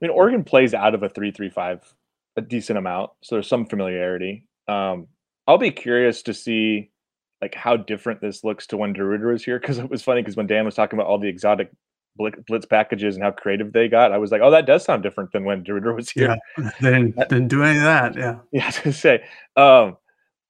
mean, 0.02 0.12
Oregon 0.12 0.44
plays 0.44 0.74
out 0.74 0.96
of 0.96 1.04
a 1.04 1.10
three-three-five 1.10 1.94
a 2.36 2.42
decent 2.42 2.80
amount, 2.80 3.12
so 3.22 3.36
there's 3.36 3.48
some 3.48 3.66
familiarity. 3.66 4.48
Um, 4.68 5.08
I'll 5.48 5.58
be 5.58 5.72
curious 5.72 6.22
to 6.24 6.34
see 6.34 6.92
like 7.42 7.56
how 7.56 7.76
different 7.76 8.22
this 8.22 8.44
looks 8.44 8.68
to 8.68 8.78
when 8.78 8.94
DeRuyter 8.94 9.32
was 9.32 9.44
here 9.44 9.60
because 9.60 9.78
it 9.78 9.90
was 9.90 10.02
funny 10.02 10.22
because 10.22 10.38
when 10.38 10.48
Dan 10.48 10.66
was 10.66 10.76
talking 10.76 10.98
about 10.98 11.08
all 11.08 11.20
the 11.20 11.28
exotic 11.28 11.70
blitz 12.16 12.66
packages 12.66 13.16
and 13.16 13.24
how 13.24 13.32
creative 13.32 13.74
they 13.74 13.88
got, 13.88 14.12
I 14.12 14.18
was 14.18 14.32
like, 14.32 14.42
oh, 14.42 14.52
that 14.52 14.66
does 14.66 14.86
sound 14.86 15.04
different 15.04 15.32
than 15.32 15.44
when 15.44 15.64
DeRuyter 15.64 15.96
was 15.96 16.10
here. 16.10 16.38
Yeah, 16.58 16.72
they 16.82 16.92
didn't, 16.92 17.16
didn't 17.16 17.48
do 17.50 17.64
any 17.64 17.78
of 17.78 17.84
that. 17.84 18.16
Yeah. 18.16 18.40
Yeah, 18.52 18.70
to 18.70 18.94
say. 18.94 19.24
Um, 19.58 19.98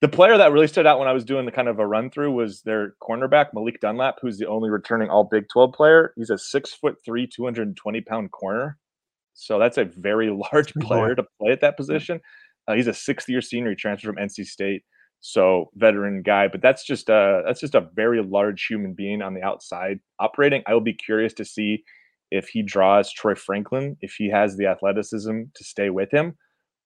the 0.01 0.09
player 0.09 0.37
that 0.37 0.51
really 0.51 0.67
stood 0.67 0.85
out 0.85 0.99
when 0.99 1.07
I 1.07 1.13
was 1.13 1.23
doing 1.23 1.45
the 1.45 1.51
kind 1.51 1.69
of 1.69 1.79
a 1.79 1.87
run 1.87 2.09
through 2.09 2.33
was 2.33 2.61
their 2.61 2.93
cornerback, 3.01 3.53
Malik 3.53 3.79
Dunlap, 3.79 4.17
who's 4.21 4.37
the 4.37 4.47
only 4.47 4.69
returning 4.69 5.09
all 5.09 5.23
Big 5.23 5.45
12 5.47 5.71
player. 5.71 6.13
He's 6.17 6.29
a 6.29 6.37
six 6.37 6.73
foot 6.73 6.97
three, 7.05 7.25
220 7.25 8.01
pound 8.01 8.31
corner. 8.31 8.77
So 9.33 9.57
that's 9.57 9.77
a 9.77 9.85
very 9.85 10.29
large 10.53 10.73
player 10.73 11.15
to 11.15 11.23
play 11.39 11.53
at 11.53 11.61
that 11.61 11.77
position. 11.77 12.19
Uh, 12.67 12.73
he's 12.73 12.87
a 12.87 12.93
sixth 12.93 13.29
year 13.29 13.41
senior. 13.41 13.71
He 13.71 13.75
transferred 13.75 14.15
from 14.15 14.23
NC 14.23 14.45
State 14.45 14.83
so 15.25 15.71
veteran 15.75 16.21
guy 16.21 16.49
but 16.49 16.61
that's 16.61 16.85
just 16.85 17.07
a 17.07 17.43
that's 17.45 17.61
just 17.61 17.75
a 17.75 17.87
very 17.95 18.21
large 18.21 18.65
human 18.65 18.93
being 18.93 19.21
on 19.21 19.33
the 19.33 19.41
outside 19.41 19.97
operating 20.19 20.61
i 20.67 20.73
will 20.73 20.81
be 20.81 20.93
curious 20.93 21.33
to 21.33 21.45
see 21.45 21.81
if 22.29 22.49
he 22.49 22.61
draws 22.61 23.09
troy 23.09 23.33
franklin 23.33 23.95
if 24.01 24.15
he 24.17 24.29
has 24.29 24.57
the 24.57 24.65
athleticism 24.65 25.43
to 25.55 25.63
stay 25.63 25.89
with 25.89 26.11
him 26.11 26.35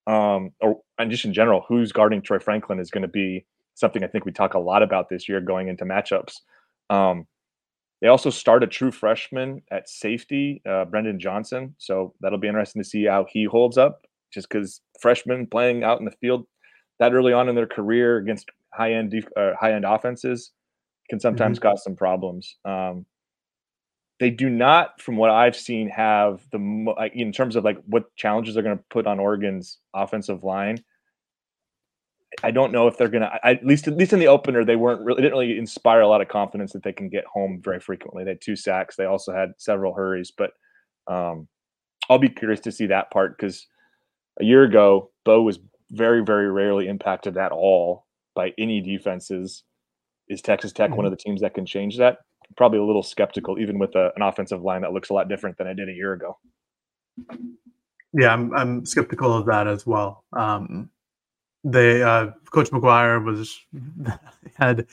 um 0.05 0.51
or 0.61 0.79
and 0.99 1.09
just 1.09 1.25
in 1.25 1.33
general 1.33 1.65
who's 1.67 1.91
guarding 1.91 2.21
troy 2.21 2.37
franklin 2.37 2.79
is 2.79 2.91
going 2.91 3.01
to 3.01 3.07
be 3.07 3.43
something 3.73 4.03
i 4.03 4.07
think 4.07 4.23
we 4.23 4.31
talk 4.31 4.53
a 4.53 4.59
lot 4.59 4.83
about 4.83 5.09
this 5.09 5.27
year 5.27 5.41
going 5.41 5.67
into 5.67 5.83
matchups 5.83 6.35
um 6.91 7.25
they 8.01 8.07
also 8.07 8.29
start 8.29 8.61
a 8.61 8.67
true 8.67 8.91
freshman 8.91 9.63
at 9.71 9.89
safety 9.89 10.61
uh, 10.69 10.85
brendan 10.85 11.19
johnson 11.19 11.73
so 11.79 12.13
that'll 12.21 12.37
be 12.37 12.47
interesting 12.47 12.83
to 12.83 12.87
see 12.87 13.05
how 13.05 13.25
he 13.31 13.45
holds 13.45 13.79
up 13.79 14.05
just 14.37 14.49
because 14.49 14.81
freshmen 15.01 15.47
playing 15.47 15.83
out 15.83 15.97
in 15.97 16.05
the 16.05 16.11
field 16.21 16.45
that 16.99 17.11
early 17.11 17.33
on 17.33 17.49
in 17.49 17.55
their 17.55 17.65
career 17.65 18.17
against 18.17 18.51
high 18.71 18.93
end 18.93 19.09
def- 19.09 19.31
uh, 19.35 19.53
high 19.59 19.73
end 19.73 19.83
offenses 19.83 20.51
can 21.09 21.19
sometimes 21.19 21.57
mm-hmm. 21.57 21.69
cause 21.69 21.83
some 21.83 21.95
problems. 21.95 22.57
Um, 22.63 23.07
they 24.19 24.29
do 24.29 24.47
not, 24.47 25.01
from 25.01 25.17
what 25.17 25.31
I've 25.31 25.55
seen, 25.55 25.89
have 25.89 26.41
the 26.51 26.59
like 26.95 27.13
in 27.15 27.31
terms 27.31 27.55
of 27.55 27.63
like 27.63 27.79
what 27.87 28.15
challenges 28.15 28.53
they're 28.53 28.63
going 28.63 28.77
to 28.77 28.83
put 28.91 29.07
on 29.07 29.19
Oregon's 29.19 29.79
offensive 29.95 30.43
line. 30.43 30.83
I 32.43 32.51
don't 32.51 32.71
know 32.71 32.87
if 32.87 32.97
they're 32.97 33.07
going 33.07 33.23
to 33.23 33.39
at 33.43 33.65
least 33.65 33.87
at 33.87 33.97
least 33.97 34.13
in 34.13 34.19
the 34.19 34.27
opener 34.27 34.63
they 34.63 34.75
weren't 34.75 35.01
really 35.01 35.23
didn't 35.23 35.37
really 35.37 35.57
inspire 35.57 36.01
a 36.01 36.07
lot 36.07 36.21
of 36.21 36.27
confidence 36.27 36.73
that 36.73 36.83
they 36.83 36.93
can 36.93 37.09
get 37.09 37.25
home 37.25 37.59
very 37.63 37.79
frequently. 37.79 38.23
They 38.23 38.31
had 38.31 38.41
two 38.41 38.55
sacks. 38.55 38.95
They 38.95 39.05
also 39.05 39.33
had 39.33 39.53
several 39.57 39.95
hurries, 39.95 40.31
but 40.31 40.51
um, 41.07 41.47
I'll 42.07 42.19
be 42.19 42.29
curious 42.29 42.59
to 42.61 42.71
see 42.71 42.85
that 42.87 43.09
part 43.09 43.35
because 43.35 43.65
a 44.39 44.43
year 44.43 44.63
ago 44.63 45.11
Bo 45.25 45.41
was 45.41 45.59
very, 45.91 46.23
very 46.23 46.49
rarely 46.49 46.87
impacted 46.87 47.37
at 47.37 47.51
all 47.51 48.05
by 48.33 48.53
any 48.57 48.81
defenses. 48.81 49.63
Is 50.29 50.41
Texas 50.41 50.71
Tech 50.71 50.89
mm-hmm. 50.89 50.97
one 50.97 51.05
of 51.05 51.11
the 51.11 51.17
teams 51.17 51.41
that 51.41 51.53
can 51.53 51.65
change 51.65 51.97
that? 51.97 52.19
Probably 52.55 52.79
a 52.79 52.83
little 52.83 53.03
skeptical, 53.03 53.59
even 53.59 53.77
with 53.77 53.95
a, 53.95 54.11
an 54.15 54.21
offensive 54.21 54.61
line 54.61 54.81
that 54.81 54.93
looks 54.93 55.09
a 55.09 55.13
lot 55.13 55.27
different 55.27 55.57
than 55.57 55.67
I 55.67 55.73
did 55.73 55.89
a 55.89 55.93
year 55.93 56.13
ago. 56.13 56.37
Yeah, 58.13 58.33
I'm, 58.33 58.53
I'm 58.55 58.85
skeptical 58.85 59.33
of 59.33 59.45
that 59.47 59.67
as 59.67 59.85
well. 59.85 60.23
Um, 60.31 60.89
they 61.63 62.01
uh, 62.01 62.27
Coach 62.51 62.69
McGuire 62.69 63.23
was 63.23 63.59
had 64.55 64.87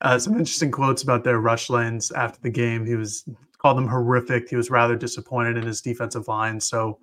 uh, 0.00 0.18
some 0.18 0.32
interesting 0.32 0.72
quotes 0.72 1.02
about 1.02 1.22
their 1.22 1.38
rush 1.38 1.70
lanes 1.70 2.10
after 2.10 2.40
the 2.42 2.50
game. 2.50 2.84
He 2.84 2.96
was 2.96 3.24
called 3.58 3.76
them 3.76 3.88
horrific. 3.88 4.48
He 4.48 4.56
was 4.56 4.70
rather 4.70 4.96
disappointed 4.96 5.56
in 5.56 5.66
his 5.66 5.80
defensive 5.80 6.26
line. 6.26 6.60
So 6.60 6.98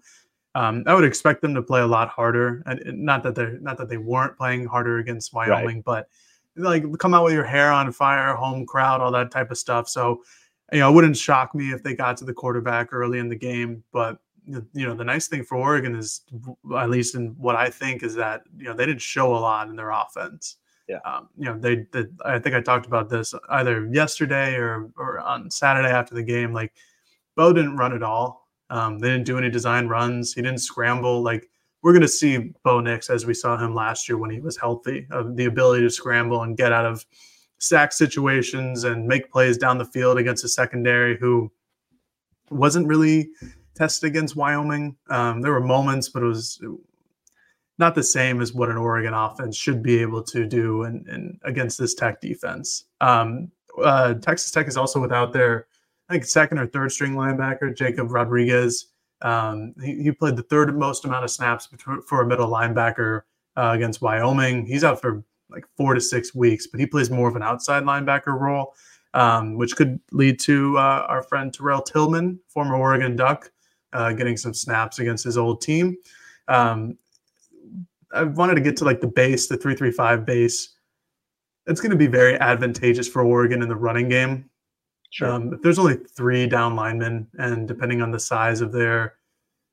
Um, 0.55 0.83
I 0.85 0.93
would 0.93 1.03
expect 1.03 1.41
them 1.41 1.55
to 1.55 1.61
play 1.61 1.81
a 1.81 1.87
lot 1.87 2.09
harder, 2.09 2.61
and 2.65 2.81
not 3.03 3.23
that 3.23 3.33
they're 3.35 3.59
not 3.59 3.77
that 3.77 3.89
they 3.89 3.97
weren't 3.97 4.37
playing 4.37 4.65
harder 4.65 4.99
against 4.99 5.33
Wyoming, 5.33 5.77
right. 5.77 5.85
but 5.85 6.09
like 6.55 6.83
come 6.99 7.13
out 7.13 7.23
with 7.23 7.33
your 7.33 7.43
hair 7.43 7.71
on 7.71 7.91
fire, 7.91 8.35
home 8.35 8.65
crowd, 8.65 9.01
all 9.01 9.11
that 9.11 9.31
type 9.31 9.49
of 9.51 9.57
stuff. 9.57 9.89
So, 9.89 10.23
you 10.71 10.79
know, 10.79 10.89
it 10.89 10.93
wouldn't 10.93 11.17
shock 11.17 11.55
me 11.55 11.71
if 11.71 11.81
they 11.81 11.95
got 11.95 12.17
to 12.17 12.25
the 12.25 12.33
quarterback 12.33 12.93
early 12.93 13.19
in 13.19 13.29
the 13.29 13.35
game. 13.35 13.83
But 13.91 14.19
you 14.45 14.87
know, 14.87 14.93
the 14.93 15.03
nice 15.03 15.27
thing 15.27 15.43
for 15.43 15.57
Oregon 15.57 15.95
is, 15.95 16.21
at 16.77 16.89
least 16.89 17.15
in 17.15 17.29
what 17.37 17.55
I 17.55 17.69
think, 17.69 18.03
is 18.03 18.15
that 18.15 18.43
you 18.57 18.65
know 18.65 18.73
they 18.73 18.85
didn't 18.85 19.01
show 19.01 19.35
a 19.35 19.39
lot 19.39 19.69
in 19.69 19.75
their 19.75 19.91
offense. 19.91 20.57
Yeah. 20.87 20.99
Um, 21.05 21.29
you 21.37 21.45
know, 21.45 21.57
they, 21.57 21.87
they 21.91 22.05
I 22.25 22.39
think 22.39 22.55
I 22.55 22.61
talked 22.61 22.85
about 22.85 23.09
this 23.09 23.33
either 23.49 23.89
yesterday 23.91 24.55
or 24.55 24.91
or 24.97 25.19
on 25.19 25.49
Saturday 25.49 25.89
after 25.89 26.13
the 26.13 26.23
game. 26.23 26.53
Like, 26.53 26.73
Bo 27.35 27.53
didn't 27.53 27.77
run 27.77 27.93
at 27.93 28.03
all. 28.03 28.42
Um, 28.73 28.97
they 28.97 29.09
didn't 29.09 29.27
do 29.27 29.37
any 29.37 29.51
design 29.51 29.87
runs. 29.87 30.33
He 30.33 30.41
didn't 30.41 30.61
scramble. 30.61 31.21
Like 31.21 31.47
we're 31.83 31.91
going 31.91 32.01
to 32.01 32.07
see 32.07 32.53
Bo 32.63 32.79
Nix 32.79 33.07
as 33.07 33.23
we 33.23 33.35
saw 33.35 33.55
him 33.55 33.75
last 33.75 34.09
year 34.09 34.17
when 34.17 34.31
he 34.31 34.39
was 34.39 34.57
healthy, 34.57 35.05
uh, 35.11 35.25
the 35.35 35.45
ability 35.45 35.83
to 35.83 35.91
scramble 35.91 36.41
and 36.41 36.57
get 36.57 36.73
out 36.73 36.87
of 36.87 37.05
sack 37.59 37.93
situations 37.93 38.83
and 38.83 39.05
make 39.05 39.31
plays 39.31 39.59
down 39.59 39.77
the 39.77 39.85
field 39.85 40.17
against 40.17 40.43
a 40.43 40.47
secondary 40.47 41.15
who 41.19 41.51
wasn't 42.49 42.87
really 42.87 43.29
tested 43.75 44.07
against 44.07 44.35
Wyoming. 44.35 44.95
Um, 45.07 45.41
there 45.41 45.51
were 45.51 45.61
moments, 45.61 46.09
but 46.09 46.23
it 46.23 46.27
was 46.27 46.59
not 47.77 47.93
the 47.93 48.01
same 48.01 48.41
as 48.41 48.55
what 48.55 48.69
an 48.69 48.77
Oregon 48.77 49.13
offense 49.13 49.55
should 49.55 49.83
be 49.83 49.99
able 49.99 50.23
to 50.23 50.47
do 50.47 50.81
and, 50.81 51.39
against 51.43 51.77
this 51.77 51.93
Tech 51.93 52.21
defense. 52.21 52.85
Um, 53.01 53.51
uh, 53.83 54.15
Texas 54.15 54.49
Tech 54.49 54.67
is 54.67 54.77
also 54.77 54.99
without 54.99 55.31
their 55.31 55.67
think 56.13 56.25
second 56.25 56.59
or 56.59 56.67
third 56.67 56.91
string 56.91 57.13
linebacker, 57.13 57.75
Jacob 57.75 58.11
Rodriguez. 58.11 58.87
Um, 59.21 59.73
he, 59.81 60.03
he, 60.03 60.11
played 60.11 60.35
the 60.35 60.43
third 60.43 60.77
most 60.77 61.05
amount 61.05 61.23
of 61.23 61.31
snaps 61.31 61.69
for 62.05 62.21
a 62.21 62.27
middle 62.27 62.49
linebacker 62.49 63.21
uh, 63.55 63.71
against 63.73 64.01
Wyoming. 64.01 64.65
He's 64.65 64.83
out 64.83 65.01
for 65.01 65.23
like 65.49 65.65
four 65.77 65.93
to 65.93 66.01
six 66.01 66.35
weeks, 66.35 66.67
but 66.67 66.79
he 66.79 66.85
plays 66.85 67.09
more 67.09 67.29
of 67.29 67.35
an 67.35 67.43
outside 67.43 67.83
linebacker 67.83 68.39
role, 68.39 68.73
um, 69.13 69.55
which 69.55 69.75
could 69.75 69.99
lead 70.11 70.39
to 70.41 70.77
uh, 70.77 71.05
our 71.07 71.23
friend 71.23 71.53
Terrell 71.53 71.81
Tilmon, 71.81 72.37
former 72.47 72.75
Oregon 72.75 73.15
Duck, 73.15 73.49
uh, 73.93 74.11
getting 74.11 74.35
some 74.35 74.53
snaps 74.53 74.99
against 74.99 75.23
his 75.23 75.37
old 75.37 75.61
team. 75.61 75.95
Um, 76.47 76.97
I 78.13 78.23
wanted 78.23 78.55
to 78.55 78.61
get 78.61 78.75
to 78.77 78.85
like 78.85 78.99
the 78.99 79.07
base, 79.07 79.47
the 79.47 79.55
335 79.55 80.25
base. 80.25 80.75
It's 81.65 81.79
going 81.79 81.91
to 81.91 81.97
be 81.97 82.07
very 82.07 82.37
advantageous 82.39 83.07
for 83.07 83.23
Oregon 83.23 83.63
in 83.63 83.69
the 83.69 83.75
running 83.75 84.09
game. 84.09 84.49
Sure. 85.13 85.29
Um, 85.29 85.53
if 85.53 85.61
there's 85.61 85.77
only 85.77 85.97
three 86.15 86.47
down 86.47 86.75
linemen, 86.75 87.27
and 87.37 87.67
depending 87.67 88.01
on 88.01 88.09
the 88.09 88.19
size 88.19 88.61
of 88.61 88.71
their 88.71 89.13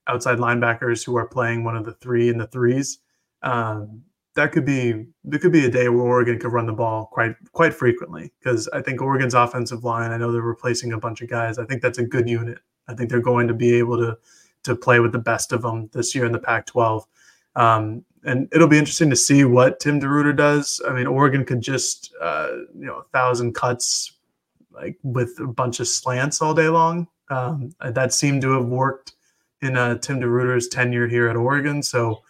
outside 0.06 0.36
linebackers 0.36 1.02
who 1.02 1.16
are 1.16 1.26
playing 1.26 1.64
one 1.64 1.78
of 1.78 1.86
the 1.86 1.94
three 1.94 2.28
in 2.28 2.36
the 2.36 2.46
threes, 2.48 2.98
um, 3.40 4.02
that 4.34 4.52
could 4.52 4.66
be 4.66 5.06
there 5.24 5.38
could 5.38 5.50
be 5.50 5.64
a 5.64 5.70
day 5.70 5.88
where 5.88 6.04
Oregon 6.04 6.38
could 6.38 6.52
run 6.52 6.66
the 6.66 6.74
ball 6.74 7.08
quite 7.10 7.36
quite 7.52 7.72
frequently 7.72 8.30
because 8.38 8.68
I 8.74 8.82
think 8.82 9.00
Oregon's 9.00 9.32
offensive 9.32 9.82
line. 9.82 10.10
I 10.10 10.18
know 10.18 10.30
they're 10.30 10.42
replacing 10.42 10.92
a 10.92 10.98
bunch 10.98 11.22
of 11.22 11.30
guys. 11.30 11.58
I 11.58 11.64
think 11.64 11.80
that's 11.80 11.96
a 11.96 12.04
good 12.04 12.28
unit. 12.28 12.58
I 12.86 12.92
think 12.92 13.08
they're 13.08 13.20
going 13.20 13.48
to 13.48 13.54
be 13.54 13.72
able 13.76 13.96
to 13.96 14.18
to 14.64 14.76
play 14.76 15.00
with 15.00 15.12
the 15.12 15.18
best 15.18 15.52
of 15.52 15.62
them 15.62 15.88
this 15.94 16.14
year 16.14 16.26
in 16.26 16.32
the 16.32 16.38
Pac-12. 16.38 17.06
Um, 17.56 18.04
and 18.24 18.46
it'll 18.52 18.68
be 18.68 18.76
interesting 18.76 19.08
to 19.08 19.16
see 19.16 19.44
what 19.44 19.80
Tim 19.80 20.02
DeRuyter 20.02 20.36
does. 20.36 20.82
I 20.86 20.92
mean, 20.92 21.06
Oregon 21.06 21.46
could 21.46 21.62
just 21.62 22.12
uh, 22.20 22.50
you 22.78 22.84
know 22.84 22.96
a 22.96 23.04
thousand 23.04 23.54
cuts 23.54 24.18
like 24.72 24.98
with 25.02 25.38
a 25.40 25.46
bunch 25.46 25.80
of 25.80 25.88
slants 25.88 26.40
all 26.40 26.54
day 26.54 26.68
long. 26.68 27.08
Um, 27.28 27.72
that 27.80 28.12
seemed 28.12 28.42
to 28.42 28.52
have 28.52 28.66
worked 28.66 29.12
in 29.62 29.76
uh, 29.76 29.98
Tim 29.98 30.20
DeRuyter's 30.20 30.68
tenure 30.68 31.06
here 31.06 31.28
at 31.28 31.36
Oregon. 31.36 31.82
So 31.82 32.22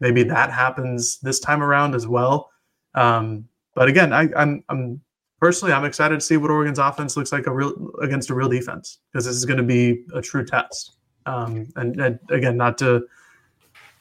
maybe 0.00 0.22
that 0.24 0.50
happens 0.50 1.18
this 1.20 1.40
time 1.40 1.62
around 1.62 1.94
as 1.94 2.06
well. 2.06 2.50
Um, 2.94 3.48
but 3.74 3.88
again, 3.88 4.12
I, 4.12 4.28
I'm, 4.36 4.64
I'm 4.68 5.00
personally 5.40 5.74
I'm 5.74 5.84
excited 5.84 6.14
to 6.14 6.20
see 6.20 6.36
what 6.38 6.50
Oregon's 6.50 6.78
offense 6.78 7.16
looks 7.16 7.32
like 7.32 7.46
a 7.46 7.52
real 7.52 7.90
against 8.00 8.30
a 8.30 8.34
real 8.34 8.48
defense 8.48 8.98
because 9.12 9.26
this 9.26 9.36
is 9.36 9.44
going 9.44 9.58
to 9.58 9.62
be 9.62 10.04
a 10.14 10.22
true 10.22 10.44
test. 10.44 10.96
Um, 11.26 11.68
and, 11.76 12.00
and, 12.00 12.18
again, 12.30 12.56
not 12.56 12.78
to 12.78 13.06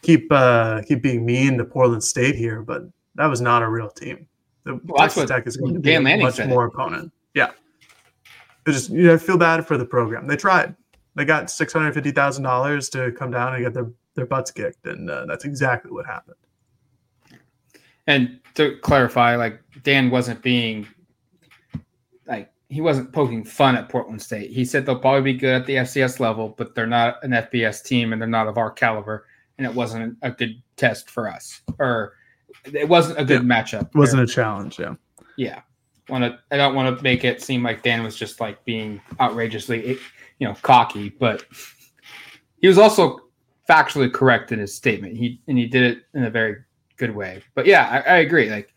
keep 0.04 0.32
uh, 0.32 0.84
keep 0.84 1.02
being 1.02 1.26
mean 1.26 1.58
to 1.58 1.66
Portland 1.66 2.04
State 2.04 2.36
here, 2.36 2.62
but 2.62 2.84
that 3.16 3.26
was 3.26 3.42
not 3.42 3.64
a 3.64 3.68
real 3.68 3.90
team. 3.90 4.28
The 4.64 4.80
well, 4.86 5.00
Texas 5.00 5.30
Tech 5.30 5.48
is 5.48 5.58
going 5.58 5.74
to 5.74 5.80
be 5.80 5.92
Dan 5.92 6.08
a 6.08 6.18
much 6.18 6.40
more 6.46 6.66
opponent. 6.66 7.12
Yeah 7.34 7.52
just 8.74 8.90
you 8.90 9.04
know 9.04 9.18
feel 9.18 9.38
bad 9.38 9.66
for 9.68 9.78
the 9.78 9.86
program. 9.86 10.28
They 10.28 10.36
tried. 10.36 10.76
They 11.16 11.26
got 11.26 11.50
six 11.50 11.72
hundred 11.72 11.94
fifty 11.94 12.12
thousand 12.12 12.44
dollars 12.44 12.90
to 12.90 13.12
come 13.12 13.32
down 13.32 13.54
and 13.54 13.64
get 13.64 13.74
their 13.74 13.92
their 14.16 14.26
butts 14.26 14.52
kicked, 14.52 14.86
and 14.86 15.10
uh, 15.10 15.26
that's 15.26 15.46
exactly 15.46 15.92
what 15.92 16.06
happened. 16.06 16.38
And 18.08 18.40
to 18.56 18.78
clarify, 18.82 19.36
like 19.36 19.62
Dan 19.84 20.10
wasn't 20.10 20.42
being 20.42 20.88
like 22.28 22.52
he 22.70 22.82
wasn't 22.82 23.12
poking 23.12 23.44
fun 23.44 23.76
at 23.76 23.90
Portland 23.90 24.22
State. 24.22 24.52
He 24.52 24.66
said 24.66 24.86
they'll 24.86 25.00
probably 25.00 25.34
be 25.34 25.40
good 25.40 25.54
at 25.54 25.66
the 25.66 25.76
FCS 25.76 26.20
level, 26.20 26.50
but 26.58 26.76
they're 26.76 26.88
not 26.88 27.24
an 27.24 27.32
FBS 27.32 27.84
team 27.84 28.14
and 28.14 28.22
they're 28.22 28.28
not 28.28 28.48
of 28.48 28.58
our 28.58 28.72
caliber. 28.72 29.26
And 29.58 29.66
it 29.66 29.74
wasn't 29.74 30.18
a 30.22 30.32
good 30.32 30.62
test 30.76 31.10
for 31.10 31.30
us, 31.30 31.62
or 31.80 32.14
it 32.66 32.90
wasn't 32.90 33.20
a 33.20 33.24
good 33.24 33.44
yeah. 33.44 33.48
matchup. 33.48 33.88
It 33.88 33.96
wasn't 33.96 34.24
a 34.24 34.28
challenge. 34.28 34.80
Yeah. 34.80 34.96
Yeah 35.38 35.62
want 36.10 36.24
to 36.24 36.40
I 36.52 36.58
don't 36.58 36.76
want 36.76 36.98
to 36.98 37.04
make 37.04 37.24
it 37.24 37.42
seem 37.42 37.64
like 37.64 37.84
Dan 37.84 38.04
was 38.04 38.16
just 38.16 38.40
like 38.40 38.64
being 38.66 39.02
outrageously 39.20 39.98
you 40.40 40.48
know 40.48 40.56
cocky, 40.62 41.10
but 41.10 41.46
he 42.58 42.68
was 42.68 42.78
also 42.78 43.20
factually 43.70 44.12
correct 44.12 44.52
in 44.52 44.60
his 44.60 44.74
statement. 44.74 45.18
He 45.18 45.42
and 45.48 45.58
he 45.58 45.66
did 45.66 45.84
it 45.84 46.04
in 46.14 46.24
a 46.26 46.30
very 46.30 46.58
good 46.98 47.16
way. 47.16 47.42
But 47.54 47.66
yeah, 47.66 48.04
I, 48.06 48.16
I 48.16 48.18
agree. 48.18 48.50
Like 48.50 48.74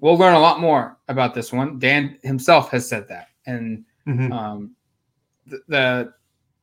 we'll 0.00 0.18
learn 0.18 0.34
a 0.34 0.40
lot 0.40 0.60
more 0.60 0.98
about 1.08 1.34
this 1.34 1.52
one. 1.52 1.78
Dan 1.78 2.18
himself 2.22 2.70
has 2.70 2.88
said 2.88 3.08
that, 3.08 3.28
and 3.46 3.84
mm-hmm. 4.06 4.32
um, 4.32 4.76
the, 5.46 5.60
the, 5.68 6.14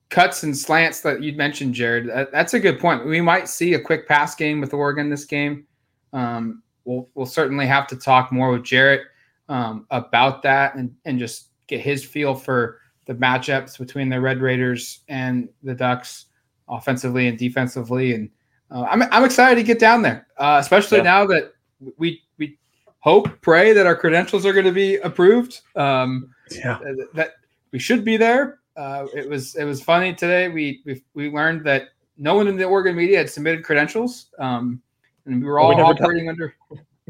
cuts 0.10 0.44
and 0.44 0.58
slants 0.58 1.00
that 1.00 1.24
you 1.24 1.34
mentioned, 1.34 1.74
Jared, 1.74 2.10
that, 2.10 2.34
that's 2.34 2.54
a 2.54 2.60
good 2.60 2.80
point. 2.80 3.06
We 3.06 3.22
might 3.22 3.48
see 3.48 3.76
a 3.76 3.80
quick 3.80 4.10
pass 4.10 4.36
game 4.36 4.60
with 4.60 4.74
Oregon 4.74 5.10
this 5.10 5.24
game. 5.24 5.66
Um, 6.12 6.64
we'll 6.84 7.08
we'll 7.16 7.26
certainly 7.26 7.66
have 7.66 7.88
to 7.88 7.96
talk 7.96 8.32
more 8.32 8.52
with 8.52 8.64
Jarrett 8.64 9.04
um, 9.52 9.86
about 9.92 10.42
that 10.44 10.76
and, 10.76 10.96
and 11.04 11.20
just 11.20 11.50
get 11.68 11.82
his 11.82 12.06
feel 12.06 12.34
for 12.34 12.80
the 13.06 13.14
matchups 13.14 13.78
between 13.78 14.08
the 14.08 14.20
Red 14.20 14.40
Raiders 14.40 15.02
and 15.10 15.50
the 15.62 15.76
Ducks 15.76 16.28
offensively 16.70 17.28
and 17.28 17.38
defensively. 17.38 18.14
And 18.14 18.30
uh, 18.72 18.84
I'm, 18.84 19.04
I'm 19.12 19.26
excited 19.26 19.56
to 19.56 19.64
get 19.64 19.78
down 19.78 20.02
there, 20.02 20.28
uh, 20.38 20.58
especially 20.62 21.00
yeah. 21.00 21.04
now 21.04 21.26
that 21.28 21.54
we 21.98 22.22
we 22.38 22.58
hope, 23.00 23.30
pray 23.42 23.74
that 23.74 23.86
our 23.86 23.96
credentials 23.96 24.46
are 24.46 24.54
going 24.54 24.66
to 24.66 24.72
be 24.72 24.96
approved. 24.98 25.60
Um, 25.76 26.34
yeah, 26.52 26.80
that 27.14 27.34
we 27.72 27.80
should 27.80 28.06
be 28.06 28.16
there. 28.16 28.60
Uh, 28.78 29.06
it 29.14 29.30
was 29.30 29.56
it 29.56 29.66
was 29.66 29.84
funny 29.84 30.14
today. 30.14 30.48
We 30.48 30.82
we 30.86 31.04
we 31.14 31.30
learned 31.30 31.66
that 31.66 31.90
no 32.18 32.36
one 32.36 32.48
in 32.48 32.56
the 32.56 32.64
Oregon 32.64 32.96
media 32.96 33.18
had 33.18 33.30
submitted 33.30 33.66
credentials, 33.66 34.28
um, 34.40 34.82
and 35.26 35.42
we 35.42 35.48
were 35.48 35.60
all 35.60 35.70
we 35.76 35.82
operating 35.82 36.26
got, 36.28 36.32
under 36.32 36.56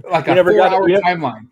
like 0.10 0.28
a 0.28 0.44
four-hour 0.44 0.90
timeline 0.90 1.48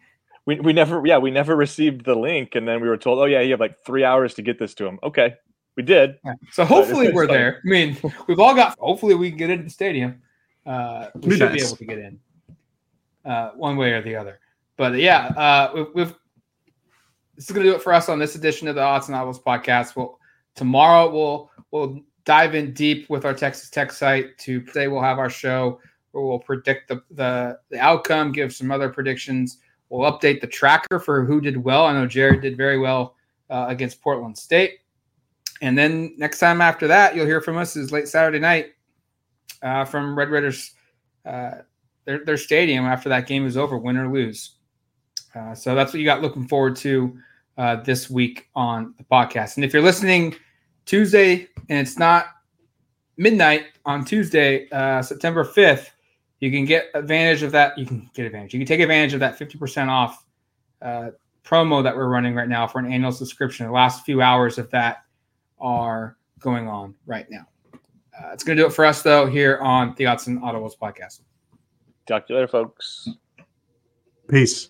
we, 0.45 0.59
we 0.59 0.73
never 0.73 1.01
yeah 1.05 1.17
we 1.17 1.31
never 1.31 1.55
received 1.55 2.05
the 2.05 2.15
link 2.15 2.55
and 2.55 2.67
then 2.67 2.81
we 2.81 2.87
were 2.87 2.97
told 2.97 3.19
oh 3.19 3.25
yeah 3.25 3.41
you 3.41 3.51
have 3.51 3.59
like 3.59 3.77
three 3.85 4.03
hours 4.03 4.33
to 4.35 4.41
get 4.41 4.59
this 4.59 4.73
to 4.75 4.85
him. 4.85 4.99
Okay 5.03 5.35
we 5.75 5.83
did. 5.83 6.17
Yeah. 6.25 6.33
so 6.51 6.65
hopefully 6.65 7.11
we're 7.11 7.27
there. 7.27 7.61
I 7.65 7.69
mean 7.69 7.97
we've 8.27 8.39
all 8.39 8.55
got 8.55 8.77
hopefully 8.79 9.15
we 9.15 9.29
can 9.29 9.37
get 9.37 9.49
into 9.49 9.63
the 9.63 9.69
stadium. 9.69 10.21
Uh, 10.65 11.07
we 11.15 11.37
should 11.37 11.51
nice. 11.51 11.61
be 11.61 11.67
able 11.67 11.77
to 11.77 11.85
get 11.85 11.97
in 11.99 12.19
uh, 13.25 13.51
one 13.51 13.77
way 13.77 13.93
or 13.93 14.01
the 14.01 14.15
other. 14.15 14.39
But 14.77 14.95
yeah 14.95 15.27
uh, 15.27 15.71
we've, 15.73 15.87
we've 15.93 16.15
this 17.35 17.49
is 17.49 17.51
going 17.51 17.65
to 17.65 17.71
do 17.71 17.75
it 17.75 17.81
for 17.81 17.93
us 17.93 18.09
on 18.09 18.19
this 18.19 18.35
edition 18.35 18.67
of 18.67 18.75
the 18.75 18.81
Autzen 18.81 19.11
Audibles 19.11 19.41
podcast. 19.41 19.95
Well 19.95 20.19
tomorrow 20.55 21.11
we'll 21.11 21.51
we'll 21.71 22.01
dive 22.25 22.55
in 22.55 22.73
deep 22.73 23.09
with 23.09 23.25
our 23.25 23.33
texas 23.33 23.69
tech 23.69 23.91
site. 23.91 24.37
To 24.39 24.61
today 24.61 24.87
we'll 24.87 25.01
have 25.01 25.19
our 25.19 25.29
show 25.29 25.79
where 26.11 26.23
we'll 26.23 26.39
predict 26.39 26.89
the, 26.89 27.01
the, 27.11 27.59
the 27.69 27.79
outcome 27.79 28.31
give 28.31 28.53
some 28.53 28.71
other 28.71 28.89
predictions 28.89 29.59
We'll 29.89 30.11
update 30.11 30.41
the 30.41 30.47
tracker 30.47 30.99
for 30.99 31.25
who 31.25 31.41
did 31.41 31.57
well. 31.57 31.85
I 31.85 31.93
know 31.93 32.05
Jared 32.05 32.41
did 32.41 32.55
very 32.55 32.77
well 32.77 33.15
uh, 33.49 33.65
against 33.67 34.01
Portland 34.01 34.37
State. 34.37 34.79
And 35.61 35.77
then 35.77 36.13
next 36.17 36.39
time 36.39 36.61
after 36.61 36.87
that, 36.87 37.15
you'll 37.15 37.25
hear 37.25 37.41
from 37.41 37.57
us 37.57 37.75
is 37.75 37.91
late 37.91 38.07
Saturday 38.07 38.39
night 38.39 38.73
uh, 39.61 39.85
from 39.85 40.17
Red 40.17 40.29
Raiders, 40.29 40.71
uh, 41.25 41.51
their, 42.05 42.23
their 42.23 42.37
stadium 42.37 42.85
after 42.85 43.09
that 43.09 43.27
game 43.27 43.45
is 43.45 43.57
over, 43.57 43.77
win 43.77 43.97
or 43.97 44.11
lose. 44.11 44.55
Uh, 45.35 45.53
so 45.53 45.75
that's 45.75 45.93
what 45.93 45.99
you 45.99 46.05
got 46.05 46.21
looking 46.21 46.47
forward 46.47 46.75
to 46.77 47.17
uh, 47.57 47.75
this 47.77 48.09
week 48.09 48.47
on 48.55 48.93
the 48.97 49.03
podcast. 49.03 49.57
And 49.57 49.65
if 49.65 49.73
you're 49.73 49.83
listening 49.83 50.35
Tuesday 50.85 51.47
and 51.67 51.79
it's 51.79 51.99
not 51.99 52.27
midnight 53.17 53.65
on 53.85 54.05
Tuesday, 54.05 54.69
uh, 54.69 55.01
September 55.01 55.43
5th, 55.43 55.89
you 56.39 56.51
can 56.51 56.65
get 56.65 56.89
advantage 56.93 57.43
of 57.43 57.51
that. 57.51 57.77
You 57.77 57.85
can 57.85 58.09
get 58.13 58.25
advantage. 58.25 58.53
You 58.53 58.59
can 58.59 58.67
take 58.67 58.79
advantage 58.79 59.13
of 59.13 59.19
that 59.19 59.37
50% 59.37 59.87
off 59.87 60.25
uh, 60.81 61.11
promo 61.43 61.83
that 61.83 61.95
we're 61.95 62.07
running 62.07 62.35
right 62.35 62.47
now 62.47 62.67
for 62.67 62.79
an 62.79 62.91
annual 62.91 63.11
subscription. 63.11 63.65
The 63.65 63.71
last 63.71 64.05
few 64.05 64.21
hours 64.21 64.57
of 64.57 64.69
that 64.71 65.03
are 65.59 66.17
going 66.39 66.67
on 66.67 66.95
right 67.05 67.27
now. 67.29 67.45
Uh, 67.73 68.31
it's 68.33 68.43
going 68.43 68.57
to 68.57 68.63
do 68.63 68.67
it 68.67 68.73
for 68.73 68.85
us, 68.85 69.01
though, 69.01 69.25
here 69.25 69.59
on 69.59 69.93
the 69.97 70.05
Autzen 70.05 70.39
Audibles 70.41 70.77
podcast. 70.81 71.21
Talk 72.07 72.27
to 72.27 72.33
you 72.33 72.39
later, 72.39 72.47
folks. 72.47 73.07
Peace. 74.27 74.69